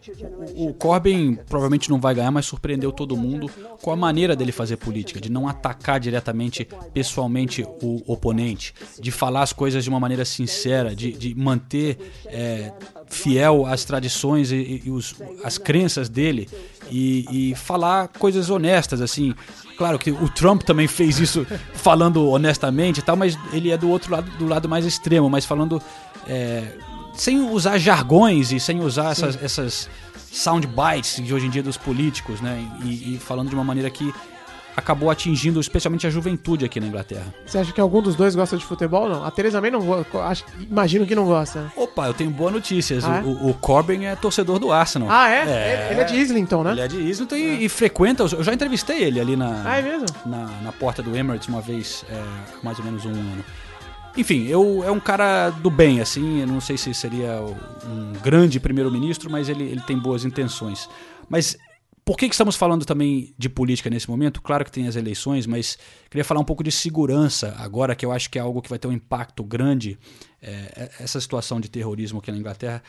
O 0.55 0.73
Corbyn 0.73 1.37
provavelmente 1.49 1.89
não 1.91 2.01
vai 2.01 2.15
ganhar, 2.15 2.31
mas 2.31 2.47
surpreendeu 2.47 2.91
todo 2.91 3.17
mundo 3.17 3.51
com 3.81 3.91
a 3.91 3.97
maneira 3.97 4.35
dele 4.35 4.53
fazer 4.53 4.77
política, 4.77 5.21
de 5.21 5.31
não 5.31 5.49
atacar 5.49 6.01
diretamente, 6.01 6.67
pessoalmente, 6.93 7.63
o 7.63 8.03
oponente, 8.07 8.75
de 8.99 9.11
falar 9.11 9.43
as 9.43 9.53
coisas 9.53 9.85
de 9.85 9.91
uma 9.91 10.01
maneira 10.01 10.25
sincera, 10.25 10.95
de, 10.95 11.13
de 11.13 11.35
manter 11.35 11.99
é, 12.27 12.73
fiel 13.07 13.65
às 13.67 13.85
tradições 13.85 14.51
e, 14.51 14.83
e 14.85 14.91
os, 14.91 15.15
as 15.45 15.59
crenças 15.59 16.09
dele 16.09 16.49
e, 16.91 17.51
e 17.51 17.55
falar 17.55 18.09
coisas 18.09 18.51
honestas, 18.51 19.01
assim. 19.01 19.35
Claro 19.77 19.99
que 19.99 20.11
o 20.11 20.29
Trump 20.29 20.63
também 20.63 20.89
fez 20.89 21.21
isso 21.21 21.47
falando 21.75 22.29
honestamente 22.29 22.99
e 22.99 23.03
tal, 23.03 23.17
mas 23.17 23.39
ele 23.53 23.71
é 23.71 23.79
do 23.79 23.89
outro 23.89 24.13
lado, 24.13 24.29
do 24.33 24.47
lado 24.47 24.69
mais 24.69 24.85
extremo, 24.85 25.31
mas 25.31 25.45
falando. 25.45 25.81
é, 26.27 26.65
sem 27.19 27.41
usar 27.51 27.77
jargões 27.79 28.53
e 28.53 28.61
sem 28.61 28.81
usar 28.81 29.11
essas, 29.13 29.43
essas 29.43 29.91
sound 30.33 30.67
bites 30.67 31.23
de 31.23 31.35
hoje 31.35 31.47
em 31.47 31.51
dia 31.51 31.63
dos 31.63 31.77
políticos, 31.77 32.41
né? 32.41 32.65
E, 32.85 33.15
e 33.15 33.19
falando 33.19 33.49
de 33.49 33.55
uma 33.55 33.65
maneira 33.65 33.91
que 33.91 34.15
acabou 34.77 35.11
atingindo 35.11 35.59
especialmente 35.59 36.07
a 36.07 36.11
juventude 36.11 36.65
aqui 36.65 36.79
na 36.79 36.87
Inglaterra. 36.87 37.35
Você 37.45 37.59
acha 37.59 37.73
que 37.73 37.81
algum 37.81 38.01
dos 38.01 38.15
dois 38.15 38.37
gosta 38.37 38.57
de 38.57 38.65
futebol? 38.65 39.09
Não. 39.09 39.25
A 39.25 39.31
Teresa 39.33 39.61
May 39.61 39.73
não 39.73 39.81
gosta. 39.81 40.45
Imagino 40.61 41.05
que 41.05 41.17
não 41.17 41.25
gosta. 41.25 41.73
Opa, 41.75 42.07
eu 42.07 42.15
tenho 42.15 42.31
boas 42.31 42.53
notícias. 42.53 43.05
Ah, 43.05 43.17
é? 43.17 43.23
o, 43.23 43.49
o 43.49 43.55
Corbyn 43.55 44.05
é 44.07 44.15
torcedor 44.15 44.61
do 44.61 44.71
Arsenal. 44.71 45.09
Ah, 45.11 45.29
é? 45.29 45.43
Ele- 45.43 45.93
Ele 45.95 46.01
é 46.01 46.05
de 46.05 46.15
Islington, 46.15 46.63
né? 46.63 46.71
Ele 46.71 46.81
é 46.83 46.87
de 46.87 46.97
Islington 47.01 47.35
e, 47.35 47.65
e 47.65 47.69
frequenta. 47.69 48.23
Eu 48.23 48.45
já 48.45 48.55
entrevistei 48.55 49.03
ele 49.03 49.19
ali 49.19 49.35
na, 49.35 49.63
Ah, 49.67 49.79
é 49.81 49.99
na, 50.25 50.47
na 50.63 50.71
porta 50.71 51.03
do 51.03 51.17
Emirates 51.17 51.49
uma 51.49 51.61
vez, 51.61 52.05
é, 52.09 52.23
mais 52.63 52.79
ou 52.79 52.85
menos 52.85 53.05
um 53.05 53.11
ano. 53.11 53.45
Enfim, 54.17 54.47
eu, 54.47 54.83
é 54.85 54.91
um 54.91 55.01
cara 55.01 55.51
do 55.51 55.71
bem, 55.71 56.01
assim. 56.01 56.41
Eu 56.41 56.47
não 56.47 56.61
sei 56.61 56.77
se 56.77 56.93
seria 56.95 57.41
um 57.85 58.13
grande 58.23 58.59
primeiro-ministro, 58.59 59.31
mas 59.31 59.49
ele, 59.49 59.65
ele 59.65 59.81
tem 59.83 59.99
boas 59.99 60.25
intenções. 60.25 60.89
Mas 61.29 61.57
por 62.05 62.17
que, 62.17 62.29
que 62.29 62.35
estamos 62.35 62.57
falando 62.57 62.85
também 62.85 63.35
de 63.37 63.49
política 63.49 63.91
nesse 63.91 64.09
momento? 64.09 64.41
Claro 64.41 64.65
que 64.65 64.73
tem 64.73 64.89
as 64.89 64.97
eleições, 64.97 65.47
mas 65.47 65.79
queria 66.09 66.25
falar 66.25 66.41
um 66.41 66.45
pouco 66.45 66.65
de 66.65 66.73
segurança 66.73 67.55
agora, 67.59 67.95
que 67.95 68.05
eu 68.05 68.11
acho 68.11 68.31
que 68.31 68.39
é 68.39 68.41
algo 68.41 68.63
que 68.63 68.69
vai 68.71 68.79
ter 68.79 68.89
um 68.89 68.93
impacto 68.93 69.45
grande. 69.45 69.99
é, 70.41 70.91
essa 70.99 71.21
situação 71.21 71.61
de 71.61 71.69
terrorismo 71.69 72.19
aqui 72.19 72.33
na 72.33 72.39
Inglaterra 72.39 72.83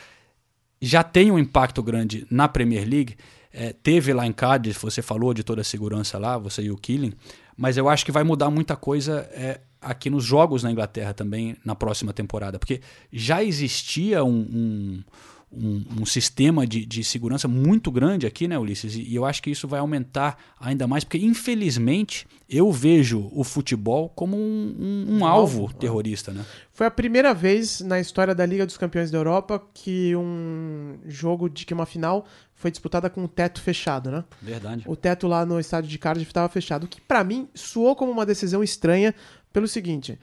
já 0.82 1.04
tem 1.04 1.32
um 1.32 1.38
impacto 1.38 1.84
grande 1.84 2.26
na 2.30 2.48
Premier 2.48 2.88
League. 2.88 3.18
É, 3.52 3.74
teve 3.74 4.14
lá 4.14 4.26
em 4.26 4.32
Cardiff, 4.32 4.80
você 4.80 5.02
falou 5.02 5.34
de 5.34 5.44
toda 5.44 5.62
a 5.62 5.64
segurança 5.64 6.18
lá, 6.18 6.38
você 6.38 6.62
e 6.62 6.72
o 6.72 6.78
Killing, 6.78 7.14
mas 7.58 7.78
eu 7.78 7.90
acho 7.90 8.06
que 8.06 8.12
vai 8.12 8.24
mudar 8.24 8.50
muita 8.50 8.76
coisa 8.76 9.28
é, 9.34 9.60
aqui 9.82 10.10
nos 10.10 10.24
jogos 10.24 10.64
na 10.64 10.72
Inglaterra 10.72 11.14
também 11.14 11.56
na 11.64 11.76
próxima 11.76 12.12
temporada, 12.14 12.60
porque 12.60 12.82
já 13.12 13.44
existia 13.44 14.24
um, 14.24 14.30
um, 14.40 15.04
um- 15.52 15.86
um 16.02 16.06
sistema 16.06 16.68
de, 16.68 16.86
de 16.86 17.04
segurança 17.04 17.48
muito 17.48 17.90
grande 17.92 18.28
aqui, 18.28 18.48
né, 18.48 18.58
Ulisses? 18.60 18.96
E, 18.96 19.02
e 19.04 19.16
eu 19.16 19.26
acho 19.26 19.42
que 19.42 19.50
isso 19.50 19.68
vai 19.68 19.80
aumentar 19.80 20.38
ainda 20.60 20.86
mais, 20.88 21.04
porque 21.04 21.18
infelizmente 21.18 22.28
eu 22.50 22.72
vejo 22.72 23.30
o 23.34 23.44
futebol 23.44 24.10
como 24.10 24.36
um, 24.38 25.26
alvo 25.26 25.72
terrorista, 25.74 26.32
né? 26.32 26.44
Foi 26.72 26.88
a 26.88 26.92
primeira 26.92 27.34
vez 27.34 27.82
na 27.82 28.00
história 28.00 28.34
da 28.36 28.46
Liga 28.46 28.66
dos 28.66 28.78
Campeões 28.78 29.12
da 29.12 29.18
Europa 29.18 29.62
que 29.74 30.16
um 30.16 30.98
jogo 31.06 31.50
de 31.50 31.66
que 31.66 31.74
uma 31.74 31.86
final 31.86 32.26
foi 32.56 32.72
disputada 32.72 33.10
com 33.10 33.24
o 33.24 33.28
teto 33.28 33.62
fechado, 33.62 34.12
né? 34.12 34.24
Verdade. 34.42 34.84
O 34.88 34.96
teto 34.96 35.28
lá 35.28 35.46
no 35.46 35.60
estádio 35.60 35.90
de 35.90 35.98
Cardiff 35.98 36.30
estava 36.30 36.50
fechado, 36.50 36.84
o 36.86 36.88
que 36.88 37.00
pra 37.02 37.24
mim 37.24 37.48
soou 37.54 37.96
como 37.96 38.12
uma 38.12 38.26
decisão 38.26 38.64
estranha 38.64 39.14
pelo 39.52 39.68
seguinte: 39.68 40.20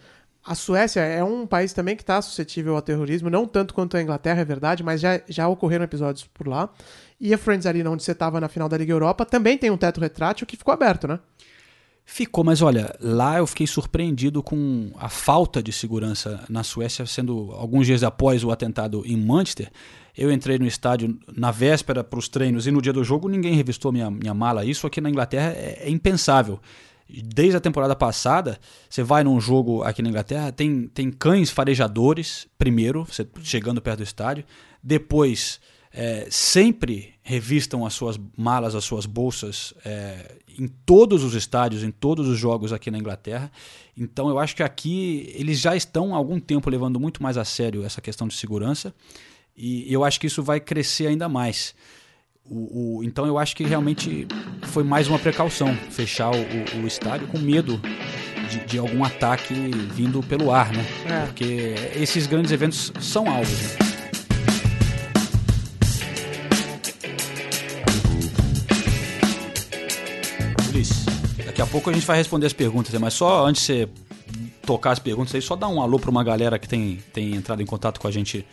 a 0.46 0.54
Suécia 0.54 1.00
é 1.00 1.24
um 1.24 1.44
país 1.44 1.72
também 1.72 1.96
que 1.96 2.02
está 2.02 2.22
suscetível 2.22 2.76
ao 2.76 2.82
terrorismo, 2.82 3.28
não 3.28 3.46
tanto 3.46 3.74
quanto 3.74 3.96
a 3.96 4.02
Inglaterra, 4.02 4.40
é 4.40 4.44
verdade, 4.44 4.84
mas 4.84 5.00
já, 5.00 5.20
já 5.28 5.48
ocorreram 5.48 5.84
episódios 5.84 6.24
por 6.32 6.46
lá. 6.46 6.70
E 7.20 7.34
a 7.34 7.38
Friends 7.38 7.66
Arena, 7.66 7.90
onde 7.90 8.04
você 8.04 8.12
estava 8.12 8.40
na 8.40 8.48
final 8.48 8.68
da 8.68 8.76
Liga 8.76 8.92
Europa, 8.92 9.24
também 9.24 9.58
tem 9.58 9.70
um 9.70 9.76
teto 9.76 10.00
retrátil 10.00 10.46
que 10.46 10.56
ficou 10.56 10.72
aberto, 10.72 11.08
né? 11.08 11.18
Ficou, 12.08 12.44
mas 12.44 12.62
olha, 12.62 12.94
lá 13.00 13.38
eu 13.38 13.46
fiquei 13.48 13.66
surpreendido 13.66 14.40
com 14.40 14.92
a 14.96 15.08
falta 15.08 15.60
de 15.60 15.72
segurança 15.72 16.44
na 16.48 16.62
Suécia, 16.62 17.04
sendo 17.04 17.50
alguns 17.50 17.84
dias 17.84 18.04
após 18.04 18.44
o 18.44 18.52
atentado 18.52 19.02
em 19.04 19.16
Manchester. 19.16 19.72
Eu 20.16 20.30
entrei 20.30 20.56
no 20.56 20.66
estádio 20.66 21.18
na 21.36 21.50
véspera 21.50 22.04
para 22.04 22.18
os 22.20 22.28
treinos 22.28 22.68
e 22.68 22.70
no 22.70 22.80
dia 22.80 22.92
do 22.92 23.02
jogo 23.02 23.28
ninguém 23.28 23.54
revistou 23.54 23.90
minha, 23.90 24.08
minha 24.08 24.32
mala. 24.32 24.64
Isso 24.64 24.86
aqui 24.86 25.00
na 25.00 25.10
Inglaterra 25.10 25.52
é, 25.56 25.80
é 25.82 25.90
impensável. 25.90 26.60
Desde 27.08 27.56
a 27.56 27.60
temporada 27.60 27.94
passada, 27.94 28.58
você 28.88 29.02
vai 29.02 29.22
num 29.22 29.40
jogo 29.40 29.82
aqui 29.82 30.02
na 30.02 30.08
Inglaterra, 30.08 30.50
tem, 30.50 30.88
tem 30.88 31.10
cães 31.10 31.50
farejadores, 31.50 32.48
primeiro, 32.58 33.04
você 33.04 33.26
chegando 33.42 33.80
perto 33.80 33.98
do 33.98 34.02
estádio. 34.04 34.44
Depois, 34.82 35.60
é, 35.92 36.26
sempre 36.30 37.14
revistam 37.22 37.86
as 37.86 37.94
suas 37.94 38.20
malas, 38.36 38.74
as 38.74 38.84
suas 38.84 39.06
bolsas 39.06 39.72
é, 39.84 40.36
em 40.58 40.68
todos 40.68 41.24
os 41.24 41.34
estádios, 41.34 41.82
em 41.82 41.90
todos 41.90 42.28
os 42.28 42.38
jogos 42.38 42.72
aqui 42.72 42.90
na 42.90 42.98
Inglaterra. 42.98 43.50
Então 43.96 44.28
eu 44.28 44.38
acho 44.38 44.54
que 44.54 44.62
aqui 44.62 45.32
eles 45.34 45.58
já 45.58 45.74
estão 45.74 46.14
há 46.14 46.18
algum 46.18 46.38
tempo 46.38 46.68
levando 46.68 47.00
muito 47.00 47.22
mais 47.22 47.38
a 47.38 47.44
sério 47.44 47.84
essa 47.84 48.00
questão 48.00 48.28
de 48.28 48.34
segurança 48.34 48.94
e 49.56 49.90
eu 49.90 50.04
acho 50.04 50.20
que 50.20 50.26
isso 50.26 50.42
vai 50.42 50.60
crescer 50.60 51.06
ainda 51.06 51.28
mais. 51.28 51.74
O- 52.48 52.98
o- 52.98 53.04
então 53.04 53.26
eu 53.26 53.38
acho 53.38 53.56
que 53.56 53.64
realmente 53.64 54.26
foi 54.62 54.84
mais 54.84 55.08
uma 55.08 55.18
precaução 55.18 55.74
fechar 55.90 56.30
o, 56.30 56.80
o- 56.82 56.86
estádio 56.86 57.26
com 57.26 57.38
medo 57.38 57.80
de, 58.48 58.60
de 58.64 58.78
algum 58.78 59.02
ataque 59.02 59.52
vindo 59.92 60.22
pelo 60.22 60.52
ar, 60.52 60.70
né? 60.72 60.84
É. 61.06 61.26
Porque 61.26 61.74
esses 61.96 62.26
grandes 62.26 62.52
eventos 62.52 62.92
são 63.00 63.28
alvos. 63.28 63.50
Né? 63.62 63.68
Ulisses, 70.70 71.04
daqui 71.44 71.62
a 71.62 71.66
pouco 71.66 71.90
a 71.90 71.92
gente 71.92 72.06
vai 72.06 72.16
responder 72.16 72.46
as 72.46 72.52
perguntas, 72.52 72.92
né? 72.92 72.98
mas 72.98 73.14
só 73.14 73.46
antes 73.46 73.62
de 73.62 73.66
você 73.66 73.88
tocar 74.64 74.90
as 74.92 74.98
perguntas 74.98 75.34
aí, 75.34 75.40
só 75.42 75.54
dar 75.56 75.68
um 75.68 75.80
alô 75.80 75.98
para 75.98 76.10
uma 76.10 76.24
galera 76.24 76.58
que 76.58 76.68
tem, 76.68 76.98
tem 77.12 77.34
entrado 77.34 77.62
em 77.62 77.66
contato 77.66 78.00
com 78.00 78.08
a 78.08 78.10
gente 78.10 78.44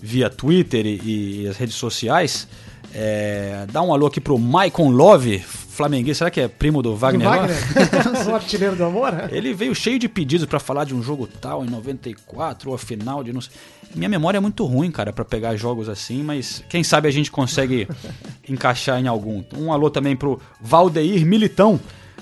via 0.00 0.28
Twitter 0.28 0.84
e, 0.86 1.42
e 1.42 1.48
as 1.48 1.56
redes 1.56 1.74
sociais. 1.76 2.48
É, 2.94 3.66
dá 3.72 3.80
um 3.80 3.92
alô 3.92 4.06
aqui 4.06 4.20
pro 4.20 4.38
Maicon 4.38 4.90
Love, 4.90 5.38
flamenguês, 5.38 6.18
será 6.18 6.30
que 6.30 6.40
é 6.40 6.48
primo 6.48 6.82
do 6.82 6.94
Wagner? 6.94 7.26
Do? 7.26 7.30
Wagner? 7.30 8.28
o 8.28 8.34
artilheiro 8.34 8.76
do 8.76 8.84
amor? 8.84 9.12
Ele 9.30 9.54
veio 9.54 9.74
cheio 9.74 9.98
de 9.98 10.08
pedidos 10.08 10.46
pra 10.46 10.60
falar 10.60 10.84
de 10.84 10.94
um 10.94 11.02
jogo 11.02 11.26
tal 11.26 11.64
em 11.64 11.70
94 11.70 12.68
ou 12.68 12.74
a 12.74 12.78
final 12.78 13.24
de 13.24 13.32
não 13.32 13.40
sei. 13.40 13.52
Minha 13.94 14.08
memória 14.08 14.38
é 14.38 14.40
muito 14.40 14.64
ruim, 14.64 14.90
cara, 14.90 15.12
pra 15.12 15.24
pegar 15.24 15.56
jogos 15.56 15.88
assim, 15.88 16.22
mas 16.22 16.62
quem 16.68 16.84
sabe 16.84 17.08
a 17.08 17.10
gente 17.10 17.30
consegue 17.30 17.88
encaixar 18.48 19.00
em 19.00 19.06
algum. 19.06 19.42
Um 19.56 19.72
alô 19.72 19.90
também 19.90 20.14
pro 20.14 20.40
Valdeir 20.60 21.24
Militão, 21.24 21.80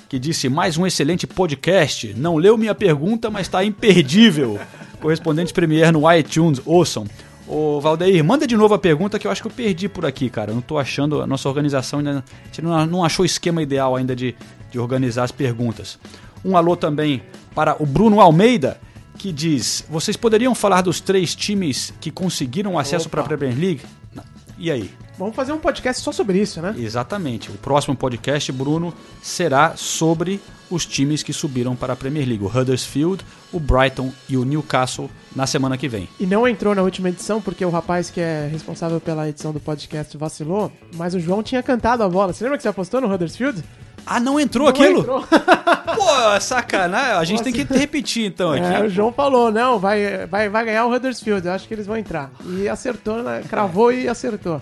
que 0.08 0.18
disse 0.18 0.48
mais 0.48 0.76
um 0.76 0.86
excelente 0.86 1.26
podcast. 1.26 2.14
Não 2.16 2.36
leu 2.36 2.56
minha 2.56 2.74
pergunta, 2.74 3.30
mas 3.30 3.48
tá 3.48 3.64
imperdível. 3.64 4.58
Correspondente 5.00 5.52
Premier 5.52 5.92
no 5.92 6.10
iTunes, 6.12 6.60
ouçam. 6.64 7.06
Ô 7.52 7.80
Valdeir, 7.80 8.24
manda 8.24 8.46
de 8.46 8.56
novo 8.56 8.74
a 8.74 8.78
pergunta 8.78 9.18
que 9.18 9.26
eu 9.26 9.30
acho 9.30 9.42
que 9.42 9.48
eu 9.48 9.52
perdi 9.52 9.88
por 9.88 10.06
aqui, 10.06 10.30
cara. 10.30 10.52
Eu 10.52 10.54
não 10.54 10.62
tô 10.62 10.78
achando, 10.78 11.20
a 11.20 11.26
nossa 11.26 11.48
organização 11.48 11.98
ainda. 11.98 12.24
A 12.42 12.46
gente 12.46 12.62
não, 12.62 12.86
não 12.86 13.04
achou 13.04 13.24
o 13.24 13.26
esquema 13.26 13.60
ideal 13.60 13.96
ainda 13.96 14.14
de, 14.14 14.36
de 14.70 14.78
organizar 14.78 15.24
as 15.24 15.32
perguntas. 15.32 15.98
Um 16.44 16.56
alô 16.56 16.76
também 16.76 17.24
para 17.52 17.74
o 17.82 17.84
Bruno 17.84 18.20
Almeida, 18.20 18.80
que 19.18 19.32
diz: 19.32 19.84
Vocês 19.90 20.16
poderiam 20.16 20.54
falar 20.54 20.82
dos 20.82 21.00
três 21.00 21.34
times 21.34 21.92
que 22.00 22.12
conseguiram 22.12 22.78
acesso 22.78 23.08
para 23.08 23.22
a 23.22 23.24
Premier 23.24 23.58
League? 23.58 23.80
E 24.56 24.70
aí? 24.70 24.88
Vamos 25.18 25.34
fazer 25.34 25.52
um 25.52 25.58
podcast 25.58 26.02
só 26.02 26.12
sobre 26.12 26.38
isso, 26.38 26.62
né? 26.62 26.72
Exatamente. 26.78 27.50
O 27.50 27.54
próximo 27.54 27.96
podcast, 27.96 28.52
Bruno, 28.52 28.94
será 29.20 29.74
sobre 29.74 30.40
os 30.70 30.86
times 30.86 31.22
que 31.22 31.32
subiram 31.32 31.74
para 31.74 31.92
a 31.92 31.96
Premier 31.96 32.26
League: 32.26 32.44
o 32.44 32.46
Huddersfield, 32.46 33.24
o 33.52 33.58
Brighton 33.58 34.12
e 34.28 34.36
o 34.36 34.44
Newcastle 34.44 35.10
na 35.34 35.46
semana 35.46 35.76
que 35.76 35.88
vem. 35.88 36.08
E 36.18 36.26
não 36.26 36.46
entrou 36.46 36.74
na 36.74 36.82
última 36.82 37.08
edição 37.08 37.40
porque 37.40 37.64
o 37.64 37.70
rapaz 37.70 38.10
que 38.10 38.20
é 38.20 38.48
responsável 38.50 39.00
pela 39.00 39.28
edição 39.28 39.52
do 39.52 39.60
podcast 39.60 40.16
vacilou, 40.16 40.70
mas 40.94 41.14
o 41.14 41.20
João 41.20 41.42
tinha 41.42 41.62
cantado 41.62 42.02
a 42.02 42.08
bola. 42.08 42.32
Você 42.32 42.44
lembra 42.44 42.56
que 42.56 42.62
você 42.62 42.68
apostou 42.68 43.00
no 43.00 43.12
Huddersfield? 43.12 43.62
Ah, 44.06 44.18
não 44.18 44.40
entrou 44.40 44.64
Não 44.64 44.70
aquilo? 44.70 45.00
entrou. 45.00 45.22
Pô, 45.96 46.40
sacanagem. 46.40 47.16
A 47.16 47.24
gente 47.24 47.38
Nossa. 47.38 47.52
tem 47.52 47.66
que 47.66 47.74
repetir 47.74 48.26
então 48.26 48.52
aqui. 48.52 48.64
É, 48.64 48.82
o 48.82 48.88
João 48.88 49.12
falou, 49.12 49.50
não, 49.52 49.78
vai, 49.78 50.26
vai, 50.26 50.48
vai 50.48 50.64
ganhar 50.64 50.86
o 50.86 50.92
Huddersfield, 50.92 51.46
eu 51.46 51.52
acho 51.52 51.68
que 51.68 51.74
eles 51.74 51.86
vão 51.86 51.96
entrar. 51.96 52.30
E 52.46 52.68
acertou, 52.68 53.22
né? 53.22 53.42
cravou 53.48 53.92
e 53.92 54.08
acertou. 54.08 54.60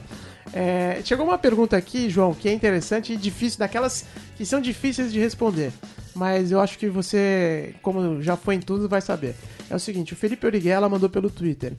É, 0.53 1.01
chegou 1.05 1.27
uma 1.27 1.39
pergunta 1.39 1.77
aqui, 1.77 2.09
João, 2.09 2.35
que 2.35 2.49
é 2.49 2.53
interessante 2.53 3.13
e 3.13 3.17
difícil, 3.17 3.59
daquelas 3.59 4.05
que 4.37 4.45
são 4.45 4.61
difíceis 4.61 5.13
de 5.13 5.21
responder. 5.21 5.73
Mas 6.19 6.51
eu 6.51 6.61
acho 6.61 6.77
que 6.77 6.89
você, 6.89 7.77
como 7.81 8.21
já 8.21 8.37
foi 8.37 8.57
em 8.57 8.61
tudo, 8.61 8.89
vai 8.89 9.01
saber. 9.01 9.37
É 9.71 9.77
o 9.77 9.79
seguinte, 9.79 10.12
o 10.12 10.16
Felipe 10.16 10.45
Origuela 10.45 10.89
mandou 10.89 11.09
pelo 11.09 11.31
Twitter. 11.31 11.75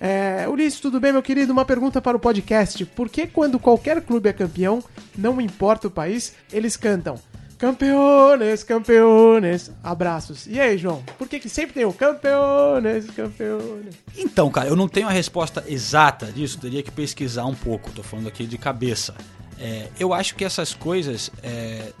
É, 0.00 0.48
Ulisses, 0.48 0.80
tudo 0.80 0.98
bem, 0.98 1.12
meu 1.12 1.22
querido? 1.22 1.52
Uma 1.52 1.66
pergunta 1.66 2.00
para 2.00 2.16
o 2.16 2.20
podcast. 2.20 2.86
Por 2.86 3.10
que 3.10 3.26
quando 3.26 3.58
qualquer 3.58 4.00
clube 4.00 4.30
é 4.30 4.32
campeão, 4.32 4.82
não 5.16 5.40
importa 5.40 5.88
o 5.88 5.90
país, 5.90 6.32
eles 6.50 6.74
cantam 6.74 7.18
Campeones, 7.62 8.64
campeones, 8.64 9.70
abraços. 9.84 10.48
E 10.48 10.58
aí, 10.58 10.76
João? 10.76 11.00
Por 11.16 11.28
que, 11.28 11.38
que 11.38 11.48
sempre 11.48 11.74
tem 11.74 11.84
o 11.84 11.92
campeones, 11.92 13.08
campeones? 13.10 13.94
Então, 14.18 14.50
cara, 14.50 14.68
eu 14.68 14.74
não 14.74 14.88
tenho 14.88 15.06
a 15.06 15.12
resposta 15.12 15.62
exata 15.68 16.26
disso, 16.26 16.58
teria 16.58 16.82
que 16.82 16.90
pesquisar 16.90 17.44
um 17.44 17.54
pouco, 17.54 17.92
tô 17.92 18.02
falando 18.02 18.26
aqui 18.26 18.46
de 18.46 18.58
cabeça. 18.58 19.14
É, 19.60 19.86
eu 19.96 20.12
acho 20.12 20.34
que 20.34 20.44
essas 20.44 20.74
coisas 20.74 21.30
é, 21.40 21.92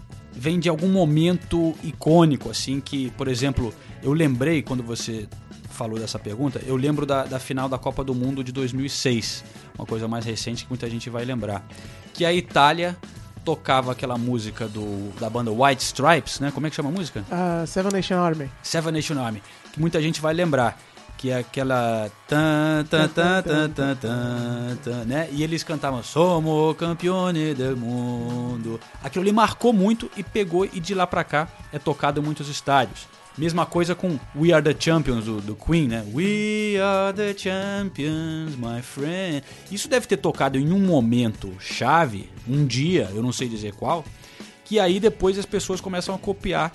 vêm 0.42 0.58
de 0.58 0.68
algum 0.68 0.88
momento 0.88 1.72
icônico, 1.84 2.50
assim, 2.50 2.80
que, 2.80 3.10
por 3.12 3.28
exemplo, 3.28 3.72
eu 4.02 4.12
lembrei 4.12 4.60
quando 4.60 4.82
você 4.82 5.28
falou 5.70 6.00
dessa 6.00 6.18
pergunta, 6.18 6.60
eu 6.66 6.74
lembro 6.74 7.06
da, 7.06 7.22
da 7.24 7.38
final 7.38 7.68
da 7.68 7.78
Copa 7.78 8.02
do 8.02 8.12
Mundo 8.12 8.42
de 8.42 8.50
2006, 8.50 9.44
uma 9.78 9.86
coisa 9.86 10.08
mais 10.08 10.24
recente 10.24 10.64
que 10.64 10.68
muita 10.68 10.90
gente 10.90 11.08
vai 11.08 11.24
lembrar, 11.24 11.64
que 12.12 12.24
a 12.24 12.34
Itália 12.34 12.96
tocava 13.44 13.92
aquela 13.92 14.18
música 14.18 14.66
do, 14.66 15.12
da 15.20 15.30
banda 15.30 15.52
White 15.52 15.84
Stripes, 15.84 16.40
né? 16.40 16.50
Como 16.50 16.66
é 16.66 16.70
que 16.70 16.74
chama 16.74 16.88
a 16.88 16.92
música? 16.92 17.24
Ah, 17.30 17.62
Seven 17.64 17.92
Nation 17.92 18.16
Army. 18.16 18.50
Seven 18.64 18.92
Nation 18.92 19.20
Army, 19.20 19.40
que 19.72 19.78
muita 19.78 20.02
gente 20.02 20.20
vai 20.20 20.34
lembrar, 20.34 20.76
que 21.22 21.30
é 21.30 21.36
aquela 21.36 22.10
tan 22.26 22.84
tan 22.90 23.08
tan 23.08 23.42
tan 23.42 23.70
tan 23.70 23.94
tan, 23.94 24.76
tan 24.82 25.04
né? 25.04 25.28
E 25.30 25.44
eles 25.44 25.62
cantavam 25.62 26.02
Somos 26.02 26.76
campeones 26.76 27.56
do 27.56 27.76
mundo. 27.76 28.80
Aquilo 29.04 29.22
ali 29.22 29.30
marcou 29.30 29.72
muito 29.72 30.10
e 30.16 30.24
pegou 30.24 30.64
e 30.64 30.80
de 30.80 30.96
lá 30.96 31.06
pra 31.06 31.22
cá 31.22 31.46
é 31.72 31.78
tocado 31.78 32.20
em 32.20 32.24
muitos 32.24 32.48
estádios. 32.48 33.06
Mesma 33.38 33.64
coisa 33.64 33.94
com 33.94 34.18
We 34.34 34.52
Are 34.52 34.64
the 34.64 34.74
Champions 34.76 35.26
do, 35.26 35.40
do 35.40 35.54
Queen, 35.54 35.86
né? 35.86 36.04
We 36.12 36.82
are 36.82 37.16
the 37.16 37.32
champions, 37.38 38.56
my 38.56 38.82
friend. 38.82 39.44
Isso 39.70 39.88
deve 39.88 40.08
ter 40.08 40.16
tocado 40.16 40.58
em 40.58 40.72
um 40.72 40.80
momento 40.80 41.54
chave, 41.60 42.28
um 42.48 42.66
dia, 42.66 43.08
eu 43.14 43.22
não 43.22 43.32
sei 43.32 43.48
dizer 43.48 43.74
qual, 43.74 44.04
que 44.64 44.80
aí 44.80 44.98
depois 44.98 45.38
as 45.38 45.46
pessoas 45.46 45.80
começam 45.80 46.16
a 46.16 46.18
copiar 46.18 46.72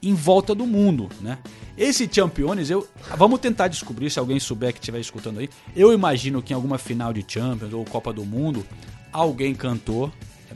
em 0.00 0.14
volta 0.14 0.54
do 0.54 0.64
mundo, 0.64 1.08
né? 1.20 1.38
Esse 1.80 2.06
Champions, 2.12 2.68
eu 2.68 2.86
vamos 3.16 3.40
tentar 3.40 3.66
descobrir 3.66 4.10
se 4.10 4.18
alguém 4.18 4.38
souber 4.38 4.70
que 4.70 4.80
estiver 4.80 5.00
escutando 5.00 5.38
aí. 5.40 5.48
Eu 5.74 5.94
imagino 5.94 6.42
que 6.42 6.52
em 6.52 6.54
alguma 6.54 6.76
final 6.76 7.10
de 7.10 7.24
Champions 7.26 7.72
ou 7.72 7.86
Copa 7.86 8.12
do 8.12 8.22
Mundo 8.22 8.66
alguém 9.10 9.54
cantou, 9.54 10.12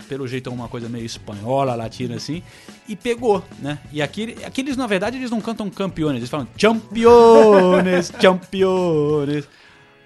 pelo 0.06 0.28
jeito 0.28 0.50
é 0.50 0.52
uma 0.52 0.68
coisa 0.68 0.86
meio 0.86 1.06
espanhola, 1.06 1.74
latina 1.74 2.16
assim, 2.16 2.42
e 2.86 2.94
pegou, 2.94 3.42
né? 3.58 3.78
E 3.90 4.02
aqui, 4.02 4.36
aqui 4.44 4.60
eles 4.60 4.76
na 4.76 4.86
verdade 4.86 5.16
eles 5.16 5.30
não 5.30 5.40
cantam 5.40 5.70
campeões, 5.70 6.18
eles 6.18 6.28
falam 6.28 6.46
Champions, 6.58 8.12
Champions. 8.20 9.48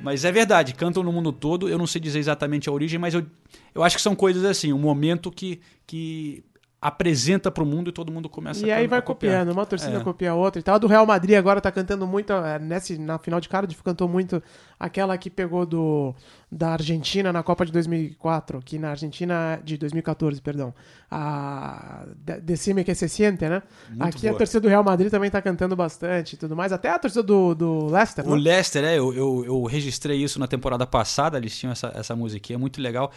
Mas 0.00 0.24
é 0.24 0.30
verdade, 0.30 0.72
cantam 0.72 1.02
no 1.02 1.12
mundo 1.12 1.32
todo. 1.32 1.68
Eu 1.68 1.78
não 1.78 1.86
sei 1.88 2.00
dizer 2.00 2.20
exatamente 2.20 2.68
a 2.68 2.72
origem, 2.72 2.96
mas 2.96 3.14
eu, 3.14 3.26
eu 3.74 3.82
acho 3.82 3.96
que 3.96 4.02
são 4.02 4.14
coisas 4.14 4.44
assim, 4.44 4.72
um 4.72 4.78
momento 4.78 5.32
que, 5.32 5.60
que 5.84 6.44
apresenta 6.80 7.50
pro 7.50 7.66
mundo 7.66 7.90
e 7.90 7.92
todo 7.92 8.12
mundo 8.12 8.28
começa 8.28 8.64
E 8.64 8.70
a 8.70 8.76
aí 8.76 8.84
can- 8.84 8.90
vai 8.90 8.98
a 9.00 9.02
copiar. 9.02 9.32
copiando, 9.40 9.52
uma 9.56 9.66
torcida 9.66 9.96
É. 9.98 10.00
copia 10.00 10.30
a 10.30 10.34
outra 10.34 10.60
e 10.60 10.62
tal. 10.62 10.76
A 10.76 10.78
do 10.78 10.86
Real 10.86 11.04
Madrid 11.04 11.36
agora 11.36 11.60
tá 11.60 11.72
cantando 11.72 12.06
muito, 12.06 12.32
é, 12.32 12.58
nesse, 12.58 12.96
na 12.98 13.18
final 13.18 13.40
de 13.40 13.48
Cardiff 13.48 13.82
cantou 13.82 14.08
muito 14.08 14.40
aquela 14.78 15.18
que 15.18 15.28
pegou 15.28 15.66
do 15.66 16.14
da 16.50 16.70
Argentina 16.70 17.30
na 17.32 17.42
Copa 17.42 17.66
de 17.66 17.72
2004, 17.72 18.62
que 18.64 18.78
na 18.78 18.90
Argentina 18.90 19.60
de 19.62 19.76
2014, 19.76 20.40
perdão. 20.40 20.72
A 21.10 22.04
de- 22.16 22.40
Decime 22.40 22.84
que 22.84 22.94
se 22.94 23.08
siente, 23.08 23.46
né? 23.48 23.62
Muito 23.90 24.02
Aqui 24.04 24.26
a 24.26 24.30
boa. 24.30 24.38
torcida 24.38 24.60
do 24.60 24.68
Real 24.68 24.84
Madrid 24.84 25.10
também 25.10 25.30
tá 25.30 25.42
cantando 25.42 25.74
bastante 25.76 26.34
e 26.34 26.36
tudo 26.36 26.54
mais. 26.56 26.72
Até 26.72 26.90
a 26.90 26.98
torcida 26.98 27.22
do, 27.22 27.54
do 27.54 27.86
Leicester, 27.86 28.26
O 28.26 28.36
né? 28.36 28.40
Leicester, 28.40 28.84
é, 28.84 28.98
eu, 28.98 29.12
eu, 29.12 29.44
eu 29.44 29.64
registrei 29.64 30.22
isso 30.22 30.38
na 30.38 30.46
temporada 30.46 30.86
passada, 30.86 31.36
eles 31.36 31.56
tinham 31.58 31.72
essa, 31.72 31.92
essa 31.94 32.14
musiquinha 32.16 32.58
muito 32.58 32.80
legal, 32.80 33.10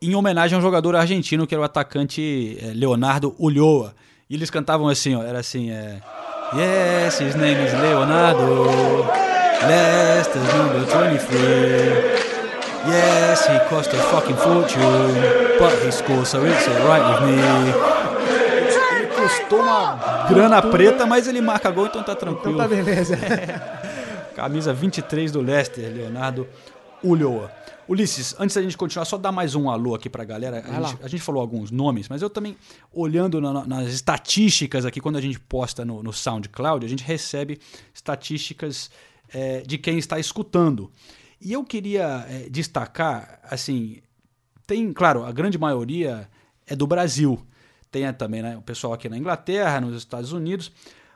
em 0.00 0.14
homenagem 0.14 0.56
a 0.56 0.58
um 0.58 0.62
jogador 0.62 0.94
argentino 0.94 1.46
que 1.46 1.54
era 1.54 1.62
o 1.62 1.64
atacante 1.64 2.58
é, 2.62 2.72
Leonardo 2.74 3.34
Ulloa. 3.38 3.94
E 4.30 4.34
eles 4.34 4.50
cantavam 4.50 4.88
assim, 4.88 5.14
ó, 5.14 5.22
era 5.22 5.38
assim, 5.38 5.70
é... 5.70 6.00
Yes, 6.54 7.20
his 7.20 7.34
name 7.34 7.62
is 7.62 7.74
Leonardo, 7.74 8.64
Leicester's 9.66 10.54
number 10.54 10.80
23. 10.80 12.28
Yes, 12.86 13.46
he 13.46 13.58
cost 13.68 13.94
a 13.94 13.98
fucking 13.98 14.36
fortune, 14.36 14.80
but 15.58 15.72
he 15.84 15.92
scored, 15.92 16.26
so 16.26 16.42
it's 16.46 16.66
alright 16.68 17.04
with 17.04 17.26
me. 17.26 17.36
Ele 18.96 19.06
custou 19.08 19.60
uma 19.60 20.26
grana 20.26 20.62
preta, 20.62 21.04
mas 21.04 21.28
ele 21.28 21.42
marca 21.42 21.70
gol, 21.70 21.86
então 21.86 22.02
tá 22.02 22.14
tranquilo. 22.14 22.54
Então 22.54 22.66
tá 22.66 22.74
beleza. 22.74 23.18
Camisa 24.34 24.72
23 24.72 25.32
do 25.32 25.42
Leicester, 25.42 25.92
Leonardo 25.92 26.46
Ulloa. 27.02 27.50
Ulisses, 27.88 28.34
antes 28.38 28.54
da 28.54 28.62
gente 28.62 28.76
continuar, 28.76 29.04
só 29.06 29.16
dar 29.16 29.32
mais 29.32 29.54
um 29.54 29.70
alô 29.70 29.94
aqui 29.94 30.10
galera. 30.24 30.60
Vai 30.60 30.70
A 30.76 30.82
gente, 30.82 31.04
a 31.04 31.08
gente 31.08 31.22
falou 31.22 31.40
alguns 31.40 31.70
nomes, 31.70 32.08
mas 32.08 32.20
eu 32.20 32.28
também, 32.28 32.54
olhando 32.92 33.40
na- 33.40 33.66
nas 33.66 33.88
estatísticas 33.88 34.84
aqui, 34.84 35.00
quando 35.00 35.16
a 35.16 35.20
gente 35.20 35.40
posta 35.40 35.84
no, 35.84 36.02
no 36.02 36.12
SoundCloud, 36.12 36.84
a 36.84 36.88
gente 36.88 37.02
recebe 37.02 37.58
estatísticas 37.94 38.90
é, 39.32 39.62
de 39.62 39.78
quem 39.78 39.98
está 39.98 40.18
escutando. 40.18 40.90
E 41.40 41.52
eu 41.52 41.64
queria 41.64 42.26
é, 42.28 42.48
destacar, 42.50 43.40
assim, 43.44 43.98
tem, 44.66 44.92
claro, 44.92 45.24
a 45.24 45.32
grande 45.32 45.56
maioria 45.56 46.28
é 46.66 46.76
do 46.76 46.86
Brasil. 46.86 47.40
Tem 47.90 48.12
também 48.12 48.42
né, 48.42 48.56
o 48.56 48.62
pessoal 48.62 48.92
aqui 48.92 49.08
na 49.08 49.16
Inglaterra, 49.16 49.80
nos 49.80 49.96
Estados 49.96 50.32
Unidos. 50.32 50.70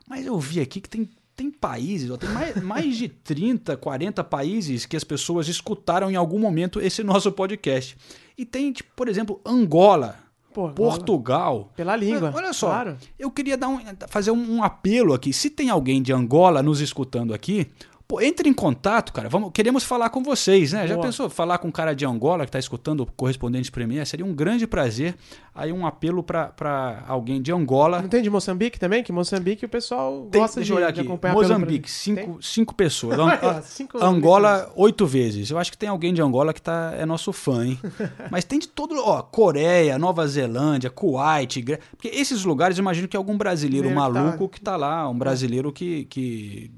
Mas 0.09 0.25
eu 0.25 0.39
vi 0.39 0.61
aqui 0.61 0.81
que 0.81 0.89
tem, 0.89 1.09
tem 1.37 1.51
países, 1.51 2.11
ó, 2.11 2.17
tem 2.17 2.31
mais, 2.31 2.57
mais 2.63 2.97
de 2.97 3.09
30, 3.09 3.77
40 3.77 4.23
países 4.25 4.87
que 4.87 4.97
as 4.97 5.05
pessoas 5.05 5.49
escutaram 5.49 6.11
em 6.11 6.17
algum 6.17 6.39
momento 6.39 6.81
esse 6.81 7.03
nosso 7.03 7.31
podcast. 7.33 7.97
E 8.37 8.45
tem, 8.45 8.73
tipo, 8.73 8.91
por 8.97 9.09
exemplo, 9.09 9.41
Angola, 9.45 10.17
Pô, 10.53 10.69
Portugal. 10.71 11.73
Pela 11.75 11.97
língua. 11.97 12.33
Olha 12.35 12.53
só, 12.53 12.69
Claro. 12.69 12.97
eu 13.19 13.31
queria 13.31 13.57
dar 13.57 13.69
um, 13.69 13.81
fazer 14.09 14.31
um, 14.31 14.57
um 14.57 14.63
apelo 14.63 15.15
aqui. 15.15 15.33
Se 15.33 15.49
tem 15.49 15.71
alguém 15.71 16.03
de 16.03 16.13
Angola 16.13 16.63
nos 16.63 16.81
escutando 16.81 17.33
aqui, 17.33 17.71
pô, 18.07 18.21
entre 18.21 18.49
em 18.49 18.53
contato, 18.53 19.13
cara. 19.13 19.29
Vamos, 19.29 19.51
queremos 19.53 19.85
falar 19.85 20.11
com 20.11 20.23
vocês, 20.23 20.73
né? 20.73 20.87
Já 20.87 20.95
Boa. 20.95 21.07
pensou 21.07 21.31
falar 21.31 21.59
com 21.59 21.69
um 21.69 21.73
cara 21.73 21.95
de 21.95 22.05
Angola 22.05 22.45
que 22.45 22.49
está 22.49 22.59
escutando 22.59 23.01
o 23.01 23.07
correspondente 23.07 23.71
Premier? 23.71 24.07
Seria 24.07 24.25
um 24.27 24.35
grande 24.35 24.67
prazer. 24.67 25.15
Aí 25.55 25.71
um 25.71 25.87
apelo 25.87 26.23
para 26.23 27.05
alguém 27.07 27.41
de 27.43 27.53
Angola. 27.53 28.01
Não 28.01 28.09
tem 28.09 28.23
de 28.23 28.31
Moçambique 28.31 28.79
também? 28.79 29.03
Que 29.03 29.13
Moçambique 29.13 29.65
o 29.67 29.69
pessoal 29.69 30.27
Tem- 30.31 30.41
gosta 30.41 30.63
de, 30.63 30.73
olhar 30.73 30.89
aqui. 30.89 31.01
acompanhar 31.01 31.35
Moçambique, 31.35 31.91
cinco, 31.91 32.43
cinco 32.43 32.75
pessoas. 32.75 33.19
An- 33.19 33.61
cinco 33.63 34.03
Angola, 34.03 34.73
oito 34.75 35.05
vezes. 35.07 35.51
Eu 35.51 35.59
acho 35.59 35.71
que 35.71 35.77
tem 35.77 35.89
alguém 35.91 36.15
de 36.15 36.23
Angola 36.23 36.53
que 36.55 36.63
tá, 36.63 36.95
é 36.97 37.05
nosso 37.05 37.33
fã, 37.33 37.67
hein? 37.67 37.79
Mas 38.31 38.45
tem 38.45 38.59
de 38.59 38.67
todo. 38.69 38.95
Ó, 38.99 39.23
Coreia, 39.23 39.99
Nova 39.99 40.27
Zelândia, 40.27 40.89
Kuwait. 40.89 41.63
Porque 41.97 42.09
esses 42.09 42.45
lugares, 42.45 42.79
eu 42.79 42.83
imagino 42.83 43.07
que 43.07 43.17
é 43.17 43.19
algum 43.19 43.37
brasileiro 43.37 43.89
tá- 43.89 43.95
maluco 43.95 44.49
que 44.49 44.61
tá 44.61 44.77
lá. 44.77 45.07
Um 45.09 45.19
brasileiro 45.19 45.71
que. 45.73 46.07
que 46.07 46.71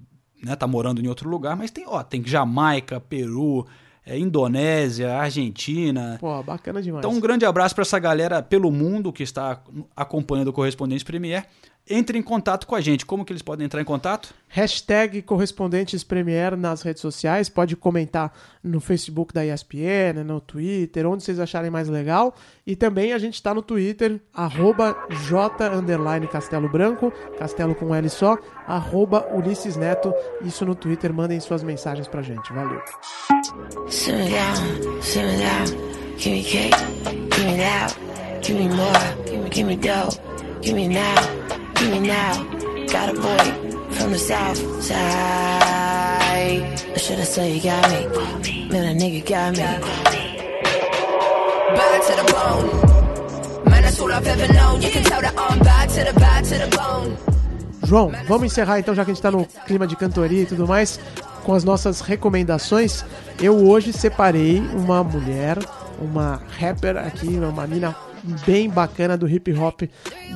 né, 0.44 0.56
tá 0.56 0.66
morando 0.66 1.02
em 1.02 1.08
outro 1.08 1.28
lugar. 1.28 1.56
Mas 1.56 1.70
tem, 1.70 1.84
ó, 1.86 2.02
tem 2.02 2.22
Jamaica, 2.24 3.00
Peru. 3.00 3.66
é, 4.06 4.18
Indonésia, 4.18 5.16
Argentina. 5.16 6.18
Pô, 6.20 6.42
bacana 6.42 6.82
demais. 6.82 7.04
Então, 7.04 7.16
um 7.16 7.20
grande 7.20 7.46
abraço 7.46 7.74
para 7.74 7.82
essa 7.82 7.98
galera 7.98 8.42
pelo 8.42 8.70
mundo 8.70 9.12
que 9.12 9.22
está 9.22 9.60
acompanhando 9.96 10.48
o 10.48 10.52
Correspondente 10.52 11.04
Premier. 11.04 11.46
Entre 11.88 12.18
em 12.18 12.22
contato 12.22 12.66
com 12.66 12.74
a 12.74 12.80
gente. 12.80 13.04
Como 13.04 13.24
que 13.26 13.32
eles 13.32 13.42
podem 13.42 13.66
entrar 13.66 13.80
em 13.80 13.84
contato? 13.84 14.34
Hashtag 14.48 15.20
Correspondentes 15.20 16.02
Premier 16.02 16.56
nas 16.56 16.80
redes 16.80 17.02
sociais. 17.02 17.50
Pode 17.50 17.76
comentar 17.76 18.32
no 18.62 18.80
Facebook 18.80 19.34
da 19.34 19.44
ESPN, 19.44 20.24
no 20.24 20.40
Twitter, 20.40 21.06
onde 21.06 21.22
vocês 21.22 21.38
acharem 21.38 21.70
mais 21.70 21.88
legal. 21.88 22.34
E 22.66 22.74
também 22.74 23.12
a 23.12 23.18
gente 23.18 23.34
está 23.34 23.52
no 23.52 23.60
Twitter, 23.60 24.18
arroba 24.32 24.96
J 25.28 25.68
underline 25.76 26.26
Castelo 26.26 26.70
Branco, 26.70 27.12
Castelo 27.38 27.74
com 27.74 27.94
L 27.94 28.08
só, 28.08 28.38
arroba 28.66 29.26
Ulisses 29.34 29.76
Neto. 29.76 30.14
Isso 30.42 30.64
no 30.64 30.74
Twitter, 30.74 31.12
mandem 31.12 31.38
suas 31.38 31.62
mensagens 31.62 32.08
pra 32.08 32.22
gente. 32.22 32.50
Valeu. 32.50 32.80
Me 41.82 42.00
now. 42.00 42.42
Got 42.86 43.10
a 43.10 43.14
boy 43.14 43.94
from 43.94 44.12
the 44.12 44.18
south 44.18 44.58
side. 44.82 45.02
I 46.94 47.24
say 47.24 47.56
you 47.56 47.62
got 47.62 47.88
me? 47.90 48.68
Man, 48.68 48.84
a 48.84 49.00
nigga 49.00 49.24
got 49.26 49.52
me. 49.52 49.62
Bad 51.76 52.02
to 52.06 52.12
the 52.16 52.24
bone. 52.32 53.70
Man, 53.70 53.82
that's 53.82 54.00
all 54.00 54.12
I've 54.12 54.26
ever 54.26 54.52
known. 54.52 54.82
You 54.82 54.90
can 54.90 55.04
tell 55.04 55.20
that 55.20 55.34
I'm 55.36 55.58
bad 55.60 55.88
to 55.90 56.04
the 56.04 56.18
bad 56.18 56.44
to 56.44 56.58
the 56.58 56.68
bone. 56.76 57.16
João, 57.84 58.12
vamos 58.26 58.46
encerrar 58.46 58.78
então, 58.78 58.94
já 58.94 59.04
que 59.04 59.10
a 59.10 59.14
gente 59.14 59.22
tá 59.22 59.30
no 59.30 59.44
clima 59.66 59.86
de 59.86 59.96
cantoria 59.96 60.42
e 60.42 60.46
tudo 60.46 60.66
mais, 60.66 60.98
com 61.44 61.54
as 61.54 61.64
nossas 61.64 62.00
recomendações. 62.00 63.04
Eu 63.40 63.66
hoje 63.66 63.92
separei 63.92 64.60
uma 64.74 65.04
mulher 65.04 65.58
uma 65.98 66.40
rapper 66.58 66.96
aqui, 66.96 67.38
uma 67.38 67.66
mina 67.66 67.94
bem 68.46 68.68
bacana 68.68 69.16
do 69.16 69.28
hip 69.28 69.52
hop 69.52 69.82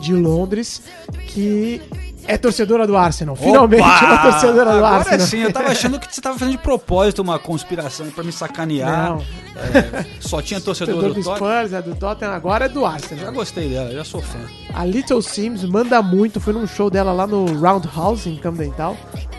de 0.01 0.15
Londres, 0.15 0.83
que 1.29 1.81
é 2.27 2.37
torcedora 2.37 2.87
do 2.87 2.97
Arsenal. 2.97 3.35
Finalmente 3.35 3.81
Opa! 3.83 4.05
uma 4.05 4.19
torcedora 4.19 4.71
do 4.73 4.77
Agora 4.85 4.97
Arsenal. 4.97 5.27
sim, 5.27 5.39
eu 5.39 5.53
tava 5.53 5.69
achando 5.69 5.99
que 5.99 6.15
você 6.15 6.21
tava 6.21 6.39
fazendo 6.39 6.57
de 6.57 6.63
propósito 6.63 7.23
uma 7.23 7.39
conspiração 7.39 8.11
pra 8.11 8.23
me 8.23 8.31
sacanear. 8.33 9.11
Não. 9.11 9.19
É, 9.57 10.05
só 10.21 10.41
tinha 10.43 10.61
torcedor 10.61 10.95
Torcedor 10.95 11.15
do 11.15 11.23
do. 11.23 11.35
Spurs, 11.37 11.73
é 11.73 11.83
do 11.83 11.95
Tottenham, 11.97 12.33
agora 12.35 12.67
é 12.67 12.69
do 12.69 12.81
Já 12.83 12.89
Arsenal. 12.91 13.33
gostei 13.33 13.69
dela, 13.71 13.91
já 13.93 14.05
sou 14.05 14.21
fã. 14.21 14.39
A 14.75 14.85
Little 14.85 15.23
Sims 15.23 15.65
manda 15.65 16.01
muito, 16.03 16.39
foi 16.41 16.53
num 16.53 16.67
show 16.67 16.91
dela 16.91 17.13
lá 17.13 17.27
no 17.27 17.47
Roundhouse, 17.59 18.29
em 18.29 18.37
Camden 18.37 18.71
Town. 18.73 18.97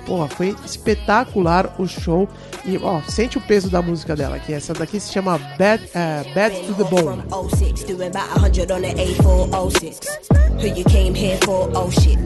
Porra, 0.09 0.27
foi 0.27 0.55
espetacular 0.65 1.75
o 1.77 1.87
show. 1.87 2.27
E, 2.65 2.79
ó, 2.81 2.99
sente 3.07 3.37
o 3.37 3.41
peso 3.41 3.69
da 3.69 3.79
música 3.79 4.15
dela, 4.15 4.39
que 4.39 4.51
essa 4.51 4.73
daqui 4.73 4.99
se 4.99 5.13
chama 5.13 5.37
Bad, 5.55 5.87
eh, 5.93 6.23
Bad 6.33 6.51
to 6.65 6.73
the 6.73 6.83
Bone. 6.85 7.21
06, 7.55 7.83
doing 7.83 8.07
about 8.07 8.27
100 8.31 8.71
on 8.71 8.81
the 8.81 8.87
A406. 8.95 9.99
Who 10.59 10.67
you 10.67 10.83
came 10.85 11.13
here 11.13 11.37
for? 11.43 11.69
Oh 11.75 11.91
shit. 11.91 12.17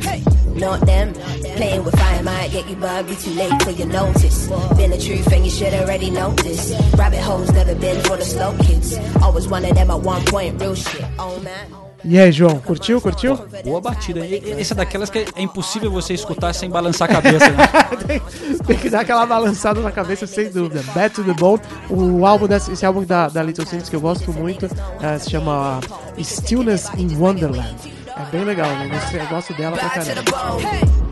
Not 0.55 0.85
them. 0.85 1.11
Playing 1.57 1.83
with 1.83 1.99
fire 1.99 2.23
might 2.23 2.51
get 2.51 2.69
you 2.69 2.77
bugged, 2.77 3.19
too 3.19 3.31
late 3.31 3.61
for 3.63 3.71
your 3.71 3.87
notice. 3.87 4.47
Been 4.77 4.91
the 4.91 4.97
truth 4.97 5.29
and 5.33 5.43
you 5.43 5.51
should 5.51 5.73
already 5.73 6.09
know 6.09 6.31
this. 6.35 6.73
Rabbit 6.97 7.19
holes 7.19 7.51
never 7.51 7.75
been 7.75 8.01
for 8.05 8.15
the 8.15 8.23
slow 8.23 8.55
kids. 8.59 8.97
Always 9.21 9.49
one 9.49 9.65
of 9.65 9.75
them 9.75 9.91
at 9.91 9.99
one 9.99 10.23
point, 10.25 10.61
real 10.61 10.73
shit. 10.73 11.03
Oh 11.19 11.37
man. 11.41 11.82
E 12.05 12.19
aí, 12.19 12.31
João, 12.31 12.59
curtiu, 12.59 12.99
curtiu? 12.99 13.39
Boa 13.63 13.79
batida. 13.79 14.21
Essa 14.59 14.73
é 14.73 14.75
daquelas 14.75 15.09
que 15.09 15.19
é 15.19 15.41
impossível 15.41 15.89
você 15.89 16.13
escutar 16.13 16.51
sem 16.53 16.69
balançar 16.69 17.09
a 17.09 17.13
cabeça. 17.13 17.49
Né? 17.49 17.57
tem, 18.05 18.21
tem 18.65 18.77
que 18.77 18.89
dar 18.89 19.01
aquela 19.01 19.25
balançada 19.25 19.79
na 19.79 19.91
cabeça, 19.91 20.27
sem 20.27 20.49
dúvida. 20.49 20.83
Bad 20.93 21.15
to 21.15 21.23
the 21.23 21.33
Bone, 21.33 21.61
o 21.89 22.25
álbum 22.25 22.47
desse, 22.47 22.73
esse 22.73 22.85
álbum 22.85 23.05
da, 23.05 23.29
da 23.29 23.41
Little 23.41 23.65
Sims 23.65 23.87
que 23.87 23.95
eu 23.95 24.01
gosto 24.01 24.33
muito, 24.33 24.67
eh, 25.01 25.19
se 25.19 25.29
chama 25.29 25.79
Stillness 26.19 26.89
in 26.97 27.15
Wonderland. 27.15 27.75
É 28.07 28.31
bem 28.31 28.43
legal, 28.43 28.69
né? 28.69 28.89
Eu 29.13 29.27
gosto 29.27 29.53
dela 29.53 29.77
pra 29.77 29.87
Bad 29.87 29.99
to 29.99 30.05
the 30.05 30.31
caramba. 30.31 30.59
bone. 30.59 30.65
Hey. 30.65 31.03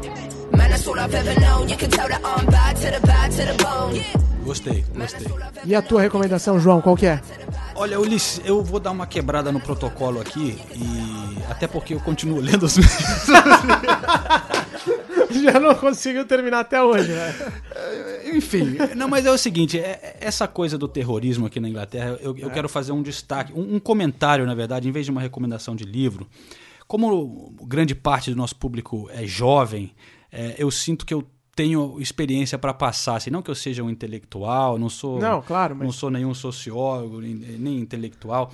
Man, 0.51 0.67
Gostei, 4.43 4.83
gostei. 4.95 5.27
E 5.65 5.75
a 5.75 5.81
tua 5.81 6.01
recomendação, 6.01 6.59
João, 6.59 6.81
qual 6.81 6.95
que 6.95 7.05
é? 7.05 7.21
Olha, 7.75 7.99
Ulisses, 7.99 8.41
eu 8.43 8.63
vou 8.63 8.79
dar 8.79 8.91
uma 8.91 9.05
quebrada 9.07 9.51
no 9.51 9.59
protocolo 9.59 10.19
aqui 10.19 10.59
e 10.75 11.37
até 11.49 11.67
porque 11.67 11.93
eu 11.93 11.99
continuo 11.99 12.39
lendo 12.41 12.63
os 12.63 12.75
Já 15.31 15.59
não 15.59 15.73
conseguiu 15.75 16.25
terminar 16.25 16.59
até 16.59 16.81
hoje, 16.81 17.11
né? 17.11 17.33
Enfim, 18.33 18.77
não, 18.95 19.07
mas 19.07 19.25
é 19.25 19.31
o 19.31 19.37
seguinte, 19.37 19.79
é- 19.79 20.17
essa 20.19 20.47
coisa 20.47 20.77
do 20.77 20.87
terrorismo 20.87 21.45
aqui 21.45 21.59
na 21.59 21.69
Inglaterra, 21.69 22.17
eu, 22.21 22.37
eu 22.37 22.49
quero 22.49 22.67
fazer 22.69 22.91
um 22.91 23.01
destaque, 23.01 23.53
um, 23.53 23.75
um 23.75 23.79
comentário, 23.79 24.45
na 24.45 24.53
verdade, 24.55 24.87
em 24.87 24.91
vez 24.91 25.05
de 25.05 25.11
uma 25.11 25.21
recomendação 25.21 25.75
de 25.75 25.83
livro. 25.83 26.27
Como 26.87 27.55
grande 27.63 27.95
parte 27.95 28.29
do 28.29 28.35
nosso 28.37 28.55
público 28.55 29.09
é 29.11 29.25
jovem, 29.25 29.93
é, 30.31 30.55
eu 30.57 30.69
sinto 30.69 31.05
que 31.05 31.13
eu 31.13 31.25
tenho 31.61 31.99
experiência 31.99 32.57
para 32.57 32.73
passar, 32.73 33.15
assim, 33.17 33.29
não 33.29 33.41
que 33.41 33.51
eu 33.51 33.55
seja 33.55 33.83
um 33.83 33.89
intelectual, 33.89 34.77
não 34.79 34.89
sou, 34.89 35.19
Não, 35.19 35.41
claro, 35.41 35.75
mas- 35.75 35.85
não 35.85 35.91
sou 35.91 36.09
nenhum 36.09 36.33
sociólogo, 36.33 37.21
nem, 37.21 37.35
nem 37.35 37.79
intelectual, 37.79 38.51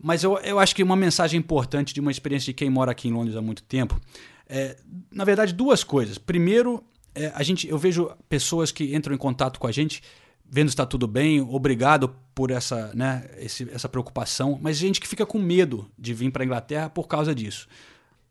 mas 0.00 0.24
eu, 0.24 0.36
eu 0.38 0.58
acho 0.58 0.74
que 0.74 0.82
uma 0.82 0.96
mensagem 0.96 1.38
importante 1.38 1.94
de 1.94 2.00
uma 2.00 2.10
experiência 2.10 2.46
de 2.46 2.54
quem 2.54 2.68
mora 2.68 2.90
aqui 2.90 3.08
em 3.08 3.12
Londres 3.12 3.36
há 3.36 3.42
muito 3.42 3.62
tempo 3.62 4.00
é, 4.48 4.76
na 5.10 5.24
verdade, 5.24 5.54
duas 5.54 5.82
coisas. 5.82 6.18
Primeiro, 6.18 6.82
é, 7.14 7.32
a 7.34 7.42
gente, 7.42 7.66
eu 7.68 7.78
vejo 7.78 8.10
pessoas 8.28 8.70
que 8.70 8.94
entram 8.94 9.14
em 9.14 9.18
contato 9.18 9.58
com 9.58 9.66
a 9.66 9.72
gente, 9.72 10.02
vendo 10.44 10.68
se 10.68 10.72
está 10.74 10.84
tudo 10.84 11.06
bem, 11.06 11.40
obrigado 11.40 12.14
por 12.34 12.50
essa, 12.50 12.90
né, 12.94 13.30
esse- 13.38 13.70
essa 13.72 13.88
preocupação, 13.88 14.58
mas 14.60 14.76
gente 14.76 15.00
que 15.00 15.08
fica 15.08 15.24
com 15.24 15.38
medo 15.38 15.88
de 15.98 16.12
vir 16.12 16.30
para 16.30 16.42
a 16.42 16.46
Inglaterra 16.46 16.90
por 16.90 17.06
causa 17.08 17.34
disso. 17.34 17.66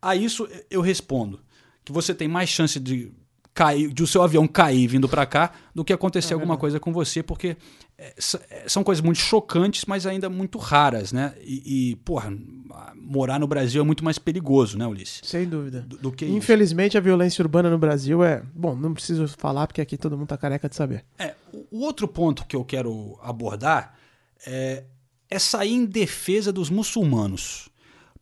A 0.00 0.14
isso 0.14 0.46
eu 0.70 0.80
respondo 0.80 1.40
que 1.84 1.90
você 1.90 2.14
tem 2.14 2.28
mais 2.28 2.48
chance 2.50 2.78
de 2.78 3.10
cair, 3.54 3.92
de 3.92 4.02
o 4.02 4.06
seu 4.06 4.22
avião 4.22 4.46
cair 4.46 4.86
vindo 4.86 5.08
para 5.08 5.26
cá 5.26 5.52
do 5.74 5.84
que 5.84 5.92
acontecer 5.92 6.34
alguma 6.34 6.56
coisa 6.56 6.80
com 6.80 6.92
você, 6.92 7.22
porque 7.22 7.56
é, 7.98 8.14
é, 8.50 8.68
são 8.68 8.82
coisas 8.82 9.04
muito 9.04 9.18
chocantes, 9.18 9.84
mas 9.86 10.06
ainda 10.06 10.30
muito 10.30 10.58
raras, 10.58 11.12
né? 11.12 11.34
E, 11.42 11.90
e, 11.90 11.96
porra, 11.96 12.32
morar 12.94 13.38
no 13.38 13.46
Brasil 13.46 13.82
é 13.82 13.84
muito 13.84 14.04
mais 14.04 14.18
perigoso, 14.18 14.78
né, 14.78 14.86
Ulisses? 14.86 15.20
Sem 15.24 15.46
dúvida. 15.46 15.80
Do, 15.82 15.98
do 15.98 16.12
que 16.12 16.24
isso. 16.24 16.34
Infelizmente, 16.34 16.96
a 16.96 17.00
violência 17.00 17.42
urbana 17.42 17.68
no 17.68 17.78
Brasil 17.78 18.22
é. 18.24 18.42
Bom, 18.54 18.74
não 18.74 18.94
preciso 18.94 19.26
falar 19.28 19.66
porque 19.66 19.80
aqui 19.80 19.96
todo 19.96 20.16
mundo 20.16 20.28
tá 20.28 20.38
careca 20.38 20.68
de 20.68 20.76
saber. 20.76 21.04
É, 21.18 21.34
o 21.52 21.62
o 21.72 21.80
outro 21.80 22.06
ponto 22.06 22.44
que 22.44 22.54
eu 22.54 22.64
quero 22.64 23.18
abordar 23.22 23.98
é, 24.46 24.84
é 25.30 25.38
sair 25.38 25.72
em 25.72 25.86
defesa 25.86 26.52
dos 26.52 26.68
muçulmanos. 26.68 27.70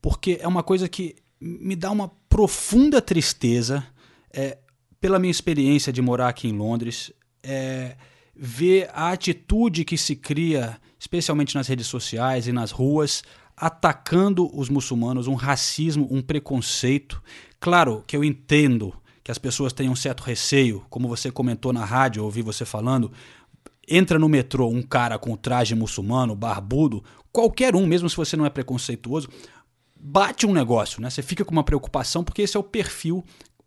Porque 0.01 0.39
é 0.41 0.47
uma 0.47 0.63
coisa 0.63 0.89
que 0.89 1.17
me 1.41 1.75
dá 1.75 1.91
uma 1.91 2.09
profunda 2.29 3.03
tristeza, 3.03 3.85
é, 4.33 4.57
pela 5.01 5.19
minha 5.19 5.31
experiência 5.31 5.93
de 5.93 6.03
morar 6.03 6.29
aqui 6.29 6.49
em 6.49 6.57
Londres, 6.57 7.13
é, 7.43 7.97
ver 8.35 8.91
a 8.93 9.11
atitude 9.11 9.85
que 9.85 9.97
se 9.97 10.15
cria, 10.15 10.79
especialmente 10.99 11.55
nas 11.55 11.67
redes 11.67 11.87
sociais 11.87 12.47
e 12.47 12.53
nas 12.53 12.71
ruas, 12.71 13.23
atacando 13.57 14.51
os 14.59 14.69
muçulmanos, 14.69 15.27
um 15.27 15.35
racismo, 15.35 16.09
um 16.11 16.23
preconceito. 16.23 17.23
Claro 17.59 18.03
que 18.07 18.17
eu 18.17 18.25
entendo 18.25 18.95
que 19.23 19.31
as 19.31 19.39
pessoas 19.39 19.73
têm 19.73 19.89
um 19.89 19.97
certo 19.97 20.23
receio, 20.23 20.85
como 20.89 21.07
você 21.07 21.31
comentou 21.31 21.73
na 21.73 21.85
rádio, 21.85 22.25
ouvi 22.25 22.41
você 22.41 22.65
falando, 22.65 23.13
entra 23.87 24.19
no 24.19 24.29
metrô 24.29 24.69
um 24.69 24.83
cara 24.83 25.19
com 25.19 25.37
traje 25.37 25.75
muçulmano, 25.75 26.35
barbudo, 26.35 27.05
qualquer 27.31 27.77
um, 27.77 27.87
mesmo 27.87 28.09
se 28.09 28.17
você 28.17 28.37
não 28.37 28.47
é 28.47 28.51
preconceituoso, 28.51 29.29
bate 29.95 30.47
um 30.47 30.53
negócio, 30.53 31.03
né? 31.03 31.11
Você 31.11 31.23
fica 31.23 31.45
com 31.45 31.53
uma 31.53 31.65
preocupação 31.65 32.25
porque 32.25 32.43
esse 32.43 32.57
é 32.57 32.61
o 32.61 32.65
perfil. 32.65 33.23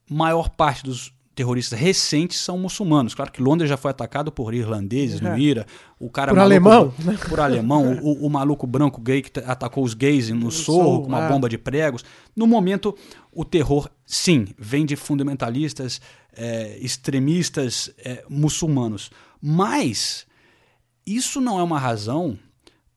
Maior 0.09 0.49
parte 0.49 0.83
dos 0.83 1.12
terroristas 1.35 1.79
recentes 1.79 2.39
são 2.39 2.57
muçulmanos. 2.57 3.15
Claro 3.15 3.31
que 3.31 3.41
Londres 3.41 3.69
já 3.69 3.77
foi 3.77 3.91
atacado 3.91 4.31
por 4.31 4.53
irlandeses 4.53 5.19
no 5.19 5.29
É. 5.29 5.39
IRA. 5.39 5.65
O 5.99 6.09
cara 6.09 6.31
Por 6.31 6.37
maluco- 6.37 6.69
alemão, 6.69 6.93
né? 6.99 7.17
Por 7.27 7.39
alemão. 7.39 7.99
o, 8.03 8.25
o 8.25 8.29
maluco 8.29 8.67
branco 8.67 9.01
gay 9.01 9.21
que 9.21 9.39
atacou 9.39 9.83
os 9.83 9.93
gays 9.93 10.29
no 10.29 10.51
sorro 10.51 10.83
Sorro, 10.83 11.01
com 11.03 11.07
uma 11.07 11.25
é. 11.25 11.27
bomba 11.29 11.49
de 11.49 11.57
pregos. 11.57 12.03
No 12.35 12.45
momento, 12.45 12.95
o 13.31 13.43
terror, 13.43 13.89
sim, 14.05 14.47
vem 14.57 14.85
de 14.85 14.95
fundamentalistas, 14.95 15.99
é, 16.35 16.77
extremistas 16.79 17.91
é, 17.97 18.23
muçulmanos. 18.29 19.09
Mas 19.41 20.25
isso 21.05 21.41
não 21.41 21.59
é 21.59 21.63
uma 21.63 21.79
razão 21.79 22.37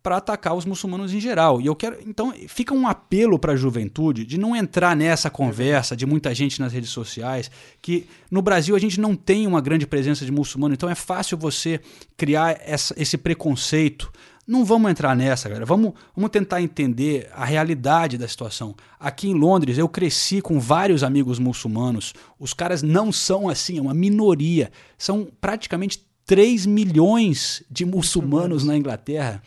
para 0.06 0.18
atacar 0.18 0.54
os 0.54 0.64
muçulmanos 0.64 1.12
em 1.12 1.18
geral. 1.18 1.60
E 1.60 1.66
eu 1.66 1.74
quero, 1.74 1.98
então, 2.06 2.32
fica 2.46 2.72
um 2.72 2.86
apelo 2.86 3.40
para 3.40 3.54
a 3.54 3.56
juventude 3.56 4.24
de 4.24 4.38
não 4.38 4.54
entrar 4.54 4.94
nessa 4.94 5.28
conversa 5.28 5.96
de 5.96 6.06
muita 6.06 6.32
gente 6.32 6.60
nas 6.60 6.72
redes 6.72 6.90
sociais, 6.90 7.50
que 7.82 8.06
no 8.30 8.40
Brasil 8.40 8.76
a 8.76 8.78
gente 8.78 9.00
não 9.00 9.16
tem 9.16 9.48
uma 9.48 9.60
grande 9.60 9.84
presença 9.84 10.24
de 10.24 10.30
muçulmano, 10.30 10.74
então 10.74 10.88
é 10.88 10.94
fácil 10.94 11.36
você 11.36 11.80
criar 12.16 12.56
essa- 12.64 12.94
esse 12.96 13.18
preconceito. 13.18 14.12
Não 14.46 14.64
vamos 14.64 14.92
entrar 14.92 15.16
nessa, 15.16 15.48
galera. 15.48 15.66
Vamos, 15.66 15.92
vamos 16.14 16.30
tentar 16.30 16.62
entender 16.62 17.28
a 17.34 17.44
realidade 17.44 18.16
da 18.16 18.28
situação. 18.28 18.76
Aqui 19.00 19.28
em 19.28 19.34
Londres, 19.34 19.76
eu 19.76 19.88
cresci 19.88 20.40
com 20.40 20.60
vários 20.60 21.02
amigos 21.02 21.40
muçulmanos. 21.40 22.14
Os 22.38 22.54
caras 22.54 22.80
não 22.80 23.10
são 23.10 23.48
assim, 23.48 23.78
é 23.78 23.80
uma 23.80 23.92
minoria. 23.92 24.70
São 24.96 25.26
praticamente 25.40 26.06
3 26.24 26.64
milhões 26.64 27.64
de 27.68 27.84
muçulmanos 27.84 28.62
na 28.64 28.76
Inglaterra. 28.76 29.42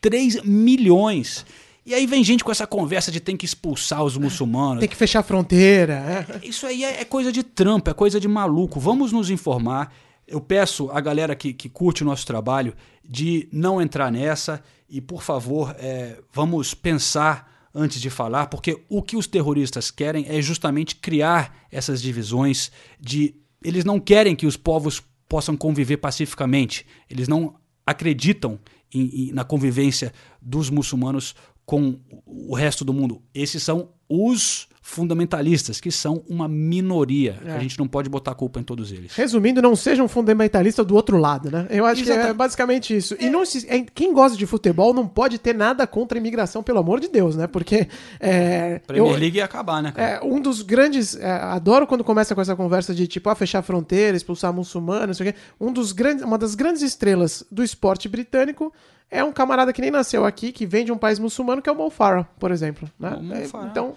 3 0.00 0.42
milhões. 0.42 1.44
E 1.84 1.94
aí 1.94 2.06
vem 2.06 2.24
gente 2.24 2.42
com 2.42 2.50
essa 2.50 2.66
conversa 2.66 3.12
de 3.12 3.20
tem 3.20 3.36
que 3.36 3.44
expulsar 3.44 4.02
os 4.02 4.16
muçulmanos. 4.16 4.80
Tem 4.80 4.88
que 4.88 4.96
fechar 4.96 5.20
a 5.20 5.22
fronteira. 5.22 6.26
é. 6.42 6.46
Isso 6.46 6.66
aí 6.66 6.82
é 6.82 7.00
é 7.00 7.04
coisa 7.04 7.30
de 7.30 7.44
trampa, 7.44 7.92
é 7.92 7.94
coisa 7.94 8.18
de 8.18 8.26
maluco. 8.26 8.80
Vamos 8.80 9.12
nos 9.12 9.30
informar. 9.30 9.94
Eu 10.26 10.40
peço 10.40 10.90
a 10.90 11.00
galera 11.00 11.36
que, 11.36 11.52
que 11.52 11.68
curte 11.68 12.02
o 12.02 12.06
nosso 12.06 12.26
trabalho 12.26 12.74
de 13.08 13.48
não 13.52 13.80
entrar 13.80 14.10
nessa 14.10 14.60
e, 14.90 15.00
por 15.00 15.22
favor, 15.22 15.76
é, 15.78 16.18
vamos 16.32 16.74
pensar 16.74 17.68
antes 17.72 18.00
de 18.00 18.08
falar, 18.10 18.46
porque 18.46 18.82
o 18.88 19.02
que 19.02 19.16
os 19.16 19.26
terroristas 19.26 19.90
querem 19.90 20.24
é 20.28 20.40
justamente 20.40 20.96
criar 20.96 21.66
essas 21.70 22.00
divisões 22.02 22.72
de. 22.98 23.34
Eles 23.62 23.84
não 23.84 24.00
querem 24.00 24.34
que 24.34 24.46
os 24.46 24.56
povos 24.56 25.02
possam 25.28 25.56
conviver 25.56 25.98
pacificamente. 25.98 26.86
Eles 27.08 27.28
não 27.28 27.54
acreditam 27.86 28.58
em- 28.92 29.28
em- 29.28 29.32
na 29.32 29.44
convivência 29.44 30.12
dos 30.40 30.70
muçulmanos 30.70 31.34
com 31.64 31.98
o 32.24 32.54
resto 32.54 32.84
do 32.84 32.92
mundo. 32.92 33.22
Esses 33.34 33.62
são 33.62 33.90
os 34.08 34.68
fundamentalistas, 34.88 35.80
que 35.80 35.90
são 35.90 36.22
uma 36.28 36.46
minoria. 36.48 37.38
É. 37.44 37.52
A 37.52 37.58
gente 37.58 37.76
não 37.78 37.88
pode 37.88 38.08
botar 38.08 38.34
culpa 38.36 38.60
em 38.60 38.62
todos 38.62 38.92
eles. 38.92 39.12
Resumindo, 39.14 39.60
não 39.60 39.74
seja 39.74 40.02
um 40.02 40.06
fundamentalista 40.08 40.84
do 40.84 40.94
outro 40.94 41.18
lado, 41.18 41.50
né? 41.50 41.66
Eu 41.70 41.84
acho 41.84 42.04
que 42.04 42.08
é 42.08 42.12
Exatamente. 42.14 42.36
basicamente 42.36 42.96
isso. 42.96 43.16
E 43.18 43.28
não 43.28 43.44
se, 43.44 43.66
é- 43.68 43.84
quem 43.94 44.14
gosta 44.14 44.38
de 44.38 44.46
futebol 44.46 44.94
não 44.94 45.06
pode 45.06 45.38
ter 45.38 45.54
nada 45.54 45.86
contra 45.88 46.16
a 46.16 46.20
imigração, 46.20 46.62
pelo 46.62 46.78
amor 46.78 47.00
de 47.00 47.08
Deus, 47.08 47.34
né? 47.34 47.48
Porque 47.48 47.88
é, 48.20 48.78
Premier 48.86 49.12
eu- 49.12 49.18
League 49.18 49.36
ia 49.38 49.44
acabar, 49.44 49.82
né, 49.82 49.90
cara? 49.92 50.08
é, 50.08 50.20
um 50.24 50.40
dos 50.40 50.62
grandes. 50.62 51.16
é, 51.16 51.30
adoro 51.30 51.86
quando 51.86 52.04
começa 52.04 52.34
com 52.34 52.40
essa 52.40 52.54
conversa 52.54 52.94
de 52.94 53.06
tipo, 53.08 53.28
ah, 53.28 53.34
fechar 53.34 53.62
fronteira, 53.62 54.16
expulsar 54.16 54.52
muçulmano, 54.52 55.08
não 55.08 55.14
sei 55.14 55.30
o 55.30 55.32
quê. 55.32 55.38
Um 55.60 55.72
dos 55.72 55.90
grandes, 55.90 56.24
uma 56.24 56.38
das 56.38 56.54
grandes 56.54 56.82
estrelas 56.82 57.44
do 57.50 57.64
esporte 57.64 58.08
britânico 58.08 58.72
é 59.10 59.22
um 59.24 59.32
camarada 59.32 59.72
que 59.72 59.80
nem 59.80 59.90
nasceu 59.90 60.24
aqui, 60.24 60.52
que 60.52 60.64
vem 60.64 60.84
de 60.84 60.92
um 60.92 60.96
país 60.98 61.18
muçulmano, 61.18 61.60
que 61.60 61.68
é 61.68 61.72
o 61.72 61.76
Mo 61.76 61.90
Farah, 61.90 62.24
por 62.38 62.50
exemplo. 62.52 62.88
Né? 62.98 63.10
O 63.18 63.22
Mo 63.22 63.34
É, 63.34 63.44
Farah. 63.48 63.68
então, 63.68 63.94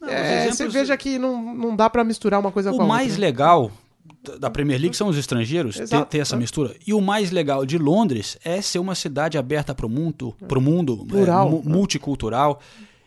Não, 0.00 0.08
é, 0.08 0.20
os 0.22 0.28
você 0.56 0.62
exemplos- 0.62 0.72
veja 0.74 0.96
que 0.96 1.18
não, 1.18 1.54
não 1.54 1.76
dá 1.76 1.90
pra 1.90 2.02
misturar 2.04 2.40
uma 2.40 2.50
coisa 2.52 2.70
com 2.70 2.76
a 2.76 2.78
O 2.78 2.82
outra. 2.82 2.94
mais 2.96 3.12
né? 3.14 3.26
legal 3.26 3.70
da- 4.38 4.50
Premier 4.50 4.80
League 4.80 4.96
são 4.96 5.08
os 5.08 5.16
estrangeiros, 5.16 5.76
ter, 5.76 6.04
ter 6.06 6.18
essa 6.18 6.36
é. 6.36 6.38
mistura. 6.38 6.74
E 6.86 6.92
o 6.92 7.00
mais 7.00 7.30
legal 7.30 7.64
de 7.66 7.78
Londres 7.78 8.38
é 8.44 8.60
ser 8.62 8.78
uma 8.78 8.94
cidade 8.94 9.36
aberta 9.38 9.74
para 9.74 9.86
o 9.86 9.88
mundo, 9.88 10.34
pro 10.48 10.60
mundo 10.60 11.04
é, 11.06 11.08
Plural, 11.08 11.50
mu- 11.50 11.62
né? 11.64 11.72
multicultural. 11.74 12.60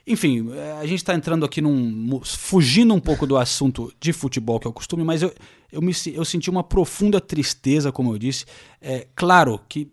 Enfim, 0.05 0.51
é, 0.53 0.73
a 0.81 0.85
gente 0.85 0.97
está 0.99 1.13
entrando 1.15 1.45
aqui 1.45 1.61
num. 1.61 2.19
fugindo 2.23 2.93
um 2.93 2.99
pouco 2.99 3.25
do 3.25 3.37
assunto 3.37 3.91
de 3.99 4.11
futebol, 4.11 4.59
que 4.59 4.67
é 4.67 4.69
o 4.69 4.73
costume, 4.73 5.03
mas 5.03 5.21
eu, 5.21 5.33
eu, 5.71 5.81
me, 5.81 5.93
eu 6.13 6.25
senti 6.25 6.49
uma 6.49 6.63
profunda 6.63 7.21
tristeza, 7.21 7.91
como 7.91 8.13
eu 8.13 8.17
disse. 8.19 8.45
É 8.81 9.07
claro 9.15 9.59
que 9.69 9.89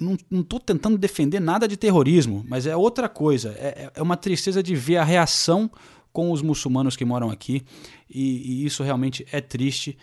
eu 0.00 0.18
não, 0.30 0.42
tô 0.42 0.58
tentando 0.58 0.98
defender 0.98 1.40
nada 1.40 1.68
de 1.68 1.76
terrorismo, 1.76 2.44
mas 2.48 2.66
é 2.66 2.74
outra 2.76 3.08
coisa. 3.08 3.50
É, 3.58 3.66
é- 3.66 3.90
é 3.94 4.02
uma 4.02 4.16
tristeza 4.16 4.60
de 4.62 4.74
ver 4.74 4.96
a 4.96 5.04
reação 5.04 5.70
com 6.14 6.30
os 6.30 6.40
muçulmanos 6.40 6.96
que 6.96 7.04
moram 7.04 7.28
aqui. 7.28 7.62
E, 8.08 8.62
e 8.62 8.64
isso 8.64 8.84
realmente 8.84 9.26
é 9.32 9.40
triste, 9.40 9.98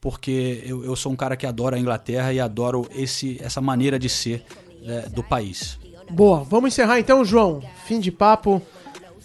porque 0.00 0.62
eu, 0.64 0.84
eu 0.84 0.94
sou 0.94 1.12
um 1.12 1.16
cara 1.16 1.36
que 1.36 1.44
adora 1.44 1.76
a 1.76 1.78
Inglaterra 1.78 2.32
e 2.32 2.38
adoro 2.38 2.88
esse, 2.94 3.36
essa 3.42 3.60
maneira 3.60 3.98
de 3.98 4.08
ser 4.08 4.44
é, 4.84 5.08
do 5.08 5.22
país. 5.22 5.76
Boa, 6.08 6.44
vamos 6.44 6.72
encerrar 6.72 7.00
então, 7.00 7.24
João. 7.24 7.60
Fim 7.84 7.98
de 7.98 8.12
papo. 8.12 8.62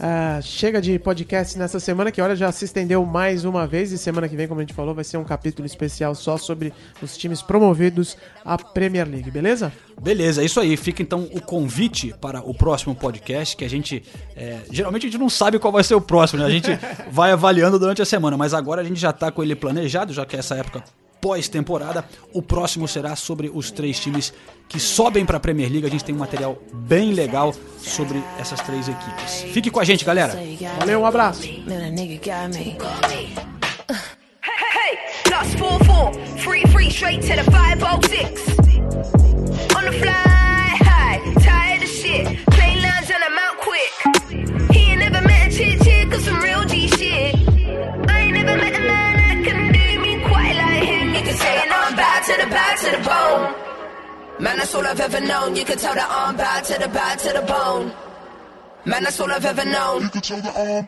Ah, 0.05 0.41
chega 0.41 0.81
de 0.81 0.99
podcast 0.99 1.57
nessa 1.57 1.79
semana, 1.79 2.11
que 2.11 2.21
olha, 2.21 2.35
já 2.35 2.51
se 2.51 2.65
estendeu 2.65 3.05
mais 3.05 3.45
uma 3.45 3.65
vez. 3.65 3.89
E 3.93 3.97
semana 3.97 4.27
que 4.27 4.35
vem, 4.35 4.49
como 4.49 4.59
a 4.59 4.63
gente 4.63 4.73
falou, 4.73 4.93
vai 4.93 5.05
ser 5.05 5.15
um 5.15 5.23
capítulo 5.23 5.65
especial 5.65 6.13
só 6.13 6.37
sobre 6.37 6.73
os 7.01 7.15
times 7.15 7.41
promovidos 7.41 8.17
à 8.43 8.57
Premier 8.57 9.07
League, 9.07 9.31
beleza? 9.31 9.71
Beleza, 10.01 10.41
é 10.41 10.45
isso 10.45 10.59
aí. 10.59 10.75
Fica 10.75 11.01
então 11.01 11.29
o 11.31 11.39
convite 11.39 12.13
para 12.19 12.41
o 12.41 12.53
próximo 12.53 12.93
podcast, 12.93 13.55
que 13.55 13.63
a 13.63 13.69
gente. 13.69 14.03
é, 14.35 14.57
geralmente 14.69 15.07
a 15.07 15.09
gente 15.09 15.19
não 15.21 15.29
sabe 15.29 15.57
qual 15.57 15.71
vai 15.71 15.85
ser 15.85 15.95
o 15.95 16.01
próximo, 16.01 16.41
né? 16.41 16.47
A 16.47 16.51
gente 16.51 16.67
vai 17.09 17.31
avaliando 17.31 17.79
durante 17.79 18.01
a 18.01 18.05
semana, 18.05 18.35
mas 18.35 18.53
agora 18.53 18.81
a 18.81 18.83
gente 18.83 18.99
já 18.99 19.11
está 19.11 19.31
com 19.31 19.41
ele 19.41 19.55
planejado, 19.55 20.11
já 20.11 20.25
que 20.25 20.35
é 20.35 20.39
essa 20.39 20.55
época 20.55 20.83
pós-temporada. 21.23 22.03
O 22.33 22.41
próximo 22.41 22.85
será 22.85 23.15
sobre 23.15 23.49
os 23.49 23.71
três 23.71 23.97
times 23.97 24.33
que 24.67 24.77
sobem 24.77 25.25
para 25.25 25.37
a 25.37 25.39
Premier 25.39 25.71
League. 25.71 25.87
A 25.87 25.89
gente 25.89 26.03
tem 26.03 26.13
um 26.13 26.17
material 26.17 26.61
bem 26.73 27.13
legal 27.13 27.55
sobre 27.77 28.21
essas 28.37 28.59
três 28.59 28.89
equipes. 28.89 29.43
Fique 29.53 29.71
com 29.71 29.79
a 29.79 29.85
gente, 29.85 30.03
galera. 30.03 30.37
Valeu, 30.79 30.99
um 30.99 31.05
abraço. 31.05 31.43
Some 46.23 46.41
real 46.41 46.65
G 46.65 46.87
shit. 46.87 47.35
I 48.07 48.19
ain't 48.21 48.33
never 48.33 48.55
met 48.55 48.75
a 48.75 48.92
like 51.39 51.39
him. 51.39 51.39
You 51.39 51.39
can 51.39 51.39
say 51.39 51.61
and 51.63 51.73
I'm 51.73 51.95
bad 51.95 52.23
to 52.25 52.43
the 52.43 52.49
bad 52.49 52.77
to 52.77 52.91
the 52.91 53.03
bone. 53.03 54.43
Man, 54.43 54.57
that's 54.57 54.75
all 54.75 54.85
I've 54.85 54.99
ever 54.99 55.21
known. 55.21 55.55
You 55.55 55.65
can 55.65 55.77
tell 55.77 55.93
that 55.93 56.07
I'm 56.09 56.35
bad 56.35 56.63
to 56.65 56.79
the 56.79 56.87
bad 56.87 57.19
to 57.19 57.33
the 57.33 57.41
bone. 57.41 57.93
Man, 58.85 59.03
that's 59.03 59.19
all 59.19 59.31
I've 59.31 59.45
ever 59.45 59.65
known. 59.65 60.03
You 60.03 60.09
can 60.09 60.21
tell 60.21 60.41
that 60.41 60.55
I'm 60.57 60.87